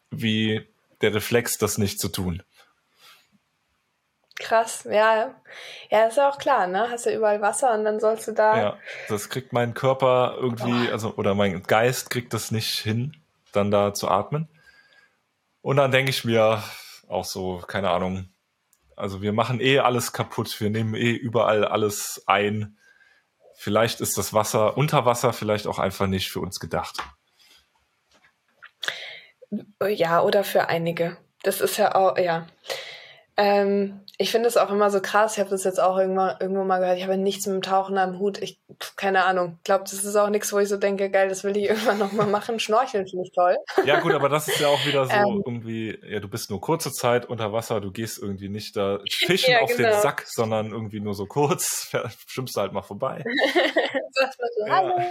wie 0.10 0.68
der 1.02 1.14
Reflex, 1.14 1.58
das 1.58 1.78
nicht 1.78 2.00
zu 2.00 2.10
tun. 2.10 2.42
Krass, 4.40 4.88
ja. 4.90 5.34
Ja, 5.90 6.06
ist 6.06 6.18
ja 6.18 6.30
auch 6.30 6.38
klar, 6.38 6.68
ne? 6.68 6.90
Hast 6.92 7.06
ja 7.06 7.12
überall 7.12 7.42
Wasser 7.42 7.74
und 7.74 7.84
dann 7.84 8.00
sollst 8.00 8.28
du 8.28 8.34
da. 8.34 8.58
Ja, 8.58 8.78
das 9.10 9.30
kriegt 9.30 9.52
mein 9.52 9.74
Körper 9.74 10.36
irgendwie, 10.40 10.90
oh. 10.90 10.92
also, 10.92 11.14
oder 11.16 11.34
mein 11.34 11.64
Geist 11.64 12.10
kriegt 12.12 12.34
das 12.34 12.52
nicht 12.52 12.80
hin, 12.80 13.18
dann 13.52 13.72
da 13.72 13.94
zu 13.94 14.08
atmen. 14.08 14.48
Und 15.62 15.78
dann 15.78 15.92
denke 15.92 16.12
ich 16.12 16.24
mir 16.24 16.64
auch 17.08 17.26
so, 17.26 17.58
keine 17.68 17.90
Ahnung, 17.90 18.30
also 18.96 19.22
wir 19.22 19.34
machen 19.34 19.60
eh 19.60 19.80
alles 19.80 20.12
kaputt, 20.12 20.60
wir 20.60 20.70
nehmen 20.70 20.96
eh 20.96 21.12
überall 21.12 21.64
alles 21.66 22.24
ein. 22.26 22.78
Vielleicht 23.56 24.02
ist 24.02 24.18
das 24.18 24.34
Wasser 24.34 24.78
unter 24.78 25.06
Wasser 25.06 25.34
vielleicht 25.34 25.68
auch 25.68 25.80
einfach 25.80 26.08
nicht 26.08 26.30
für 26.30 26.40
uns 26.40 26.60
gedacht. 26.60 26.98
Ja, 29.82 30.22
oder 30.22 30.44
für 30.44 30.68
einige. 30.68 31.18
Das 31.44 31.62
ist 31.62 31.78
ja 31.78 31.96
auch, 31.96 32.18
ja. 32.18 32.48
Ähm, 33.40 34.02
ich 34.18 34.32
finde 34.32 34.48
es 34.48 34.58
auch 34.58 34.72
immer 34.72 34.90
so 34.90 35.00
krass. 35.00 35.34
Ich 35.34 35.40
habe 35.40 35.52
das 35.52 35.64
jetzt 35.64 35.80
auch 35.80 35.96
irgendwann, 35.98 36.38
irgendwo 36.40 36.64
mal 36.64 36.80
gehört. 36.80 36.98
Ich 36.98 37.04
habe 37.04 37.18
nichts 37.18 37.46
mit 37.46 37.54
dem 37.54 37.62
Tauchen 37.62 38.00
am 38.00 38.18
Hut. 38.18 38.42
Ich, 38.42 38.60
keine 38.96 39.26
Ahnung. 39.26 39.58
Ich 39.60 39.64
glaube, 39.64 39.84
das 39.84 40.04
ist 40.04 40.16
auch 40.16 40.30
nichts, 40.30 40.52
wo 40.52 40.58
ich 40.58 40.68
so 40.68 40.78
denke, 40.78 41.12
geil, 41.12 41.30
das 41.30 41.44
will 41.44 41.56
ich 41.56 41.66
irgendwann 41.70 42.00
nochmal 42.00 42.26
machen. 42.26 42.60
Schnorcheln 42.60 43.08
finde 43.08 43.26
ich 43.26 43.32
toll. 43.34 43.56
Ja, 43.86 44.00
gut, 44.00 44.14
aber 44.14 44.28
das 44.28 44.48
ist 44.48 44.60
ja 44.60 44.68
auch 44.68 44.84
wieder 44.88 45.06
so 45.06 45.12
ähm, 45.12 45.44
irgendwie, 45.46 46.00
ja, 46.04 46.20
du 46.20 46.28
bist 46.28 46.50
nur 46.50 46.60
kurze 46.60 46.92
Zeit 46.92 47.28
unter 47.28 47.54
Wasser. 47.54 47.80
Du 47.80 47.92
gehst 47.92 48.18
irgendwie 48.20 48.50
nicht 48.50 48.76
da 48.76 49.00
fischen 49.10 49.52
ja, 49.52 49.62
auf 49.62 49.70
genau. 49.70 49.92
den 49.92 50.02
Sack, 50.02 50.24
sondern 50.26 50.72
irgendwie 50.72 51.00
nur 51.00 51.14
so 51.14 51.28
kurz. 51.28 51.96
Schwimmst 52.26 52.56
du 52.56 52.62
halt 52.62 52.74
mal 52.74 52.82
vorbei. 52.82 53.24
Sagst 54.14 54.40
mal 54.40 54.50
so, 54.58 54.66
ja. 54.66 54.76
hallo. 54.76 55.02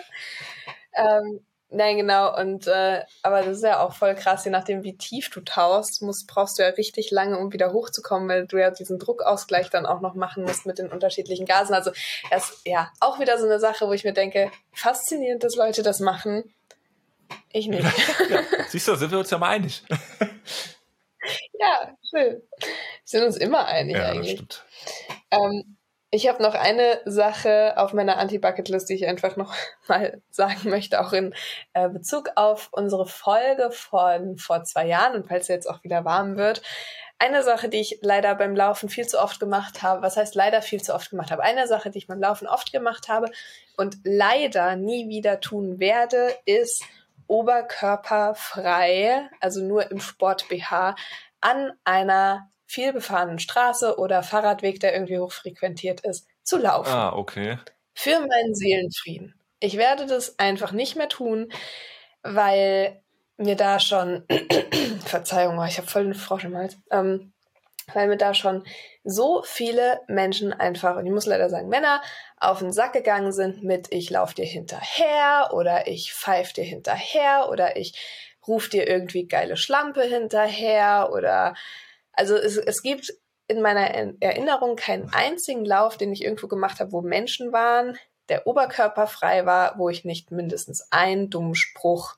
Ähm, 0.97 1.41
Nein, 1.69 1.97
genau. 1.97 2.39
Und 2.39 2.69
äh, 2.69 3.03
aber 3.23 3.43
das 3.43 3.57
ist 3.57 3.65
ja 3.65 3.81
auch 3.81 3.93
voll 3.93 4.15
krass, 4.15 4.45
je 4.45 4.53
nachdem, 4.53 4.85
wie 4.85 4.97
tief 4.97 5.31
du 5.31 5.41
tauchst, 5.41 6.01
musst, 6.01 6.29
brauchst 6.29 6.59
du 6.59 6.63
ja 6.63 6.69
richtig 6.69 7.11
lange, 7.11 7.39
um 7.39 7.53
wieder 7.53 7.73
hochzukommen, 7.73 8.29
weil 8.29 8.47
du 8.47 8.57
ja 8.57 8.71
diesen 8.71 9.01
Druckausgleich 9.01 9.69
dann 9.69 9.85
auch 9.85 10.01
noch 10.01 10.15
machen 10.15 10.45
musst 10.45 10.65
mit 10.65 10.79
den 10.79 10.91
unterschiedlichen 10.91 11.45
Gasen. 11.45 11.75
Also 11.75 11.91
das 12.31 12.51
ist 12.51 12.67
ja 12.67 12.93
auch 13.01 13.19
wieder 13.19 13.39
so 13.39 13.47
eine 13.47 13.59
Sache, 13.59 13.89
wo 13.89 13.93
ich 13.93 14.05
mir 14.05 14.13
denke, 14.13 14.53
faszinierend, 14.73 15.43
dass 15.43 15.57
Leute 15.57 15.83
das 15.83 15.99
machen. 15.99 16.55
Ich 17.53 17.67
nicht. 17.67 17.83
ja, 18.31 18.43
siehst 18.69 18.87
du, 18.87 18.95
sind 18.95 19.11
wir 19.11 19.19
uns 19.19 19.31
ja 19.31 19.39
mal 19.39 19.49
einig. 19.49 19.83
ja, 21.59 21.97
schön. 22.09 22.43
Wir 22.61 22.69
sind 23.05 23.25
uns 23.25 23.37
immer 23.37 23.67
einig 23.67 23.97
ja, 23.97 24.11
eigentlich. 24.11 24.37
Das 24.37 24.57
stimmt. 24.57 24.65
Ähm, 25.33 25.76
ich 26.11 26.29
habe 26.29 26.43
noch 26.43 26.55
eine 26.55 27.01
Sache 27.05 27.75
auf 27.77 27.93
meiner 27.93 28.19
Anti-Bucket-List, 28.19 28.89
die 28.89 28.95
ich 28.95 29.07
einfach 29.07 29.37
noch 29.37 29.55
mal 29.89 30.23
sagen 30.31 30.71
möchte, 30.71 31.01
auch 31.01 31.13
in 31.13 31.35
äh, 31.75 31.89
Bezug 31.89 32.31
auf 32.37 32.69
unsere 32.73 33.07
Folge 33.07 33.71
von 33.71 34.39
vor 34.39 34.65
zwei 34.65 34.87
Jahren 34.87 35.15
und 35.15 35.29
falls 35.29 35.49
jetzt 35.49 35.69
auch 35.69 35.83
wieder 35.85 36.05
warm 36.05 36.37
wird. 36.37 36.63
Eine 37.19 37.43
Sache, 37.43 37.71
die 37.71 37.81
ich 37.81 38.01
leider 38.03 38.35
beim 38.35 38.55
Laufen 38.55 38.91
viel 38.91 39.07
zu 39.07 39.19
oft 39.19 39.41
gemacht 39.41 39.83
habe, 39.83 40.03
was 40.03 40.19
heißt 40.19 40.35
leider 40.35 40.61
viel 40.61 40.83
zu 40.83 40.95
oft 40.95 41.11
gemacht 41.11 41.31
habe? 41.31 41.43
Eine 41.43 41.67
Sache, 41.67 41.91
die 41.91 41.99
ich 41.99 42.07
beim 42.07 42.21
Laufen 42.21 42.47
oft 42.47 42.73
gemacht 42.73 43.09
habe 43.09 43.31
und 43.77 43.97
leider 44.05 44.77
nie 44.77 45.09
wieder 45.09 45.41
tun 45.41 45.81
werde, 45.81 46.35
ist 46.45 46.85
oberkörperfrei, 47.27 49.31
also 49.41 49.65
nur 49.65 49.91
im 49.91 49.99
Sport 49.99 50.49
BH, 50.49 50.95
an 51.41 51.73
einer 51.85 52.51
viel 52.67 52.93
befahrenen 52.93 53.39
Straße 53.39 53.99
oder 53.99 54.23
Fahrradweg, 54.23 54.81
der 54.81 54.93
irgendwie 54.93 55.19
hochfrequentiert 55.19 56.01
ist, 56.03 56.27
zu 56.43 56.59
laufen. 56.59 56.93
Ah, 56.93 57.15
okay. 57.15 57.59
Für 57.95 58.21
meinen 58.21 58.55
Seelenfrieden. 58.55 59.35
Ich 59.61 59.77
werde 59.77 60.07
das 60.07 60.39
einfach 60.39 60.73
nicht 60.73 60.97
mehr 60.97 61.09
tun, 61.09 61.49
weil 62.23 63.01
mir 63.37 63.57
da 63.57 63.81
schon, 63.81 64.25
Verzeihung, 65.05 65.63
ich 65.67 65.79
habe 65.79 65.89
voll 65.89 66.05
den 66.05 66.15
Frosch 66.15 66.45
im 66.45 66.57
Hals, 66.57 66.79
ähm, 66.91 67.33
weil 67.93 68.09
mir 68.09 68.17
da 68.17 68.35
schon 68.35 68.65
so 69.05 69.43
viele 69.45 70.01
Menschen 70.09 70.53
einfach, 70.53 70.97
und 70.97 71.07
ich 71.07 71.13
muss 71.13 71.27
leider 71.27 71.49
sagen, 71.49 71.69
Männer, 71.69 72.03
auf 72.39 72.59
den 72.59 72.73
Sack 72.73 72.93
gegangen 72.93 73.33
sind 73.33 73.63
mit 73.63 73.93
ich 73.93 74.11
lauf 74.11 74.35
dir 74.35 74.45
hinterher 74.45 75.51
oder 75.53 75.87
ich 75.87 76.13
pfeif 76.13 76.53
dir 76.53 76.65
hinterher 76.65 77.49
oder 77.51 77.77
ich 77.77 77.95
ruf 78.47 78.69
dir 78.69 78.89
irgendwie 78.89 79.27
geile 79.27 79.57
Schlampe 79.57 80.03
hinterher 80.03 81.11
oder 81.13 81.55
also 82.17 82.35
es, 82.35 82.57
es 82.57 82.83
gibt 82.83 83.13
in 83.49 83.63
meiner 83.63 83.89
Erinnerung 84.21 84.75
keinen 84.75 85.13
einzigen 85.13 85.65
Lauf, 85.65 85.97
den 85.97 86.13
ich 86.13 86.25
irgendwo 86.25 86.49
gemacht 86.49 86.81
habe, 86.81 86.91
wo 86.93 87.01
Menschen 87.01 87.53
waren, 87.53 87.97
der 88.29 88.47
Oberkörper 88.47 89.07
frei 89.07 89.47
war, 89.47 89.79
wo 89.79 89.89
ich 89.89 90.05
nicht 90.05 90.33
mindestens 90.33 90.91
einen 90.91 91.31
dummen 91.31 91.55
Spruch 91.55 92.17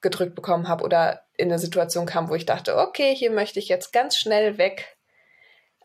gedrückt 0.00 0.34
bekommen 0.34 0.66
habe 0.66 0.82
oder 0.82 1.22
in 1.36 1.48
eine 1.48 1.60
Situation 1.60 2.06
kam, 2.06 2.28
wo 2.28 2.34
ich 2.34 2.44
dachte, 2.44 2.76
okay, 2.76 3.14
hier 3.14 3.30
möchte 3.30 3.60
ich 3.60 3.68
jetzt 3.68 3.92
ganz 3.92 4.16
schnell 4.16 4.58
weg. 4.58 4.96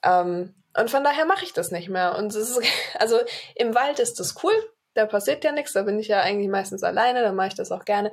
Ähm, 0.04 0.56
und 0.76 0.90
von 0.90 1.04
daher 1.04 1.26
mache 1.26 1.46
ich 1.46 1.54
das 1.54 1.72
nicht 1.72 1.90
mehr. 1.90 2.16
Und 2.16 2.34
ist, 2.34 2.60
also 3.00 3.20
im 3.56 3.76
Wald 3.76 4.00
ist 4.00 4.20
das 4.20 4.44
cool, 4.44 4.54
da 4.96 5.06
passiert 5.06 5.44
ja 5.44 5.52
nichts, 5.52 5.74
da 5.74 5.84
bin 5.84 6.00
ich 6.00 6.08
ja 6.08 6.22
eigentlich 6.22 6.50
meistens 6.50 6.82
alleine, 6.82 7.22
da 7.22 7.32
mache 7.32 7.50
ich 7.50 7.56
das 7.56 7.72
auch 7.72 7.86
gerne. 7.86 8.12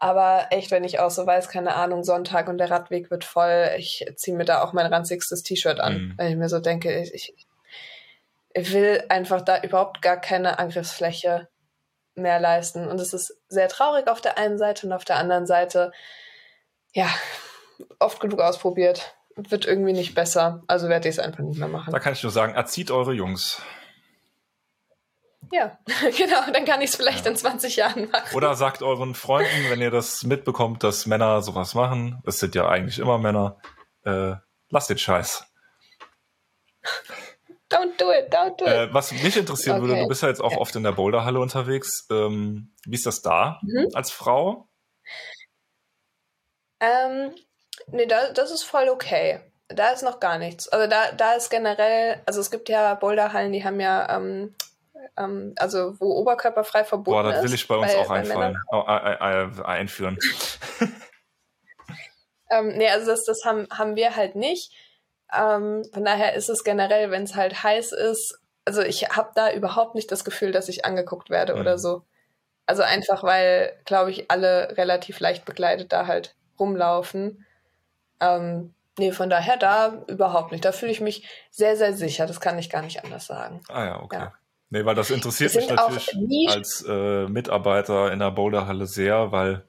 Aber 0.00 0.48
echt, 0.50 0.70
wenn 0.70 0.84
ich 0.84 0.98
auch 0.98 1.10
so 1.10 1.26
weiß, 1.26 1.48
keine 1.48 1.74
Ahnung, 1.76 2.04
Sonntag 2.04 2.48
und 2.48 2.58
der 2.58 2.70
Radweg 2.70 3.10
wird 3.10 3.24
voll, 3.24 3.70
ich 3.78 4.04
ziehe 4.16 4.36
mir 4.36 4.44
da 4.44 4.62
auch 4.62 4.72
mein 4.72 4.92
ranzigstes 4.92 5.42
T-Shirt 5.42 5.80
an, 5.80 5.94
mhm. 5.94 6.14
weil 6.16 6.30
ich 6.30 6.36
mir 6.36 6.48
so 6.48 6.58
denke, 6.58 7.00
ich, 7.00 7.34
ich 8.54 8.72
will 8.72 9.04
einfach 9.08 9.42
da 9.42 9.62
überhaupt 9.62 10.02
gar 10.02 10.20
keine 10.20 10.58
Angriffsfläche 10.58 11.48
mehr 12.14 12.40
leisten. 12.40 12.88
Und 12.88 13.00
es 13.00 13.12
ist 13.12 13.36
sehr 13.48 13.68
traurig 13.68 14.08
auf 14.08 14.20
der 14.20 14.38
einen 14.38 14.58
Seite 14.58 14.86
und 14.86 14.92
auf 14.92 15.04
der 15.04 15.16
anderen 15.16 15.46
Seite, 15.46 15.92
ja, 16.92 17.08
oft 17.98 18.20
genug 18.20 18.40
ausprobiert. 18.40 19.16
Wird 19.36 19.66
irgendwie 19.66 19.92
nicht 19.92 20.14
besser. 20.14 20.62
Also 20.68 20.88
werde 20.88 21.08
ich 21.08 21.16
es 21.16 21.18
einfach 21.18 21.40
nicht 21.40 21.58
mehr 21.58 21.68
machen. 21.68 21.92
Da 21.92 21.98
kann 21.98 22.12
ich 22.12 22.22
nur 22.22 22.30
sagen, 22.30 22.54
erzieht 22.54 22.92
eure 22.92 23.12
Jungs. 23.12 23.60
Ja, 25.52 25.78
genau, 26.16 26.50
dann 26.52 26.64
kann 26.64 26.80
ich 26.80 26.90
es 26.90 26.96
vielleicht 26.96 27.24
ja. 27.24 27.30
in 27.30 27.36
20 27.36 27.76
Jahren 27.76 28.10
machen. 28.10 28.34
Oder 28.34 28.54
sagt 28.54 28.82
euren 28.82 29.14
Freunden, 29.14 29.70
wenn 29.70 29.80
ihr 29.80 29.90
das 29.90 30.22
mitbekommt, 30.24 30.82
dass 30.82 31.06
Männer 31.06 31.42
sowas 31.42 31.74
machen, 31.74 32.22
es 32.26 32.38
sind 32.38 32.54
ja 32.54 32.68
eigentlich 32.68 32.98
immer 32.98 33.18
Männer, 33.18 33.58
äh, 34.04 34.34
lasst 34.70 34.90
den 34.90 34.98
Scheiß. 34.98 35.44
Don't 37.70 37.96
do 37.98 38.12
it, 38.12 38.32
don't 38.32 38.56
do 38.56 38.66
it. 38.66 38.70
Äh, 38.70 38.94
was 38.94 39.10
mich 39.10 39.36
interessieren 39.36 39.78
okay. 39.78 39.88
würde, 39.88 40.02
du 40.02 40.06
bist 40.06 40.22
ja 40.22 40.28
jetzt 40.28 40.40
auch 40.40 40.52
ja. 40.52 40.58
oft 40.58 40.76
in 40.76 40.84
der 40.84 40.92
Boulderhalle 40.92 41.40
unterwegs. 41.40 42.06
Ähm, 42.08 42.72
wie 42.84 42.94
ist 42.94 43.06
das 43.06 43.20
da 43.20 43.58
mhm. 43.62 43.88
als 43.94 44.12
Frau? 44.12 44.68
Ähm, 46.78 47.34
nee, 47.88 48.06
da, 48.06 48.30
das 48.32 48.52
ist 48.52 48.62
voll 48.62 48.88
okay. 48.88 49.40
Da 49.68 49.90
ist 49.90 50.02
noch 50.02 50.20
gar 50.20 50.38
nichts. 50.38 50.68
Also 50.68 50.88
da, 50.88 51.12
da 51.12 51.32
ist 51.32 51.50
generell, 51.50 52.22
also 52.26 52.40
es 52.40 52.50
gibt 52.50 52.68
ja 52.68 52.94
Boulderhallen, 52.94 53.52
die 53.52 53.64
haben 53.64 53.80
ja 53.80 54.14
ähm, 54.14 54.54
ähm, 55.16 55.54
also 55.56 55.98
wo 56.00 56.12
oberkörperfrei 56.16 56.84
verboten 56.84 57.18
ist. 57.18 57.22
Boah, 57.24 57.32
das 57.32 57.42
will 57.42 57.54
ich 57.54 57.68
bei 57.68 57.76
uns 57.76 57.92
bei, 57.92 57.98
auch 57.98 58.10
einfallen, 58.10 58.56
oh, 58.70 58.84
äh, 58.86 59.12
äh, 59.12 59.64
einführen. 59.64 60.18
ähm, 62.50 62.68
nee, 62.76 62.88
also 62.88 63.06
das, 63.06 63.24
das 63.24 63.44
haben, 63.44 63.66
haben 63.70 63.96
wir 63.96 64.16
halt 64.16 64.36
nicht. 64.36 64.72
Ähm, 65.32 65.84
von 65.92 66.04
daher 66.04 66.34
ist 66.34 66.48
es 66.48 66.64
generell, 66.64 67.10
wenn 67.10 67.24
es 67.24 67.34
halt 67.34 67.62
heiß 67.62 67.92
ist, 67.92 68.38
also 68.64 68.82
ich 68.82 69.08
habe 69.10 69.30
da 69.34 69.52
überhaupt 69.52 69.94
nicht 69.94 70.10
das 70.10 70.24
Gefühl, 70.24 70.52
dass 70.52 70.68
ich 70.68 70.84
angeguckt 70.84 71.30
werde 71.30 71.54
mhm. 71.54 71.60
oder 71.60 71.78
so. 71.78 72.02
Also 72.66 72.82
einfach, 72.82 73.22
weil, 73.22 73.78
glaube 73.84 74.10
ich, 74.10 74.30
alle 74.30 74.76
relativ 74.76 75.20
leicht 75.20 75.44
bekleidet 75.44 75.92
da 75.92 76.06
halt 76.06 76.34
rumlaufen. 76.58 77.44
Ähm, 78.20 78.74
nee, 78.98 79.12
von 79.12 79.28
daher 79.28 79.58
da 79.58 80.02
überhaupt 80.06 80.50
nicht. 80.50 80.64
Da 80.64 80.72
fühle 80.72 80.92
ich 80.92 81.00
mich 81.00 81.28
sehr, 81.50 81.76
sehr 81.76 81.92
sicher. 81.92 82.26
Das 82.26 82.40
kann 82.40 82.58
ich 82.58 82.70
gar 82.70 82.82
nicht 82.82 83.04
anders 83.04 83.26
sagen. 83.26 83.60
Ah 83.68 83.84
ja, 83.84 84.02
okay. 84.02 84.16
Ja. 84.16 84.32
Nee, 84.70 84.84
weil 84.84 84.94
das 84.94 85.10
interessiert 85.10 85.54
mich 85.54 85.68
natürlich 85.68 86.50
als 86.50 86.84
äh, 86.88 87.28
Mitarbeiter 87.28 88.12
in 88.12 88.18
der 88.18 88.30
Boulderhalle 88.30 88.86
sehr, 88.86 89.30
weil 89.30 89.64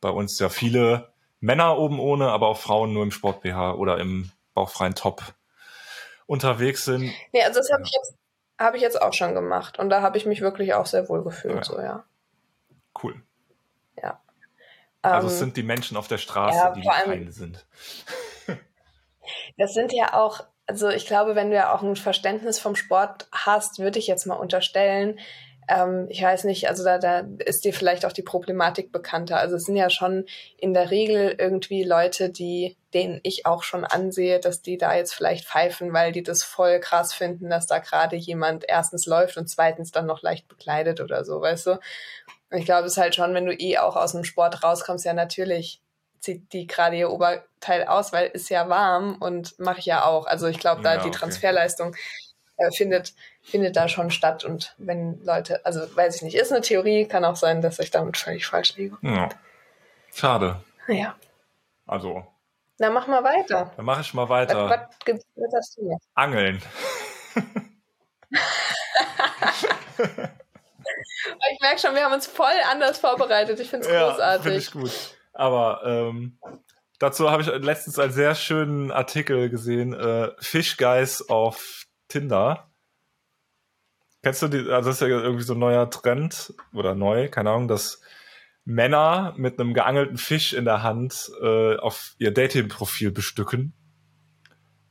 bei 0.00 0.08
uns 0.10 0.38
ja 0.38 0.48
viele 0.48 1.12
Männer 1.40 1.78
oben 1.78 2.00
ohne, 2.00 2.30
aber 2.30 2.48
auch 2.48 2.58
Frauen 2.58 2.92
nur 2.92 3.02
im 3.02 3.10
Sport 3.10 3.42
BH 3.42 3.74
oder 3.74 3.98
im 3.98 4.30
bauchfreien 4.54 4.94
Top 4.94 5.22
unterwegs 6.26 6.84
sind. 6.84 7.12
Nee, 7.32 7.42
also 7.42 7.60
das 7.60 7.70
habe 7.70 7.82
ja. 7.82 7.86
ich 7.86 7.92
jetzt 7.92 8.16
habe 8.58 8.76
ich 8.76 8.82
jetzt 8.82 9.00
auch 9.00 9.12
schon 9.12 9.34
gemacht 9.34 9.78
und 9.78 9.90
da 9.90 10.00
habe 10.00 10.16
ich 10.16 10.26
mich 10.26 10.40
wirklich 10.40 10.74
auch 10.74 10.86
sehr 10.86 11.08
wohl 11.08 11.22
gefühlt, 11.22 11.56
ja. 11.56 11.64
so 11.64 11.80
ja. 11.80 12.04
Cool. 13.02 13.22
Ja. 14.02 14.20
Also 15.02 15.28
es 15.28 15.34
ähm, 15.34 15.38
sind 15.38 15.56
die 15.56 15.62
Menschen 15.62 15.96
auf 15.96 16.08
der 16.08 16.18
Straße, 16.18 16.56
ja, 16.56 16.70
die 16.72 16.80
die 16.80 16.88
Feinde 16.88 17.32
sind. 17.32 17.66
Das 19.56 19.74
sind 19.74 19.92
ja 19.92 20.14
auch 20.14 20.44
also 20.66 20.88
ich 20.88 21.06
glaube, 21.06 21.34
wenn 21.34 21.50
du 21.50 21.56
ja 21.56 21.72
auch 21.74 21.82
ein 21.82 21.96
Verständnis 21.96 22.58
vom 22.58 22.76
Sport 22.76 23.28
hast, 23.32 23.78
würde 23.78 23.98
ich 23.98 24.06
jetzt 24.06 24.26
mal 24.26 24.34
unterstellen, 24.34 25.18
ähm, 25.68 26.06
ich 26.10 26.22
weiß 26.22 26.44
nicht, 26.44 26.68
also 26.68 26.84
da, 26.84 26.98
da 26.98 27.24
ist 27.44 27.64
dir 27.64 27.72
vielleicht 27.72 28.04
auch 28.04 28.12
die 28.12 28.22
Problematik 28.22 28.92
bekannter. 28.92 29.38
Also 29.38 29.56
es 29.56 29.64
sind 29.64 29.76
ja 29.76 29.90
schon 29.90 30.26
in 30.58 30.74
der 30.74 30.90
Regel 30.90 31.34
irgendwie 31.38 31.82
Leute, 31.82 32.30
die, 32.30 32.76
denen 32.94 33.20
ich 33.24 33.46
auch 33.46 33.62
schon 33.62 33.84
ansehe, 33.84 34.38
dass 34.38 34.62
die 34.62 34.78
da 34.78 34.94
jetzt 34.94 35.14
vielleicht 35.14 35.44
pfeifen, 35.44 35.92
weil 35.92 36.12
die 36.12 36.22
das 36.22 36.44
voll 36.44 36.78
krass 36.80 37.12
finden, 37.12 37.50
dass 37.50 37.66
da 37.66 37.78
gerade 37.78 38.16
jemand 38.16 38.64
erstens 38.68 39.06
läuft 39.06 39.36
und 39.36 39.48
zweitens 39.48 39.90
dann 39.90 40.06
noch 40.06 40.22
leicht 40.22 40.46
bekleidet 40.48 41.00
oder 41.00 41.24
so, 41.24 41.40
weißt 41.40 41.66
du? 41.66 41.78
ich 42.52 42.64
glaube, 42.64 42.86
es 42.86 42.92
ist 42.92 42.98
halt 42.98 43.14
schon, 43.14 43.34
wenn 43.34 43.46
du 43.46 43.52
eh 43.52 43.78
auch 43.78 43.96
aus 43.96 44.12
dem 44.12 44.24
Sport 44.24 44.62
rauskommst, 44.62 45.04
ja 45.04 45.12
natürlich 45.12 45.80
zieht 46.20 46.52
die 46.52 46.66
gerade 46.66 46.96
ihr 46.96 47.10
Oberteil 47.10 47.84
aus, 47.86 48.12
weil 48.12 48.28
ist 48.28 48.48
ja 48.50 48.68
warm 48.68 49.16
und 49.20 49.58
mache 49.58 49.80
ich 49.80 49.86
ja 49.86 50.04
auch. 50.04 50.26
Also 50.26 50.46
ich 50.46 50.58
glaube, 50.58 50.82
da 50.82 50.94
ja, 50.94 51.00
die 51.00 51.08
okay. 51.08 51.18
Transferleistung 51.18 51.94
äh, 52.56 52.70
findet, 52.70 53.14
findet 53.42 53.76
da 53.76 53.88
schon 53.88 54.10
statt. 54.10 54.44
Und 54.44 54.74
wenn 54.78 55.22
Leute, 55.24 55.64
also 55.64 55.80
weiß 55.94 56.16
ich 56.16 56.22
nicht, 56.22 56.36
ist 56.36 56.52
eine 56.52 56.62
Theorie, 56.62 57.06
kann 57.06 57.24
auch 57.24 57.36
sein, 57.36 57.62
dass 57.62 57.78
ich 57.78 57.90
damit 57.90 58.16
völlig 58.16 58.46
falsch 58.46 58.76
liege. 58.76 58.96
Ja. 59.02 59.28
Schade. 60.14 60.60
Ja. 60.88 61.16
Also. 61.86 62.26
Na, 62.78 62.90
mach 62.90 63.06
mal 63.06 63.24
weiter. 63.24 63.72
Dann 63.76 63.84
mache 63.84 64.02
ich 64.02 64.12
mal 64.14 64.28
weiter. 64.28 64.68
Was, 64.68 64.80
was, 65.06 65.20
was 65.34 65.52
hast 65.54 65.78
du? 65.78 65.98
Angeln. 66.14 66.62
ich 71.52 71.60
merke 71.60 71.78
schon, 71.78 71.94
wir 71.94 72.04
haben 72.04 72.12
uns 72.12 72.26
voll 72.26 72.52
anders 72.70 72.98
vorbereitet. 72.98 73.60
Ich 73.60 73.70
finde 73.70 73.86
es 73.86 73.92
ja, 73.92 74.08
großartig. 74.08 74.42
Finde 74.42 74.58
ich 74.58 74.70
gut. 74.72 75.15
Aber 75.36 75.82
ähm, 75.84 76.38
dazu 76.98 77.30
habe 77.30 77.42
ich 77.42 77.48
letztens 77.48 77.98
einen 77.98 78.12
sehr 78.12 78.34
schönen 78.34 78.90
Artikel 78.90 79.50
gesehen, 79.50 79.92
äh, 79.92 80.30
Fish 80.38 80.78
Guys 80.78 81.28
auf 81.28 81.84
Tinder. 82.08 82.70
Kennst 84.22 84.42
du 84.42 84.48
die, 84.48 84.70
also 84.70 84.88
das 84.88 84.96
ist 84.96 85.00
ja 85.02 85.08
irgendwie 85.08 85.44
so 85.44 85.52
ein 85.52 85.58
neuer 85.58 85.90
Trend 85.90 86.54
oder 86.72 86.94
neu, 86.94 87.28
keine 87.28 87.50
Ahnung, 87.50 87.68
dass 87.68 88.00
Männer 88.64 89.34
mit 89.36 89.60
einem 89.60 89.74
geangelten 89.74 90.16
Fisch 90.16 90.54
in 90.54 90.64
der 90.64 90.82
Hand 90.82 91.30
äh, 91.42 91.76
auf 91.76 92.14
ihr 92.18 92.32
Dating-Profil 92.32 93.12
bestücken, 93.12 93.74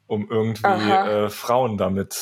um 0.05 0.29
irgendwie 0.29 0.67
äh, 0.91 1.29
Frauen 1.29 1.77
damit 1.77 2.15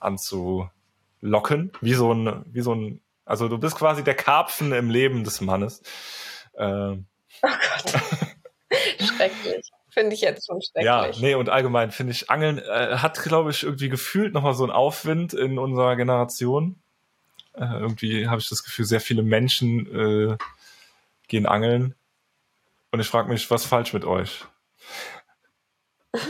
anzulocken, 0.00 1.72
wie 1.80 1.94
so 1.94 2.12
ein, 2.12 2.44
wie 2.46 2.62
so 2.62 2.74
ein 2.74 3.00
Also 3.24 3.46
du 3.46 3.58
bist 3.58 3.76
quasi 3.76 4.02
der 4.02 4.16
Karpfen 4.16 4.72
im 4.72 4.90
Leben 4.90 5.22
des 5.22 5.40
Mannes. 5.40 5.82
Ähm. 6.58 7.06
Oh 7.48 7.48
Gott. 7.48 8.02
Schrecklich. 9.00 9.70
Finde 9.90 10.14
ich 10.14 10.20
jetzt 10.20 10.46
schon 10.46 10.62
schrecklich. 10.62 10.84
Ja, 10.84 11.10
nee, 11.20 11.34
und 11.34 11.48
allgemein 11.48 11.90
finde 11.90 12.12
ich, 12.12 12.30
Angeln 12.30 12.58
äh, 12.58 12.98
hat, 12.98 13.20
glaube 13.22 13.50
ich, 13.50 13.64
irgendwie 13.64 13.88
gefühlt 13.88 14.32
nochmal 14.32 14.54
so 14.54 14.62
einen 14.62 14.72
Aufwind 14.72 15.34
in 15.34 15.58
unserer 15.58 15.96
Generation. 15.96 16.80
Äh, 17.54 17.64
irgendwie 17.64 18.28
habe 18.28 18.40
ich 18.40 18.48
das 18.48 18.62
Gefühl, 18.62 18.84
sehr 18.84 19.00
viele 19.00 19.22
Menschen 19.22 20.30
äh, 20.32 20.36
gehen 21.26 21.46
angeln. 21.46 21.96
Und 22.92 23.00
ich 23.00 23.08
frage 23.08 23.28
mich, 23.28 23.50
was 23.50 23.64
falsch 23.66 23.92
mit 23.92 24.04
euch? 24.04 24.44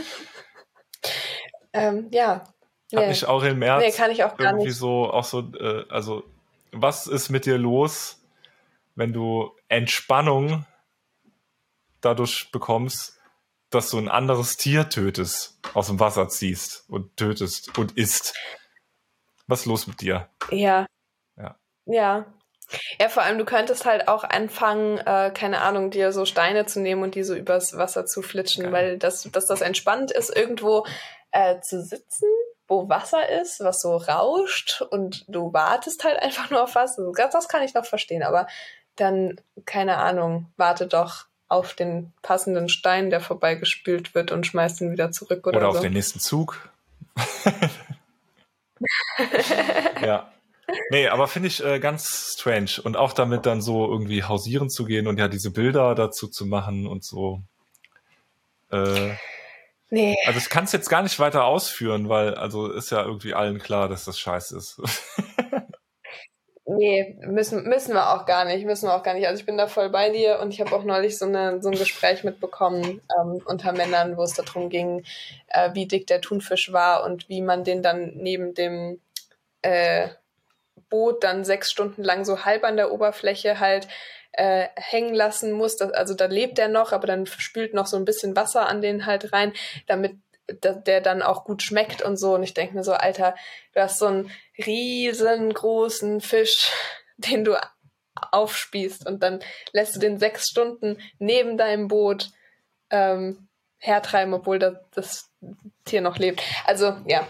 ähm, 1.73 2.07
ja. 2.11 2.43
Nee. 2.91 2.99
Hat 2.99 3.07
nicht 3.07 3.25
Aurel 3.27 3.53
Merz 3.53 3.83
nee, 3.83 3.91
kann 3.91 4.11
ich 4.11 4.23
auch 4.23 4.35
gar 4.35 4.51
irgendwie 4.51 4.67
nicht. 4.67 4.77
so, 4.77 5.11
auch 5.11 5.23
so, 5.23 5.51
äh, 5.59 5.85
also, 5.89 6.23
was 6.71 7.07
ist 7.07 7.29
mit 7.29 7.45
dir 7.45 7.57
los, 7.57 8.21
wenn 8.95 9.13
du 9.13 9.51
Entspannung 9.69 10.65
dadurch 12.01 12.51
bekommst, 12.51 13.17
dass 13.69 13.89
du 13.89 13.97
ein 13.97 14.09
anderes 14.09 14.57
Tier 14.57 14.89
tötest, 14.89 15.59
aus 15.73 15.87
dem 15.87 15.99
Wasser 15.99 16.27
ziehst 16.27 16.85
und 16.89 17.15
tötest 17.17 17.77
und 17.77 17.97
isst? 17.97 18.35
Was 19.47 19.61
ist 19.61 19.65
los 19.65 19.87
mit 19.87 20.01
dir? 20.01 20.29
Ja. 20.51 20.85
Ja. 21.37 21.55
Ja. 21.85 22.25
Ja, 22.99 23.09
vor 23.09 23.23
allem, 23.23 23.37
du 23.37 23.45
könntest 23.45 23.85
halt 23.85 24.07
auch 24.07 24.23
anfangen, 24.23 24.97
äh, 24.99 25.31
keine 25.33 25.61
Ahnung, 25.61 25.91
dir 25.91 26.11
so 26.13 26.25
Steine 26.25 26.65
zu 26.65 26.79
nehmen 26.79 27.03
und 27.03 27.15
die 27.15 27.23
so 27.23 27.35
übers 27.35 27.77
Wasser 27.77 28.05
zu 28.05 28.21
flitschen, 28.21 28.63
Geil. 28.63 28.71
weil 28.71 28.97
das, 28.97 29.23
dass 29.23 29.45
das 29.45 29.61
entspannt 29.61 30.11
ist, 30.11 30.33
irgendwo 30.33 30.85
äh, 31.31 31.59
zu 31.59 31.81
sitzen, 31.81 32.27
wo 32.67 32.87
Wasser 32.87 33.27
ist, 33.41 33.59
was 33.59 33.81
so 33.81 33.97
rauscht 33.97 34.81
und 34.81 35.25
du 35.27 35.51
wartest 35.51 36.05
halt 36.05 36.17
einfach 36.21 36.49
nur 36.49 36.63
auf 36.63 36.75
Wasser. 36.75 37.11
Das 37.13 37.49
kann 37.49 37.63
ich 37.63 37.73
noch 37.73 37.85
verstehen, 37.85 38.23
aber 38.23 38.47
dann, 38.95 39.39
keine 39.65 39.97
Ahnung, 39.97 40.51
warte 40.55 40.87
doch 40.87 41.25
auf 41.51 41.73
den 41.73 42.13
passenden 42.21 42.69
Stein, 42.69 43.09
der 43.09 43.19
vorbeigespült 43.19 44.15
wird 44.15 44.31
und 44.31 44.47
schmeißt 44.47 44.79
ihn 44.79 44.93
wieder 44.93 45.11
zurück 45.11 45.45
oder, 45.45 45.57
oder 45.57 45.71
so. 45.73 45.77
auf 45.79 45.83
den 45.83 45.91
nächsten 45.91 46.21
Zug. 46.21 46.69
ja. 50.01 50.31
Nee, 50.91 51.09
aber 51.09 51.27
finde 51.27 51.49
ich 51.49 51.61
äh, 51.61 51.79
ganz 51.79 52.35
strange. 52.37 52.79
Und 52.81 52.95
auch 52.95 53.11
damit 53.11 53.45
dann 53.45 53.61
so 53.61 53.85
irgendwie 53.91 54.23
hausieren 54.23 54.69
zu 54.69 54.85
gehen 54.85 55.07
und 55.07 55.19
ja 55.19 55.27
diese 55.27 55.51
Bilder 55.51 55.93
dazu 55.93 56.29
zu 56.29 56.45
machen 56.45 56.87
und 56.87 57.03
so. 57.03 57.41
Äh, 58.71 59.15
nee. 59.89 60.15
Also 60.25 60.39
ich 60.39 60.47
kann 60.47 60.63
es 60.63 60.71
jetzt 60.71 60.89
gar 60.89 61.03
nicht 61.03 61.19
weiter 61.19 61.43
ausführen, 61.43 62.07
weil 62.07 62.35
also 62.35 62.71
ist 62.71 62.91
ja 62.91 63.03
irgendwie 63.03 63.33
allen 63.33 63.59
klar, 63.59 63.89
dass 63.89 64.05
das 64.05 64.17
scheiße 64.17 64.55
ist. 64.55 64.81
nee, 66.77 67.17
müssen, 67.21 67.63
müssen 67.63 67.93
wir 67.93 68.13
auch 68.13 68.25
gar 68.25 68.45
nicht, 68.45 68.65
müssen 68.65 68.87
wir 68.87 68.95
auch 68.95 69.03
gar 69.03 69.13
nicht. 69.13 69.27
Also 69.27 69.39
ich 69.39 69.45
bin 69.45 69.57
da 69.57 69.67
voll 69.67 69.89
bei 69.89 70.09
dir 70.09 70.39
und 70.39 70.53
ich 70.53 70.61
habe 70.61 70.75
auch 70.75 70.83
neulich 70.83 71.17
so, 71.17 71.25
eine, 71.25 71.61
so 71.61 71.69
ein 71.69 71.77
Gespräch 71.77 72.23
mitbekommen 72.23 73.01
ähm, 73.19 73.41
unter 73.45 73.73
Männern, 73.73 74.17
wo 74.17 74.23
es 74.23 74.33
darum 74.33 74.69
ging, 74.69 75.03
äh, 75.47 75.71
wie 75.73 75.87
dick 75.87 76.07
der 76.07 76.21
Thunfisch 76.21 76.71
war 76.71 77.03
und 77.03 77.29
wie 77.29 77.41
man 77.41 77.63
den 77.63 77.81
dann 77.81 78.13
neben 78.15 78.53
dem 78.53 78.99
äh, 79.61 80.09
Boot 80.89 81.23
dann 81.23 81.43
sechs 81.45 81.71
Stunden 81.71 82.03
lang 82.03 82.25
so 82.25 82.45
halb 82.45 82.63
an 82.63 82.77
der 82.77 82.91
Oberfläche 82.91 83.59
halt 83.59 83.87
äh, 84.33 84.67
hängen 84.75 85.13
lassen 85.13 85.51
muss. 85.51 85.77
Das, 85.77 85.91
also 85.91 86.13
da 86.13 86.25
lebt 86.25 86.59
er 86.59 86.67
noch, 86.67 86.91
aber 86.91 87.07
dann 87.07 87.25
spült 87.25 87.73
noch 87.73 87.87
so 87.87 87.97
ein 87.97 88.05
bisschen 88.05 88.35
Wasser 88.35 88.67
an 88.67 88.81
den 88.81 89.05
halt 89.05 89.33
rein, 89.33 89.53
damit 89.87 90.15
der 90.53 91.01
dann 91.01 91.21
auch 91.21 91.43
gut 91.43 91.63
schmeckt 91.63 92.01
und 92.01 92.17
so. 92.17 92.35
Und 92.35 92.43
ich 92.43 92.53
denke 92.53 92.75
mir 92.75 92.83
so, 92.83 92.93
Alter, 92.93 93.35
du 93.73 93.81
hast 93.81 93.99
so 93.99 94.07
einen 94.07 94.31
riesengroßen 94.57 96.21
Fisch, 96.21 96.71
den 97.17 97.43
du 97.43 97.55
aufspießt 98.13 99.07
und 99.07 99.23
dann 99.23 99.39
lässt 99.71 99.95
du 99.95 99.99
den 99.99 100.19
sechs 100.19 100.47
Stunden 100.47 100.97
neben 101.17 101.57
deinem 101.57 101.87
Boot 101.87 102.31
ähm, 102.89 103.47
hertreiben, 103.77 104.33
obwohl 104.33 104.59
das, 104.59 104.75
das 104.91 105.29
Tier 105.85 106.01
noch 106.01 106.17
lebt. 106.17 106.43
Also 106.65 106.97
ja, 107.07 107.27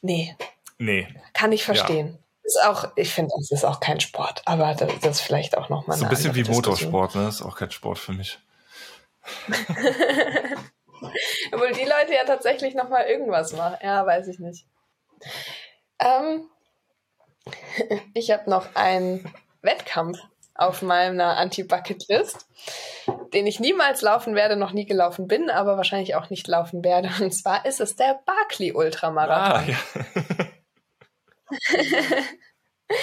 nee. 0.00 0.34
Nee. 0.78 1.06
Kann 1.32 1.52
ich 1.52 1.64
verstehen. 1.64 2.08
Ja. 2.08 2.18
Ist 2.44 2.64
auch, 2.64 2.90
ich 2.96 3.10
finde, 3.10 3.32
es 3.40 3.52
ist 3.52 3.64
auch 3.64 3.78
kein 3.78 4.00
Sport, 4.00 4.42
aber 4.46 4.74
das, 4.74 4.90
das 5.00 5.16
ist 5.18 5.20
vielleicht 5.20 5.56
auch 5.56 5.68
nochmal 5.68 5.96
So 5.96 6.04
ein 6.04 6.10
bisschen 6.10 6.34
wie 6.34 6.42
Motorsport, 6.42 7.14
ne? 7.14 7.26
Das 7.26 7.36
ist 7.36 7.42
auch 7.42 7.56
kein 7.56 7.70
Sport 7.70 8.00
für 8.00 8.12
mich. 8.12 8.40
Obwohl 11.52 11.72
die 11.72 11.84
Leute 11.84 12.14
ja 12.14 12.24
tatsächlich 12.24 12.74
nochmal 12.74 13.06
irgendwas 13.06 13.52
machen. 13.52 13.78
Ja, 13.82 14.06
weiß 14.06 14.28
ich 14.28 14.38
nicht. 14.38 14.66
Ähm, 15.98 16.48
ich 18.14 18.30
habe 18.30 18.48
noch 18.48 18.74
einen 18.74 19.32
Wettkampf 19.62 20.18
auf 20.54 20.82
meiner 20.82 21.36
Anti-Bucket-List, 21.38 22.46
den 23.32 23.46
ich 23.46 23.58
niemals 23.58 24.02
laufen 24.02 24.34
werde, 24.34 24.56
noch 24.56 24.72
nie 24.72 24.84
gelaufen 24.84 25.26
bin, 25.26 25.50
aber 25.50 25.76
wahrscheinlich 25.76 26.14
auch 26.14 26.30
nicht 26.30 26.46
laufen 26.46 26.84
werde. 26.84 27.10
Und 27.20 27.32
zwar 27.32 27.64
ist 27.64 27.80
es 27.80 27.96
der 27.96 28.20
Barclay 28.26 28.72
Ultramarathon. 28.72 29.64
Ah, 29.64 29.68
ja. 29.68 29.78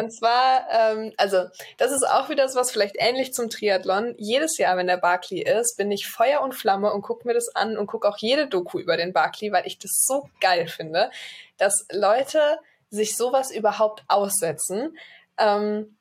Und 0.00 0.10
zwar, 0.10 0.66
ähm, 0.70 1.12
also 1.16 1.44
das 1.76 1.92
ist 1.92 2.04
auch 2.08 2.28
wieder 2.28 2.48
was 2.54 2.70
vielleicht 2.70 2.96
ähnlich 2.98 3.32
zum 3.34 3.50
Triathlon. 3.50 4.14
Jedes 4.16 4.56
Jahr, 4.56 4.76
wenn 4.76 4.86
der 4.86 4.96
Barclay 4.96 5.42
ist, 5.42 5.76
bin 5.76 5.90
ich 5.90 6.08
Feuer 6.08 6.40
und 6.40 6.54
Flamme 6.54 6.92
und 6.92 7.02
gucke 7.02 7.26
mir 7.28 7.34
das 7.34 7.54
an 7.54 7.76
und 7.76 7.86
gucke 7.86 8.08
auch 8.08 8.18
jede 8.18 8.48
Doku 8.48 8.78
über 8.78 8.96
den 8.96 9.12
Barclay, 9.12 9.52
weil 9.52 9.66
ich 9.66 9.78
das 9.78 10.04
so 10.06 10.28
geil 10.40 10.68
finde, 10.68 11.10
dass 11.58 11.86
Leute 11.92 12.58
sich 12.88 13.16
sowas 13.16 13.50
überhaupt 13.50 14.02
aussetzen. 14.08 14.96
Ähm, 15.38 15.96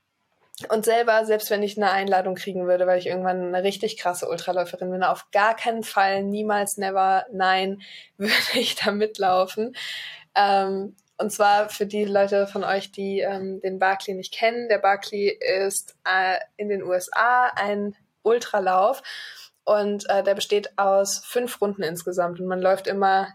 und 0.68 0.84
selber, 0.84 1.26
selbst 1.26 1.50
wenn 1.52 1.64
ich 1.64 1.78
eine 1.78 1.91
Einladung 1.91 2.36
kriegen 2.36 2.68
würde, 2.68 2.86
weil 2.86 3.00
ich 3.00 3.08
irgendwann 3.08 3.54
eine 3.54 3.64
richtig 3.64 3.97
krasse 3.97 4.28
Ultraläuferin 4.28 4.91
bin, 4.91 5.04
auf 5.04 5.32
gar 5.32 5.56
keinen 5.56 5.84
Fall, 5.84 6.24
niemals, 6.24 6.78
never, 6.78 7.26
nein, 7.32 7.82
würde 8.18 8.34
ich 8.56 8.76
da 8.76 8.91
mitlaufen. 8.91 9.76
Ähm, 10.36 10.95
und 11.20 11.32
zwar 11.32 11.67
für 11.70 11.86
die 11.86 12.05
Leute 12.05 12.47
von 12.47 12.63
euch, 12.63 12.93
die 12.93 13.20
ähm, 13.20 13.59
den 13.59 13.78
Barclay 13.78 14.13
nicht 14.13 14.34
kennen. 14.34 14.70
Der 14.70 14.78
Barclay 14.78 15.38
ist 15.65 15.97
äh, 16.05 16.39
in 16.55 16.70
den 16.70 16.82
USA 16.82 17.51
ein 17.55 17.93
Ultralauf 18.24 19.03
und 19.65 20.09
äh, 20.09 20.24
der 20.24 20.34
besteht 20.34 20.78
aus 20.78 21.20
fünf 21.26 21.59
Runden 21.59 21.84
insgesamt 21.84 22.39
und 22.39 22.47
man 22.47 22.61
läuft 22.61 22.88
immer, 22.88 23.28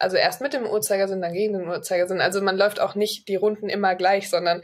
also 0.00 0.16
erst 0.16 0.40
mit 0.40 0.52
dem 0.52 0.66
Uhrzeigersinn, 0.66 1.22
dann 1.22 1.32
gegen 1.32 1.56
den 1.56 1.68
Uhrzeigersinn. 1.68 2.20
Also 2.20 2.42
man 2.42 2.56
läuft 2.56 2.80
auch 2.80 2.96
nicht 2.96 3.28
die 3.28 3.36
Runden 3.36 3.68
immer 3.68 3.94
gleich, 3.94 4.28
sondern 4.28 4.62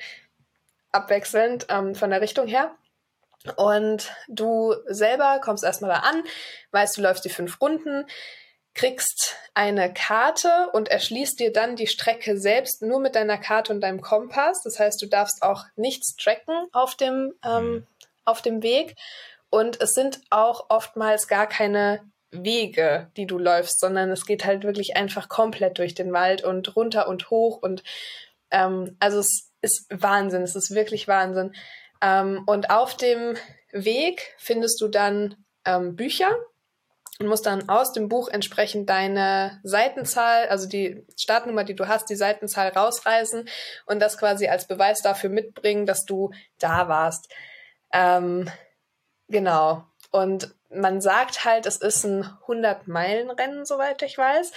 abwechselnd 0.91 1.67
ähm, 1.69 1.95
von 1.95 2.11
der 2.11 2.21
Richtung 2.21 2.49
her. 2.49 2.75
Und 3.57 4.13
du 4.27 4.75
selber 4.87 5.41
kommst 5.41 5.63
erstmal 5.63 5.91
da 5.91 6.01
an, 6.01 6.25
weißt, 6.73 6.97
du 6.97 7.03
läufst 7.03 7.25
die 7.25 7.31
fünf 7.31 7.61
Runden 7.61 8.05
kriegst 8.75 9.37
eine 9.55 9.93
Karte 9.93 10.69
und 10.73 10.89
erschließt 10.89 11.39
dir 11.39 11.53
dann 11.53 11.77
die 11.77 11.87
Strecke 11.87 12.37
selbst 12.37 12.83
nur 12.83 13.01
mit 13.01 13.15
deiner 13.15 13.39
Karte 13.39 13.73
und 13.73 13.81
deinem 13.81 14.01
Kompass. 14.01 14.63
Das 14.63 14.79
heißt, 14.79 15.01
du 15.01 15.07
darfst 15.07 15.43
auch 15.43 15.65
nichts 15.77 16.17
tracken 16.17 16.67
auf 16.73 16.97
dem, 16.97 17.35
ähm, 17.45 17.65
mhm. 17.65 17.87
auf 18.25 18.43
dem 18.43 18.63
Weg. 18.63 18.97
Und 19.51 19.81
es 19.81 19.95
sind 19.95 20.21
auch 20.31 20.67
oftmals 20.71 21.29
gar 21.29 21.47
keine 21.47 22.01
Wege, 22.33 23.11
die 23.17 23.27
du 23.27 23.39
läufst, 23.39 23.79
sondern 23.79 24.11
es 24.11 24.27
geht 24.27 24.45
halt 24.45 24.65
wirklich 24.65 24.97
einfach 24.97 25.29
komplett 25.29 25.79
durch 25.79 25.95
den 25.95 26.13
Wald 26.13 26.43
und 26.43 26.75
runter 26.75 27.07
und 27.07 27.31
hoch. 27.31 27.59
Und 27.63 27.85
ähm, 28.51 28.97
also 28.99 29.21
es 29.21 29.53
ist 29.63 29.87
Wahnsinn, 29.91 30.43
es 30.43 30.57
ist 30.57 30.75
wirklich 30.75 31.07
Wahnsinn. 31.07 31.55
Ähm, 32.03 32.43
und 32.47 32.71
auf 32.71 32.97
dem 32.97 33.37
Weg 33.71 34.35
findest 34.39 34.81
du 34.81 34.89
dann 34.89 35.37
ähm, 35.65 35.95
Bücher, 35.95 36.37
und 37.21 37.27
musst 37.27 37.47
dann 37.47 37.69
aus 37.69 37.93
dem 37.93 38.09
Buch 38.09 38.29
entsprechend 38.29 38.91
deine 38.91 39.61
Seitenzahl, 39.63 40.49
also 40.49 40.69
die 40.69 41.07
Startnummer, 41.17 41.65
die 41.65 41.77
du 41.77 41.87
hast, 41.87 42.11
die 42.11 42.17
Seitenzahl 42.17 42.69
rausreißen 42.69 43.49
und 43.87 44.01
das 44.01 44.19
quasi 44.19 44.49
als 44.49 44.67
Beweis 44.67 45.01
dafür 45.01 45.31
mitbringen, 45.31 45.87
dass 45.87 46.05
du 46.05 46.33
da 46.59 46.89
warst. 46.89 47.33
Ähm, 47.93 48.51
genau. 49.29 49.85
Und 50.11 50.55
man 50.71 51.01
sagt 51.01 51.45
halt, 51.45 51.67
es 51.67 51.77
ist 51.77 52.05
ein 52.05 52.25
100-Meilen-Rennen, 52.47 53.65
soweit 53.65 54.03
ich 54.03 54.19
weiß. 54.19 54.53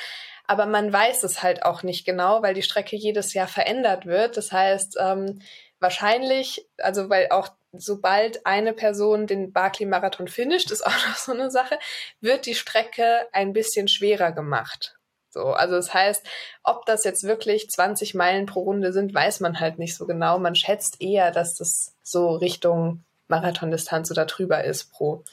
Aber 0.48 0.66
man 0.66 0.92
weiß 0.92 1.24
es 1.24 1.44
halt 1.44 1.64
auch 1.64 1.84
nicht 1.84 2.06
genau, 2.06 2.42
weil 2.42 2.54
die 2.54 2.64
Strecke 2.64 2.96
jedes 2.96 3.34
Jahr 3.34 3.48
verändert 3.48 4.06
wird. 4.06 4.38
Das 4.38 4.52
heißt, 4.52 4.98
ähm, 5.00 5.42
wahrscheinlich, 5.80 6.68
also 6.78 7.10
weil 7.10 7.28
auch 7.30 7.50
sobald 7.72 8.46
eine 8.46 8.74
Person 8.74 9.28
den 9.28 9.52
Barclay-Marathon 9.52 10.28
finisht, 10.28 10.72
ist 10.72 10.86
auch 10.86 10.92
noch 11.08 11.16
so 11.16 11.32
eine 11.32 11.52
Sache, 11.52 11.78
wird 12.22 12.46
die 12.46 12.56
Strecke 12.56 13.28
ein 13.32 13.54
bisschen 13.54 13.88
schwerer 13.88 14.32
gemacht. 14.32 14.96
So, 15.30 15.48
also 15.48 15.76
das 15.76 15.94
heißt, 15.94 16.26
ob 16.64 16.86
das 16.86 17.04
jetzt 17.04 17.24
wirklich 17.24 17.70
20 17.70 18.16
Meilen 18.16 18.46
pro 18.46 18.62
Runde 18.62 18.92
sind, 18.92 19.14
weiß 19.14 19.40
man 19.42 19.60
halt 19.60 19.78
nicht 19.78 19.96
so 19.96 20.08
genau. 20.08 20.40
Man 20.40 20.56
schätzt 20.56 21.02
eher, 21.02 21.32
dass 21.32 21.54
das 21.56 21.94
so 22.02 22.36
Richtung 22.36 23.04
Marathondistanz 23.28 24.10
oder 24.10 24.26
drüber 24.26 24.64
ist 24.64 24.92
pro, 24.92 25.24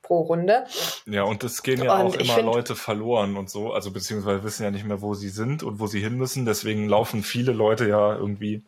pro 0.00 0.22
Runde. 0.22 0.64
Ja, 1.06 1.22
und 1.24 1.44
es 1.44 1.62
gehen 1.62 1.82
ja 1.82 1.94
und 1.94 2.16
auch 2.16 2.20
immer 2.20 2.42
Leute 2.42 2.74
verloren 2.74 3.36
und 3.36 3.50
so, 3.50 3.72
also 3.72 3.90
beziehungsweise 3.92 4.42
wissen 4.42 4.64
ja 4.64 4.70
nicht 4.70 4.84
mehr, 4.84 5.02
wo 5.02 5.14
sie 5.14 5.28
sind 5.28 5.62
und 5.62 5.78
wo 5.78 5.86
sie 5.86 6.00
hin 6.00 6.16
müssen. 6.16 6.44
Deswegen 6.46 6.88
laufen 6.88 7.22
viele 7.22 7.52
Leute 7.52 7.88
ja 7.88 8.16
irgendwie 8.16 8.64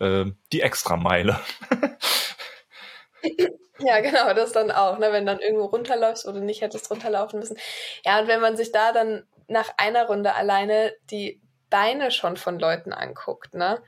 äh, 0.00 0.24
die 0.52 0.62
Extrameile. 0.62 1.38
Ja, 3.80 4.00
genau, 4.00 4.34
das 4.34 4.52
dann 4.52 4.70
auch, 4.70 4.98
ne, 4.98 5.12
wenn 5.12 5.24
dann 5.26 5.38
irgendwo 5.38 5.66
runterläufst, 5.66 6.26
du 6.26 6.32
nicht 6.32 6.62
hättest 6.62 6.90
runterlaufen 6.90 7.38
müssen. 7.38 7.56
Ja, 8.04 8.18
und 8.20 8.26
wenn 8.28 8.40
man 8.40 8.56
sich 8.56 8.72
da 8.72 8.92
dann 8.92 9.24
nach 9.46 9.70
einer 9.76 10.06
Runde 10.06 10.34
alleine 10.34 10.92
die 11.10 11.40
Beine 11.70 12.10
schon 12.10 12.36
von 12.36 12.58
Leuten 12.58 12.92
anguckt, 12.92 13.54
ne? 13.54 13.80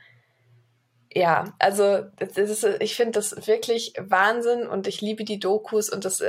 Ja, 1.13 1.53
also 1.59 2.03
das 2.19 2.37
ist, 2.37 2.63
ich 2.79 2.95
finde 2.95 3.11
das 3.13 3.45
wirklich 3.47 3.93
Wahnsinn 3.99 4.65
und 4.67 4.87
ich 4.87 5.01
liebe 5.01 5.25
die 5.25 5.39
Dokus 5.39 5.89
und 5.89 6.05
das, 6.05 6.23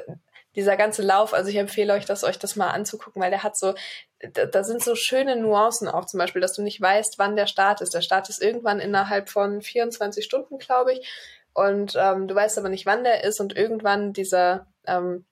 dieser 0.56 0.76
ganze 0.76 1.02
Lauf, 1.02 1.32
also 1.34 1.48
ich 1.50 1.56
empfehle 1.56 1.92
euch 1.92 2.04
das, 2.04 2.24
euch 2.24 2.38
das 2.38 2.56
mal 2.56 2.70
anzugucken, 2.70 3.22
weil 3.22 3.30
der 3.30 3.44
hat 3.44 3.56
so, 3.56 3.74
da, 4.18 4.46
da 4.46 4.64
sind 4.64 4.82
so 4.82 4.96
schöne 4.96 5.36
Nuancen 5.36 5.88
auch 5.88 6.04
zum 6.06 6.18
Beispiel, 6.18 6.42
dass 6.42 6.54
du 6.54 6.62
nicht 6.62 6.80
weißt, 6.80 7.18
wann 7.18 7.36
der 7.36 7.46
Start 7.46 7.80
ist. 7.80 7.94
Der 7.94 8.00
Start 8.02 8.28
ist 8.28 8.42
irgendwann 8.42 8.80
innerhalb 8.80 9.28
von 9.30 9.62
24 9.62 10.24
Stunden, 10.24 10.58
glaube 10.58 10.94
ich. 10.94 11.08
Und 11.54 11.94
ähm, 11.96 12.28
du 12.28 12.34
weißt 12.34 12.58
aber 12.58 12.68
nicht, 12.68 12.86
wann 12.86 13.04
der 13.04 13.24
ist 13.24 13.40
und 13.40 13.56
irgendwann 13.56 14.12
dieser 14.12 14.66
ähm, 14.86 15.26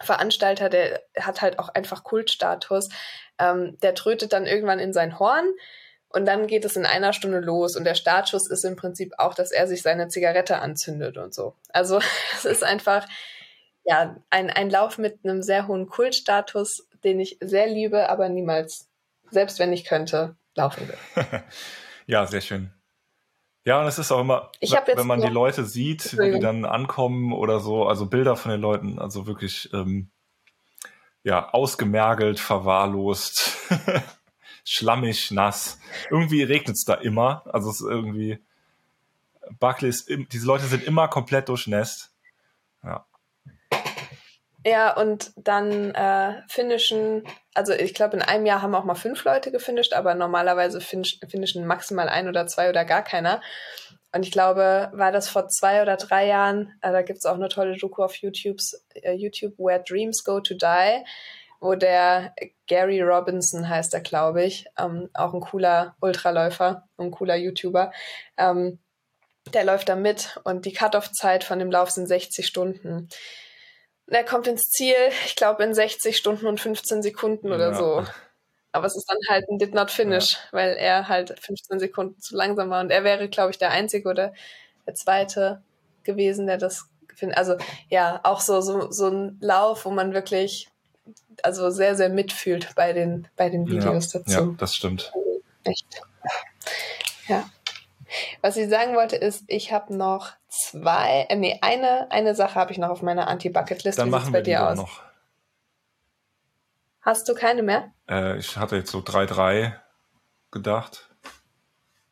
Veranstalter, 0.00 0.68
der 0.68 1.02
hat 1.20 1.42
halt 1.42 1.58
auch 1.58 1.68
einfach 1.68 2.04
Kultstatus, 2.04 2.88
ähm, 3.38 3.78
der 3.82 3.94
trötet 3.94 4.32
dann 4.32 4.46
irgendwann 4.46 4.78
in 4.78 4.92
sein 4.92 5.18
Horn 5.18 5.46
und 6.08 6.24
dann 6.24 6.46
geht 6.46 6.64
es 6.64 6.76
in 6.76 6.86
einer 6.86 7.12
Stunde 7.12 7.40
los 7.40 7.76
und 7.76 7.84
der 7.84 7.94
Startschuss 7.94 8.48
ist 8.48 8.64
im 8.64 8.76
Prinzip 8.76 9.14
auch, 9.18 9.34
dass 9.34 9.50
er 9.50 9.66
sich 9.66 9.82
seine 9.82 10.08
Zigarette 10.08 10.60
anzündet 10.60 11.18
und 11.18 11.34
so. 11.34 11.54
Also 11.70 12.00
es 12.34 12.44
ist 12.44 12.64
einfach 12.64 13.06
ja 13.84 14.16
ein, 14.30 14.50
ein 14.50 14.70
Lauf 14.70 14.98
mit 14.98 15.24
einem 15.24 15.42
sehr 15.42 15.66
hohen 15.66 15.88
Kultstatus, 15.88 16.88
den 17.04 17.20
ich 17.20 17.38
sehr 17.40 17.66
liebe, 17.66 18.08
aber 18.08 18.28
niemals, 18.28 18.88
selbst 19.30 19.58
wenn 19.58 19.72
ich 19.72 19.84
könnte, 19.84 20.36
laufen 20.54 20.88
will. 20.88 21.42
ja, 22.06 22.26
sehr 22.26 22.40
schön. 22.40 22.77
Ja, 23.68 23.82
und 23.82 23.86
es 23.86 23.98
ist 23.98 24.10
auch 24.12 24.22
immer, 24.22 24.50
wenn 24.62 25.06
man 25.06 25.20
die 25.20 25.26
Leute 25.26 25.66
sieht, 25.66 26.16
wie 26.18 26.32
die 26.32 26.40
dann 26.40 26.64
ankommen 26.64 27.34
oder 27.34 27.60
so, 27.60 27.86
also 27.86 28.06
Bilder 28.06 28.34
von 28.34 28.50
den 28.50 28.62
Leuten, 28.62 28.98
also 28.98 29.26
wirklich 29.26 29.68
ähm, 29.74 30.08
ja, 31.22 31.50
ausgemergelt, 31.50 32.40
verwahrlost, 32.40 33.58
schlammig, 34.64 35.32
nass. 35.32 35.78
Irgendwie 36.10 36.44
regnet 36.44 36.76
es 36.76 36.84
da 36.86 36.94
immer. 36.94 37.42
Also 37.44 37.68
es 37.68 37.82
ist 37.82 37.86
irgendwie. 37.86 38.38
Buckley 39.60 39.90
ist, 39.90 40.08
diese 40.08 40.46
Leute 40.46 40.64
sind 40.64 40.84
immer 40.84 41.06
komplett 41.08 41.50
durchnässt. 41.50 42.10
Ja. 44.68 44.96
Und 44.96 45.32
dann 45.36 45.94
äh, 45.94 46.42
finishen, 46.48 47.24
also 47.54 47.72
ich 47.72 47.94
glaube, 47.94 48.16
in 48.16 48.22
einem 48.22 48.44
Jahr 48.44 48.62
haben 48.62 48.74
auch 48.74 48.84
mal 48.84 48.94
fünf 48.94 49.24
Leute 49.24 49.50
gefinisht, 49.50 49.94
aber 49.94 50.14
normalerweise 50.14 50.80
finishen 50.80 51.66
maximal 51.66 52.08
ein 52.08 52.28
oder 52.28 52.46
zwei 52.46 52.68
oder 52.68 52.84
gar 52.84 53.02
keiner. 53.02 53.40
Und 54.12 54.24
ich 54.24 54.32
glaube, 54.32 54.90
war 54.92 55.12
das 55.12 55.28
vor 55.28 55.48
zwei 55.48 55.82
oder 55.82 55.96
drei 55.96 56.26
Jahren, 56.26 56.74
äh, 56.82 56.92
da 56.92 57.02
gibt's 57.02 57.26
auch 57.26 57.34
eine 57.34 57.48
tolle 57.48 57.76
Doku 57.76 58.02
auf 58.02 58.14
YouTubes, 58.16 58.84
äh, 58.94 59.12
YouTube, 59.12 59.54
Where 59.58 59.82
Dreams 59.82 60.24
Go 60.24 60.40
to 60.40 60.54
Die, 60.54 61.04
wo 61.60 61.74
der 61.74 62.34
Gary 62.66 63.02
Robinson 63.02 63.68
heißt 63.68 63.92
er, 63.94 64.00
glaube 64.00 64.44
ich, 64.44 64.66
ähm, 64.78 65.10
auch 65.14 65.34
ein 65.34 65.40
cooler 65.40 65.96
Ultraläufer, 66.00 66.88
ein 66.96 67.10
cooler 67.10 67.36
YouTuber, 67.36 67.92
ähm, 68.36 68.78
der 69.52 69.64
läuft 69.64 69.88
da 69.88 69.96
mit 69.96 70.38
und 70.44 70.66
die 70.66 70.72
Cut-off-Zeit 70.72 71.44
von 71.44 71.58
dem 71.58 71.70
Lauf 71.70 71.90
sind 71.90 72.06
60 72.06 72.46
Stunden. 72.46 73.08
Er 74.10 74.24
kommt 74.24 74.46
ins 74.46 74.70
Ziel, 74.70 74.94
ich 75.26 75.36
glaube, 75.36 75.64
in 75.64 75.74
60 75.74 76.16
Stunden 76.16 76.46
und 76.46 76.60
15 76.60 77.02
Sekunden 77.02 77.52
oder 77.52 77.72
ja. 77.72 77.74
so. 77.74 78.04
Aber 78.72 78.86
es 78.86 78.96
ist 78.96 79.08
dann 79.08 79.18
halt 79.28 79.48
ein 79.48 79.58
Did 79.58 79.74
Not 79.74 79.90
Finish, 79.90 80.34
ja. 80.34 80.38
weil 80.52 80.76
er 80.76 81.08
halt 81.08 81.38
15 81.40 81.78
Sekunden 81.78 82.20
zu 82.20 82.36
langsam 82.36 82.70
war. 82.70 82.80
Und 82.80 82.90
er 82.90 83.04
wäre, 83.04 83.28
glaube 83.28 83.50
ich, 83.50 83.58
der 83.58 83.70
Einzige 83.70 84.08
oder 84.08 84.32
der 84.86 84.94
Zweite 84.94 85.62
gewesen, 86.04 86.46
der 86.46 86.58
das 86.58 86.88
findet. 87.14 87.38
Also 87.38 87.56
ja, 87.88 88.20
auch 88.22 88.40
so, 88.40 88.60
so, 88.60 88.90
so 88.90 89.08
ein 89.08 89.38
Lauf, 89.40 89.84
wo 89.84 89.90
man 89.90 90.14
wirklich 90.14 90.68
also 91.42 91.70
sehr, 91.70 91.94
sehr 91.94 92.08
mitfühlt 92.08 92.74
bei 92.74 92.92
den, 92.92 93.28
bei 93.36 93.48
den 93.48 93.66
Videos 93.66 94.12
ja, 94.12 94.20
dazu. 94.20 94.40
Ja, 94.40 94.54
das 94.58 94.74
stimmt. 94.74 95.12
Echt. 95.64 95.86
Ja. 97.26 97.48
Was 98.40 98.56
ich 98.56 98.68
sagen 98.68 98.94
wollte 98.94 99.16
ist, 99.16 99.44
ich 99.48 99.72
habe 99.72 99.94
noch 99.94 100.32
zwei, 100.48 101.26
äh, 101.28 101.36
nee, 101.36 101.58
eine, 101.62 102.10
eine 102.10 102.34
Sache 102.34 102.54
habe 102.56 102.72
ich 102.72 102.78
noch 102.78 102.88
auf 102.90 103.02
meiner 103.02 103.28
Anti-Bucket-List. 103.28 103.98
Dann 103.98 104.08
Wie 104.08 104.10
machen 104.10 104.32
wir 104.32 104.40
bei 104.40 104.42
dir 104.42 104.68
aus? 104.68 104.76
noch. 104.76 105.02
Hast 107.00 107.28
du 107.28 107.34
keine 107.34 107.62
mehr? 107.62 107.92
Äh, 108.08 108.38
ich 108.38 108.56
hatte 108.56 108.76
jetzt 108.76 108.90
so 108.90 108.98
3-3 108.98 109.72
gedacht. 110.50 111.08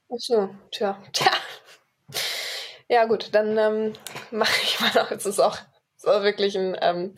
Ach 0.08 0.18
so, 0.18 0.54
tja. 0.70 1.02
tja. 1.12 1.30
Ja, 2.88 3.04
gut, 3.06 3.34
dann 3.34 3.58
ähm, 3.58 3.92
mache 4.30 4.62
ich 4.62 4.80
mal 4.80 4.92
noch. 4.94 5.10
Es 5.10 5.26
ist 5.26 5.40
auch, 5.40 5.58
ist 5.96 6.06
auch 6.06 6.22
wirklich 6.22 6.56
ein 6.56 6.76
ähm, 6.80 7.14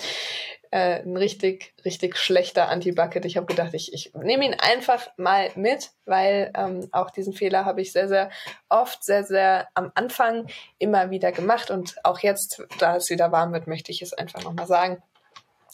äh, 0.70 1.02
ein 1.02 1.16
richtig, 1.16 1.74
richtig 1.84 2.16
schlechter 2.16 2.68
Anti-Bucket. 2.68 3.24
Ich 3.24 3.36
habe 3.36 3.46
gedacht, 3.46 3.74
ich, 3.74 3.92
ich 3.92 4.12
nehme 4.14 4.44
ihn 4.44 4.54
einfach 4.54 5.08
mal 5.16 5.50
mit, 5.54 5.90
weil 6.04 6.52
ähm, 6.54 6.88
auch 6.92 7.10
diesen 7.10 7.32
Fehler 7.32 7.64
habe 7.64 7.80
ich 7.80 7.92
sehr, 7.92 8.08
sehr 8.08 8.30
oft, 8.68 9.04
sehr, 9.04 9.24
sehr 9.24 9.68
am 9.74 9.92
Anfang 9.94 10.46
immer 10.78 11.10
wieder 11.10 11.32
gemacht. 11.32 11.70
Und 11.70 11.96
auch 12.04 12.20
jetzt, 12.20 12.62
da 12.78 12.96
es 12.96 13.10
wieder 13.10 13.32
warm 13.32 13.52
wird, 13.52 13.66
möchte 13.66 13.92
ich 13.92 14.02
es 14.02 14.12
einfach 14.12 14.42
nochmal 14.42 14.66
sagen. 14.66 15.02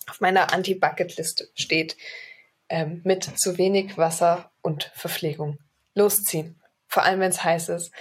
Auf 0.08 0.20
meiner 0.20 0.52
Anti-Bucket-Liste 0.52 1.48
steht 1.54 1.96
ähm, 2.68 3.00
mit 3.04 3.24
zu 3.24 3.58
wenig 3.58 3.98
Wasser 3.98 4.50
und 4.62 4.90
Verpflegung. 4.94 5.58
Losziehen. 5.94 6.60
Vor 6.88 7.02
allem, 7.02 7.20
wenn 7.20 7.30
es 7.30 7.42
heiß 7.42 7.70
ist. 7.70 7.92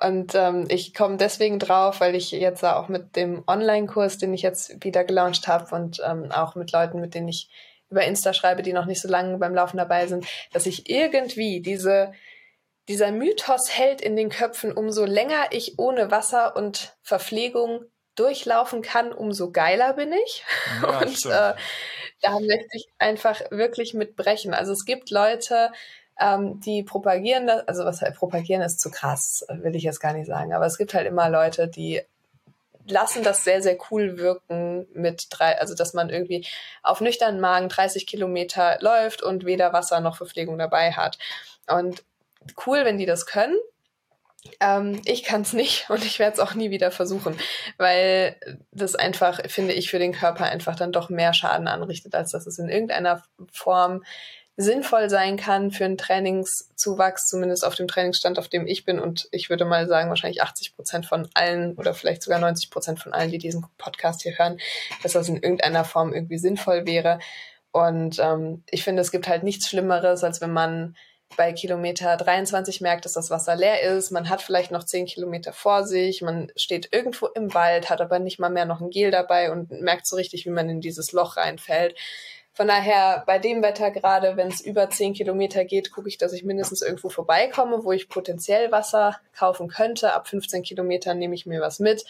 Und 0.00 0.34
ähm, 0.34 0.66
ich 0.68 0.94
komme 0.94 1.16
deswegen 1.16 1.58
drauf, 1.58 2.00
weil 2.00 2.14
ich 2.14 2.30
jetzt 2.30 2.64
auch 2.64 2.88
mit 2.88 3.16
dem 3.16 3.44
Online-Kurs, 3.46 4.18
den 4.18 4.32
ich 4.34 4.42
jetzt 4.42 4.84
wieder 4.84 5.04
gelauncht 5.04 5.48
habe 5.48 5.74
und 5.74 6.00
ähm, 6.06 6.30
auch 6.32 6.54
mit 6.54 6.72
Leuten, 6.72 7.00
mit 7.00 7.14
denen 7.14 7.28
ich 7.28 7.50
über 7.90 8.04
Insta 8.04 8.32
schreibe, 8.32 8.62
die 8.62 8.72
noch 8.72 8.86
nicht 8.86 9.00
so 9.00 9.08
lange 9.08 9.36
beim 9.38 9.54
Laufen 9.54 9.76
dabei 9.76 10.06
sind, 10.06 10.26
dass 10.52 10.66
ich 10.66 10.88
irgendwie 10.88 11.60
diese, 11.60 12.12
dieser 12.88 13.12
Mythos 13.12 13.70
hält 13.70 14.00
in 14.00 14.16
den 14.16 14.30
Köpfen, 14.30 14.72
umso 14.72 15.04
länger 15.04 15.46
ich 15.50 15.78
ohne 15.78 16.10
Wasser 16.10 16.56
und 16.56 16.96
Verpflegung 17.02 17.84
durchlaufen 18.14 18.82
kann, 18.82 19.12
umso 19.12 19.52
geiler 19.52 19.94
bin 19.94 20.12
ich. 20.12 20.44
Ja, 20.82 20.98
und 21.00 21.26
äh, 21.26 21.54
da 22.22 22.40
möchte 22.40 22.76
ich 22.76 22.86
einfach 22.98 23.40
wirklich 23.50 23.94
mitbrechen. 23.94 24.54
Also 24.54 24.72
es 24.72 24.84
gibt 24.84 25.10
Leute, 25.10 25.70
ähm, 26.22 26.60
die 26.60 26.82
propagieren 26.82 27.46
das, 27.46 27.66
also 27.66 27.84
was 27.84 28.00
halt 28.00 28.14
propagieren 28.14 28.62
ist 28.62 28.80
zu 28.80 28.90
krass, 28.90 29.44
will 29.48 29.74
ich 29.74 29.82
jetzt 29.82 30.00
gar 30.00 30.12
nicht 30.12 30.26
sagen, 30.26 30.52
aber 30.52 30.66
es 30.66 30.78
gibt 30.78 30.94
halt 30.94 31.06
immer 31.06 31.28
Leute, 31.28 31.68
die 31.68 32.02
lassen 32.86 33.22
das 33.22 33.44
sehr, 33.44 33.62
sehr 33.62 33.76
cool 33.90 34.18
wirken 34.18 34.86
mit 34.92 35.26
drei, 35.30 35.58
also 35.58 35.74
dass 35.74 35.94
man 35.94 36.10
irgendwie 36.10 36.46
auf 36.82 37.00
nüchternen 37.00 37.40
Magen 37.40 37.68
30 37.68 38.06
Kilometer 38.06 38.78
läuft 38.80 39.22
und 39.22 39.44
weder 39.44 39.72
Wasser 39.72 40.00
noch 40.00 40.16
Verpflegung 40.16 40.58
dabei 40.58 40.92
hat. 40.92 41.18
Und 41.68 42.02
cool, 42.66 42.84
wenn 42.84 42.98
die 42.98 43.06
das 43.06 43.26
können. 43.26 43.56
Ähm, 44.58 45.00
ich 45.04 45.22
kann 45.22 45.42
es 45.42 45.52
nicht 45.52 45.88
und 45.90 46.04
ich 46.04 46.18
werde 46.18 46.34
es 46.34 46.40
auch 46.40 46.54
nie 46.54 46.70
wieder 46.70 46.90
versuchen, 46.90 47.38
weil 47.78 48.36
das 48.72 48.96
einfach, 48.96 49.40
finde 49.48 49.74
ich, 49.74 49.88
für 49.88 50.00
den 50.00 50.12
Körper 50.12 50.46
einfach 50.46 50.74
dann 50.74 50.90
doch 50.90 51.08
mehr 51.08 51.34
Schaden 51.34 51.68
anrichtet, 51.68 52.14
als 52.16 52.32
dass 52.32 52.46
es 52.46 52.58
in 52.58 52.68
irgendeiner 52.68 53.22
Form 53.52 54.02
sinnvoll 54.56 55.08
sein 55.08 55.36
kann 55.36 55.70
für 55.70 55.84
einen 55.84 55.96
Trainingszuwachs, 55.96 57.26
zumindest 57.26 57.64
auf 57.64 57.74
dem 57.74 57.88
Trainingsstand, 57.88 58.38
auf 58.38 58.48
dem 58.48 58.66
ich 58.66 58.84
bin. 58.84 58.98
Und 58.98 59.28
ich 59.30 59.48
würde 59.48 59.64
mal 59.64 59.88
sagen, 59.88 60.10
wahrscheinlich 60.10 60.42
80 60.42 60.76
Prozent 60.76 61.06
von 61.06 61.28
allen 61.34 61.74
oder 61.76 61.94
vielleicht 61.94 62.22
sogar 62.22 62.38
90 62.38 62.70
Prozent 62.70 63.00
von 63.00 63.12
allen, 63.12 63.30
die 63.30 63.38
diesen 63.38 63.64
Podcast 63.78 64.22
hier 64.22 64.36
hören, 64.38 64.58
dass 65.02 65.12
das 65.12 65.28
in 65.28 65.36
irgendeiner 65.36 65.84
Form 65.84 66.12
irgendwie 66.12 66.38
sinnvoll 66.38 66.86
wäre. 66.86 67.18
Und 67.70 68.18
ähm, 68.18 68.62
ich 68.70 68.84
finde, 68.84 69.00
es 69.00 69.10
gibt 69.10 69.26
halt 69.26 69.42
nichts 69.42 69.68
Schlimmeres, 69.68 70.22
als 70.22 70.42
wenn 70.42 70.52
man 70.52 70.96
bei 71.36 71.54
Kilometer 71.54 72.18
23 72.18 72.82
merkt, 72.82 73.06
dass 73.06 73.14
das 73.14 73.30
Wasser 73.30 73.56
leer 73.56 73.80
ist. 73.80 74.10
Man 74.10 74.28
hat 74.28 74.42
vielleicht 74.42 74.70
noch 74.70 74.84
10 74.84 75.06
Kilometer 75.06 75.54
vor 75.54 75.86
sich. 75.86 76.20
Man 76.20 76.52
steht 76.56 76.90
irgendwo 76.92 77.26
im 77.28 77.54
Wald, 77.54 77.88
hat 77.88 78.02
aber 78.02 78.18
nicht 78.18 78.38
mal 78.38 78.50
mehr 78.50 78.66
noch 78.66 78.82
ein 78.82 78.90
Gel 78.90 79.10
dabei 79.10 79.50
und 79.50 79.70
merkt 79.70 80.06
so 80.06 80.16
richtig, 80.16 80.44
wie 80.44 80.50
man 80.50 80.68
in 80.68 80.82
dieses 80.82 81.12
Loch 81.12 81.38
reinfällt. 81.38 81.96
Von 82.54 82.68
daher, 82.68 83.22
bei 83.26 83.38
dem 83.38 83.62
Wetter 83.62 83.90
gerade, 83.90 84.36
wenn 84.36 84.48
es 84.48 84.60
über 84.60 84.90
10 84.90 85.14
Kilometer 85.14 85.64
geht, 85.64 85.90
gucke 85.90 86.08
ich, 86.08 86.18
dass 86.18 86.34
ich 86.34 86.44
mindestens 86.44 86.82
irgendwo 86.82 87.08
vorbeikomme, 87.08 87.82
wo 87.84 87.92
ich 87.92 88.10
potenziell 88.10 88.70
Wasser 88.70 89.18
kaufen 89.34 89.68
könnte. 89.68 90.14
Ab 90.14 90.28
15 90.28 90.62
Kilometern 90.62 91.18
nehme 91.18 91.34
ich 91.34 91.46
mir 91.46 91.62
was 91.62 91.78
mit. 91.78 92.04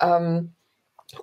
Ähm, 0.00 0.54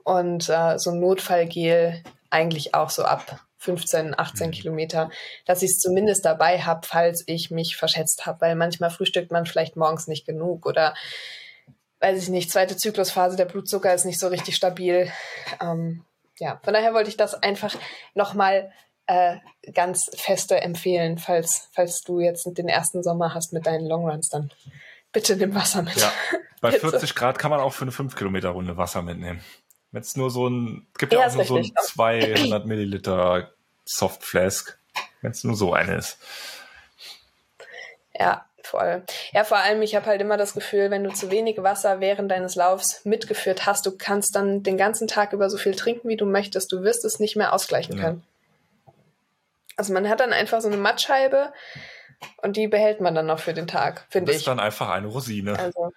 und 0.04 0.50
äh, 0.50 0.78
so 0.78 0.92
ein 0.92 1.00
Notfallgel 1.00 2.04
eigentlich 2.30 2.76
auch 2.76 2.90
so 2.90 3.04
ab 3.04 3.40
15, 3.60 4.18
18 4.18 4.48
mhm. 4.48 4.52
Kilometer, 4.52 5.10
dass 5.46 5.62
ich 5.62 5.72
es 5.72 5.80
zumindest 5.80 6.26
dabei 6.26 6.60
habe, 6.60 6.86
falls 6.86 7.24
ich 7.28 7.52
mich 7.52 7.78
verschätzt 7.78 8.26
habe, 8.26 8.42
weil 8.42 8.56
manchmal 8.56 8.90
frühstückt 8.90 9.32
man 9.32 9.46
vielleicht 9.46 9.76
morgens 9.76 10.08
nicht 10.08 10.26
genug 10.26 10.66
oder 10.66 10.94
weiß 12.00 12.22
ich 12.22 12.30
nicht, 12.30 12.50
zweite 12.50 12.78
Zyklusphase, 12.78 13.36
der 13.36 13.46
Blutzucker 13.46 13.94
ist 13.94 14.06
nicht 14.06 14.20
so 14.20 14.28
richtig 14.28 14.56
stabil. 14.56 15.12
Ähm, 15.62 16.06
ja, 16.40 16.60
von 16.64 16.74
daher 16.74 16.94
wollte 16.94 17.10
ich 17.10 17.18
das 17.18 17.36
einfach 17.36 17.76
nochmal 18.16 18.72
äh, 19.08 19.38
ganz 19.74 20.10
feste 20.16 20.62
empfehlen, 20.62 21.18
falls, 21.18 21.70
falls 21.74 22.02
du 22.02 22.20
jetzt 22.20 22.46
den 22.46 22.68
ersten 22.68 23.04
Sommer 23.04 23.34
hast 23.34 23.54
mit 23.54 23.66
deinen 23.66 23.88
Longruns, 23.88 24.30
dann 24.30 24.52
bitte 25.12 25.36
nimm 25.36 25.56
Wasser 25.56 25.82
mit. 25.82 25.96
Ja, 25.96 26.12
bei 26.62 26.72
40 26.72 27.16
Grad 27.16 27.40
kann 27.40 27.52
man 27.52 27.60
auch 27.60 27.74
für 27.74 27.84
eine 27.84 27.92
5 27.92 28.16
Kilometer 28.16 28.50
Runde 28.50 28.78
Wasser 28.78 29.02
mitnehmen. 29.02 29.44
Wenn 29.92 30.02
es 30.02 30.16
nur 30.16 30.30
so 30.30 30.48
ein, 30.48 30.88
gibt 30.98 31.14
ja, 31.14 31.22
ja 31.22 31.28
auch 31.28 31.34
nur 31.34 31.46
so 31.46 31.58
ein 31.58 31.72
200 31.82 32.66
Milliliter 32.66 33.52
Soft 33.86 34.24
Flask, 34.24 34.78
wenn 35.22 35.32
es 35.32 35.44
nur 35.44 35.56
so 35.56 35.74
eine 35.74 35.96
ist. 35.96 36.20
Ja, 38.14 38.49
voll. 38.70 39.04
Ja, 39.32 39.44
vor 39.44 39.58
allem, 39.58 39.82
ich 39.82 39.96
habe 39.96 40.06
halt 40.06 40.22
immer 40.22 40.38
das 40.38 40.54
Gefühl, 40.54 40.92
wenn 40.92 41.04
du 41.04 41.12
zu 41.12 41.32
wenig 41.32 41.62
Wasser 41.62 42.00
während 42.00 42.32
deines 42.32 42.56
Laufs 42.56 43.04
mitgeführt 43.06 43.66
hast, 43.66 43.86
du 43.86 43.98
kannst 43.98 44.36
dann 44.36 44.64
den 44.64 44.78
ganzen 44.78 45.08
Tag 45.08 45.34
über 45.34 45.50
so 45.50 45.58
viel 45.58 45.76
trinken, 45.76 46.08
wie 46.08 46.18
du 46.18 46.26
möchtest. 46.26 46.72
Du 46.72 46.84
wirst 46.84 47.04
es 47.06 47.20
nicht 47.20 47.36
mehr 47.36 47.54
ausgleichen 47.54 47.98
ja. 47.98 48.04
können. 48.04 48.24
Also 49.76 49.94
man 49.94 50.08
hat 50.10 50.20
dann 50.20 50.34
einfach 50.34 50.62
so 50.62 50.68
eine 50.68 50.78
Mattscheibe 50.78 51.54
und 52.38 52.58
die 52.58 52.68
behält 52.68 53.02
man 53.02 53.16
dann 53.16 53.26
noch 53.26 53.40
für 53.40 53.54
den 53.54 53.68
Tag, 53.68 54.06
finde 54.10 54.32
ich. 54.32 54.38
Das 54.38 54.42
ist 54.42 54.48
dann 54.48 54.60
einfach 54.60 54.90
eine 54.90 55.08
Rosine. 55.08 55.58
Also. 55.58 55.92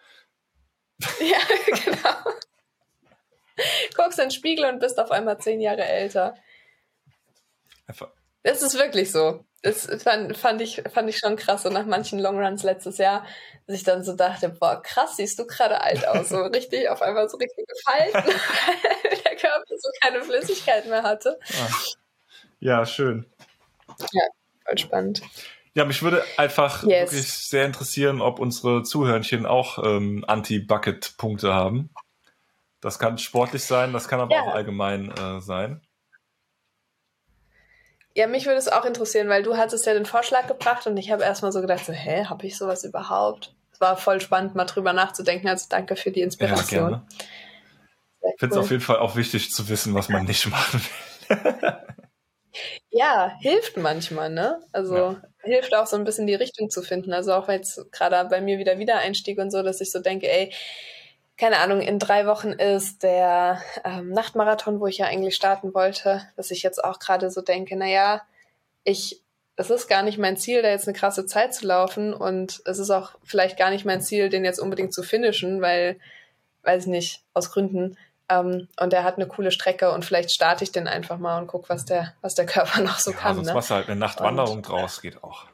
ja, 1.20 1.38
genau. 1.66 2.32
Guckst 3.96 4.18
in 4.18 4.26
den 4.26 4.30
Spiegel 4.30 4.64
und 4.66 4.80
bist 4.80 4.98
auf 4.98 5.10
einmal 5.10 5.38
zehn 5.38 5.60
Jahre 5.60 5.84
älter. 5.84 6.36
Einfach. 7.86 8.10
Das 8.44 8.62
ist 8.62 8.78
wirklich 8.78 9.10
so. 9.12 9.44
Das 9.62 9.88
fand, 10.02 10.36
fand, 10.36 10.60
ich, 10.60 10.82
fand 10.92 11.08
ich 11.08 11.18
schon 11.18 11.36
krass, 11.36 11.62
so 11.62 11.70
nach 11.70 11.86
manchen 11.86 12.18
Longruns 12.18 12.64
letztes 12.64 12.98
Jahr, 12.98 13.24
dass 13.66 13.76
ich 13.76 13.84
dann 13.84 14.02
so 14.02 14.14
dachte, 14.14 14.48
boah, 14.48 14.82
krass, 14.82 15.16
siehst 15.16 15.38
du 15.38 15.46
gerade 15.46 15.80
alt 15.80 16.06
aus. 16.06 16.30
So 16.30 16.42
richtig, 16.42 16.88
auf 16.88 17.00
einmal 17.00 17.28
so 17.28 17.36
richtig 17.36 17.64
gefalten, 17.68 18.14
weil 19.04 19.18
der 19.24 19.36
Körper 19.36 19.64
so 19.68 19.88
keine 20.00 20.22
Flüssigkeit 20.22 20.86
mehr 20.86 21.04
hatte. 21.04 21.38
Ah. 21.52 21.68
Ja, 22.58 22.86
schön. 22.86 23.26
Ja, 24.12 24.22
voll 24.66 24.78
spannend. 24.78 25.22
Ja, 25.74 25.84
mich 25.84 26.02
würde 26.02 26.24
einfach 26.36 26.82
yes. 26.82 27.12
wirklich 27.12 27.32
sehr 27.32 27.64
interessieren, 27.64 28.20
ob 28.20 28.40
unsere 28.40 28.82
Zuhörnchen 28.82 29.46
auch 29.46 29.78
ähm, 29.82 30.24
Anti-Bucket-Punkte 30.26 31.54
haben. 31.54 31.90
Das 32.80 32.98
kann 32.98 33.16
sportlich 33.16 33.64
sein, 33.64 33.92
das 33.92 34.08
kann 34.08 34.20
aber 34.20 34.34
ja. 34.34 34.42
auch 34.42 34.54
allgemein 34.54 35.10
äh, 35.12 35.40
sein. 35.40 35.80
Ja, 38.14 38.26
mich 38.26 38.46
würde 38.46 38.58
es 38.58 38.68
auch 38.68 38.84
interessieren, 38.84 39.28
weil 39.28 39.42
du 39.42 39.56
hattest 39.56 39.86
ja 39.86 39.94
den 39.94 40.06
Vorschlag 40.06 40.46
gebracht 40.46 40.86
und 40.86 40.96
ich 40.96 41.10
habe 41.10 41.22
erstmal 41.22 41.52
so 41.52 41.60
gedacht, 41.60 41.84
so, 41.84 41.92
hä, 41.92 42.26
habe 42.26 42.46
ich 42.46 42.58
sowas 42.58 42.84
überhaupt? 42.84 43.54
Es 43.72 43.80
war 43.80 43.96
voll 43.96 44.20
spannend, 44.20 44.54
mal 44.54 44.66
drüber 44.66 44.92
nachzudenken. 44.92 45.48
Also 45.48 45.66
danke 45.68 45.96
für 45.96 46.10
die 46.10 46.20
Inspiration. 46.20 46.90
Ja, 46.90 47.06
ich 48.34 48.38
finde 48.38 48.54
es 48.54 48.56
cool. 48.56 48.64
auf 48.64 48.70
jeden 48.70 48.82
Fall 48.82 48.98
auch 48.98 49.16
wichtig 49.16 49.50
zu 49.50 49.68
wissen, 49.68 49.94
was 49.94 50.08
man 50.08 50.24
nicht 50.24 50.46
machen 50.48 50.80
will. 51.28 51.38
Ja, 52.90 53.32
hilft 53.40 53.78
manchmal, 53.78 54.28
ne? 54.28 54.60
Also 54.72 54.94
ja. 54.94 55.22
hilft 55.42 55.74
auch 55.74 55.86
so 55.86 55.96
ein 55.96 56.04
bisschen 56.04 56.26
die 56.26 56.34
Richtung 56.34 56.68
zu 56.68 56.82
finden. 56.82 57.14
Also 57.14 57.32
auch 57.32 57.48
jetzt 57.48 57.90
gerade 57.90 58.28
bei 58.28 58.42
mir 58.42 58.58
wieder 58.58 58.78
Wiedereinstieg 58.78 59.38
und 59.38 59.50
so, 59.50 59.62
dass 59.62 59.80
ich 59.80 59.90
so 59.90 60.00
denke, 60.00 60.30
ey, 60.30 60.52
keine 61.36 61.58
Ahnung, 61.58 61.80
in 61.80 61.98
drei 61.98 62.26
Wochen 62.26 62.50
ist 62.50 63.02
der 63.02 63.60
ähm, 63.84 64.10
Nachtmarathon, 64.10 64.80
wo 64.80 64.86
ich 64.86 64.98
ja 64.98 65.06
eigentlich 65.06 65.34
starten 65.34 65.74
wollte, 65.74 66.22
dass 66.36 66.50
ich 66.50 66.62
jetzt 66.62 66.82
auch 66.82 66.98
gerade 66.98 67.30
so 67.30 67.40
denke, 67.40 67.76
naja, 67.76 68.22
ich, 68.84 69.20
es 69.56 69.70
ist 69.70 69.88
gar 69.88 70.02
nicht 70.02 70.18
mein 70.18 70.36
Ziel, 70.36 70.62
da 70.62 70.68
jetzt 70.68 70.86
eine 70.86 70.96
krasse 70.96 71.26
Zeit 71.26 71.54
zu 71.54 71.66
laufen 71.66 72.14
und 72.14 72.62
es 72.64 72.78
ist 72.78 72.90
auch 72.90 73.12
vielleicht 73.24 73.56
gar 73.58 73.70
nicht 73.70 73.84
mein 73.84 74.02
Ziel, 74.02 74.28
den 74.28 74.44
jetzt 74.44 74.60
unbedingt 74.60 74.94
zu 74.94 75.02
finishen, 75.02 75.60
weil, 75.60 75.98
weiß 76.62 76.84
ich 76.84 76.90
nicht, 76.90 77.22
aus 77.34 77.50
Gründen, 77.50 77.96
ähm, 78.32 78.68
und 78.78 78.92
der 78.92 79.04
hat 79.04 79.16
eine 79.16 79.26
coole 79.26 79.50
Strecke 79.50 79.90
und 79.92 80.04
vielleicht 80.04 80.30
starte 80.30 80.64
ich 80.64 80.72
den 80.72 80.86
einfach 80.86 81.18
mal 81.18 81.38
und 81.38 81.46
gucke, 81.46 81.68
was 81.68 81.84
der, 81.84 82.14
was 82.20 82.34
der 82.34 82.46
Körper 82.46 82.80
noch 82.82 82.98
so 82.98 83.12
ja, 83.12 83.16
kann. 83.16 83.36
Sonst 83.36 83.48
ne? 83.48 83.54
machst 83.54 83.70
du 83.70 83.74
halt 83.74 83.88
eine 83.88 83.98
Nachtwanderung 83.98 84.58
und, 84.58 84.68
draus, 84.68 85.00
geht 85.02 85.22
auch. 85.22 85.46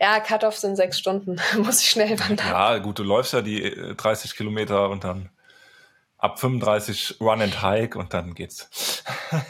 Ja, 0.00 0.20
Cut-Off 0.20 0.56
sind 0.56 0.76
sechs 0.76 0.98
Stunden, 0.98 1.40
muss 1.58 1.80
ich 1.80 1.90
schnell 1.90 2.18
wandern. 2.18 2.48
Ja, 2.48 2.78
gut, 2.78 2.98
du 2.98 3.02
läufst 3.02 3.32
ja 3.32 3.42
die 3.42 3.94
30 3.96 4.30
äh, 4.30 4.34
Kilometer 4.34 4.90
und 4.90 5.04
dann 5.04 5.30
ab 6.18 6.38
35 6.38 7.16
Run 7.20 7.42
and 7.42 7.62
Hike 7.62 7.98
und 7.98 8.14
dann 8.14 8.34
geht's. 8.34 9.02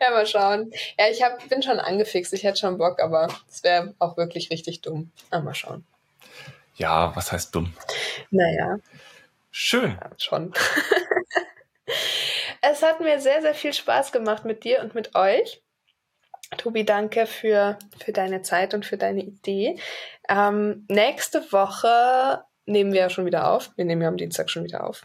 ja, 0.00 0.10
mal 0.10 0.26
schauen. 0.26 0.70
Ja, 0.98 1.08
ich 1.08 1.22
hab, 1.22 1.48
bin 1.48 1.62
schon 1.62 1.78
angefixt, 1.80 2.32
ich 2.32 2.44
hätte 2.44 2.60
schon 2.60 2.78
Bock, 2.78 3.00
aber 3.00 3.28
es 3.48 3.62
wäre 3.64 3.94
auch 3.98 4.16
wirklich 4.16 4.50
richtig 4.50 4.80
dumm. 4.82 5.10
Aber 5.30 5.44
mal 5.44 5.54
schauen. 5.54 5.86
Ja, 6.76 7.14
was 7.16 7.32
heißt 7.32 7.54
dumm? 7.54 7.74
Naja. 8.30 8.78
Schön. 9.50 9.98
Ja, 10.00 10.10
schon. 10.16 10.52
es 12.60 12.82
hat 12.82 13.00
mir 13.00 13.20
sehr, 13.20 13.42
sehr 13.42 13.54
viel 13.54 13.72
Spaß 13.72 14.12
gemacht 14.12 14.44
mit 14.44 14.62
dir 14.62 14.80
und 14.80 14.94
mit 14.94 15.14
euch. 15.16 15.60
Tobi, 16.56 16.84
danke 16.84 17.26
für, 17.26 17.78
für 18.02 18.12
deine 18.12 18.42
Zeit 18.42 18.74
und 18.74 18.86
für 18.86 18.96
deine 18.96 19.20
Idee. 19.20 19.78
Ähm, 20.28 20.86
nächste 20.88 21.52
Woche 21.52 22.42
nehmen 22.66 22.92
wir 22.92 23.00
ja 23.00 23.10
schon 23.10 23.26
wieder 23.26 23.50
auf. 23.50 23.70
Wir 23.76 23.84
nehmen 23.84 24.02
ja 24.02 24.08
am 24.08 24.16
Dienstag 24.16 24.50
schon 24.50 24.64
wieder 24.64 24.84
auf. 24.84 25.02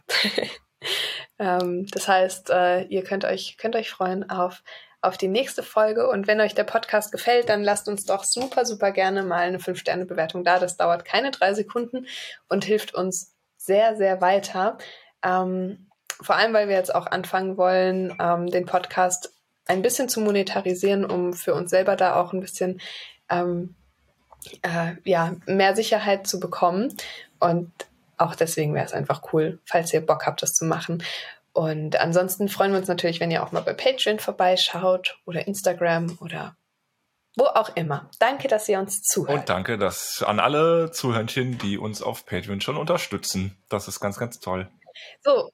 ähm, 1.40 1.88
das 1.92 2.08
heißt, 2.08 2.50
äh, 2.50 2.84
ihr 2.84 3.04
könnt 3.04 3.26
euch, 3.26 3.58
könnt 3.58 3.76
euch 3.76 3.90
freuen 3.90 4.30
auf 4.30 4.64
auf 5.04 5.18
die 5.18 5.28
nächste 5.28 5.64
Folge. 5.64 6.10
Und 6.10 6.28
wenn 6.28 6.40
euch 6.40 6.56
der 6.56 6.64
Podcast 6.64 7.12
gefällt, 7.12 7.50
dann 7.50 7.62
lasst 7.62 7.90
uns 7.90 8.06
doch 8.06 8.24
super, 8.24 8.66
super 8.66 8.92
gerne 8.92 9.22
mal 9.22 9.42
eine 9.42 9.58
5-Sterne-Bewertung 9.58 10.44
da. 10.44 10.60
Das 10.60 10.78
dauert 10.78 11.04
keine 11.04 11.32
drei 11.32 11.54
Sekunden 11.54 12.08
und 12.48 12.64
hilft 12.64 12.96
uns 12.96 13.36
sehr, 13.58 13.98
sehr 13.98 14.22
weiter. 14.22 14.78
Ähm, 15.22 15.90
vor 16.22 16.36
allem, 16.36 16.54
weil 16.54 16.70
wir 16.70 16.76
jetzt 16.76 16.96
auch 16.96 17.06
anfangen 17.06 17.58
wollen, 17.58 18.16
ähm, 18.20 18.48
den 18.48 18.66
Podcast 18.66 19.34
ein 19.66 19.82
bisschen 19.82 20.10
zu 20.10 20.22
monetarisieren, 20.22 21.06
um 21.06 21.34
für 21.34 21.54
uns 21.54 21.70
selber 21.70 21.96
da 21.96 22.16
auch 22.16 22.34
ein 22.34 22.42
bisschen 22.42 22.82
ähm, 23.30 23.76
äh, 24.62 24.94
ja, 25.04 25.36
mehr 25.46 25.76
Sicherheit 25.76 26.28
zu 26.28 26.40
bekommen. 26.40 26.96
Und 27.40 27.72
auch 28.18 28.36
deswegen 28.36 28.74
wäre 28.74 28.86
es 28.86 28.94
einfach 28.94 29.34
cool, 29.34 29.60
falls 29.66 29.94
ihr 29.94 30.06
Bock 30.06 30.26
habt, 30.26 30.42
das 30.42 30.54
zu 30.54 30.66
machen. 30.66 31.04
Und 31.54 32.00
ansonsten 32.00 32.50
freuen 32.50 32.72
wir 32.72 32.80
uns 32.80 32.88
natürlich, 32.88 33.20
wenn 33.20 33.32
ihr 33.32 33.44
auch 33.44 33.52
mal 33.52 33.62
bei 33.62 33.74
Patreon 33.74 34.20
vorbeischaut 34.20 35.20
oder 35.26 35.48
Instagram 35.48 36.18
oder 36.20 36.56
wo 37.36 37.46
auch 37.46 37.76
immer. 37.76 38.10
Danke, 38.20 38.48
dass 38.48 38.70
ihr 38.70 38.80
uns 38.80 39.02
zuhört. 39.02 39.40
Und 39.40 39.50
danke 39.50 39.78
dass 39.78 40.22
an 40.24 40.40
alle 40.40 40.92
Zuhörnchen, 40.92 41.58
die 41.58 41.78
uns 41.78 42.02
auf 42.02 42.26
Patreon 42.26 42.62
schon 42.62 42.78
unterstützen. 42.78 43.58
Das 43.70 43.88
ist 43.88 44.00
ganz, 44.00 44.18
ganz 44.18 44.40
toll. 44.40 44.70
So, 45.24 45.50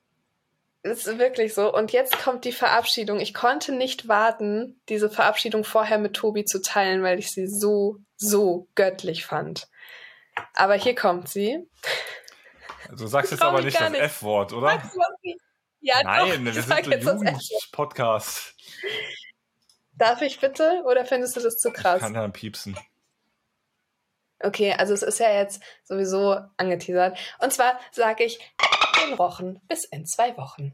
ist 0.83 1.17
wirklich 1.17 1.53
so. 1.53 1.73
Und 1.73 1.91
jetzt 1.91 2.17
kommt 2.19 2.45
die 2.45 2.51
Verabschiedung. 2.51 3.19
Ich 3.19 3.33
konnte 3.33 3.73
nicht 3.73 4.07
warten, 4.07 4.79
diese 4.89 5.09
Verabschiedung 5.09 5.63
vorher 5.63 5.97
mit 5.97 6.13
Tobi 6.13 6.45
zu 6.45 6.61
teilen, 6.61 7.03
weil 7.03 7.19
ich 7.19 7.31
sie 7.31 7.47
so, 7.47 7.97
so 8.15 8.67
göttlich 8.75 9.25
fand. 9.25 9.67
Aber 10.53 10.75
hier 10.75 10.95
kommt 10.95 11.27
sie. 11.27 11.67
Also 12.89 13.05
du 13.05 13.09
sagst 13.09 13.31
jetzt 13.31 13.41
aber 13.41 13.61
nicht 13.61 13.79
das 13.79 13.93
F-Wort, 13.93 14.53
oder? 14.53 14.81
Ja, 15.81 16.01
Nein, 16.03 16.45
doch, 16.45 16.53
wir 16.53 16.61
sind 16.61 16.71
ein 16.71 17.01
Jugendpodcast. 17.01 18.55
Darf 19.93 20.21
ich 20.21 20.39
bitte? 20.39 20.83
Oder 20.85 21.05
findest 21.05 21.35
du 21.35 21.41
das 21.41 21.57
zu 21.57 21.71
krass? 21.71 21.97
Ich 21.97 22.01
kann 22.01 22.13
dann 22.13 22.31
piepsen. 22.33 22.77
Okay, 24.41 24.73
also 24.73 24.93
es 24.93 25.03
ist 25.03 25.19
ja 25.19 25.33
jetzt 25.33 25.61
sowieso 25.83 26.37
angeteasert. 26.55 27.17
Und 27.39 27.51
zwar 27.51 27.79
sage 27.91 28.23
ich 28.23 28.39
den 29.05 29.13
Rochen 29.13 29.59
bis 29.67 29.85
in 29.85 30.05
zwei 30.05 30.35
Wochen. 30.37 30.73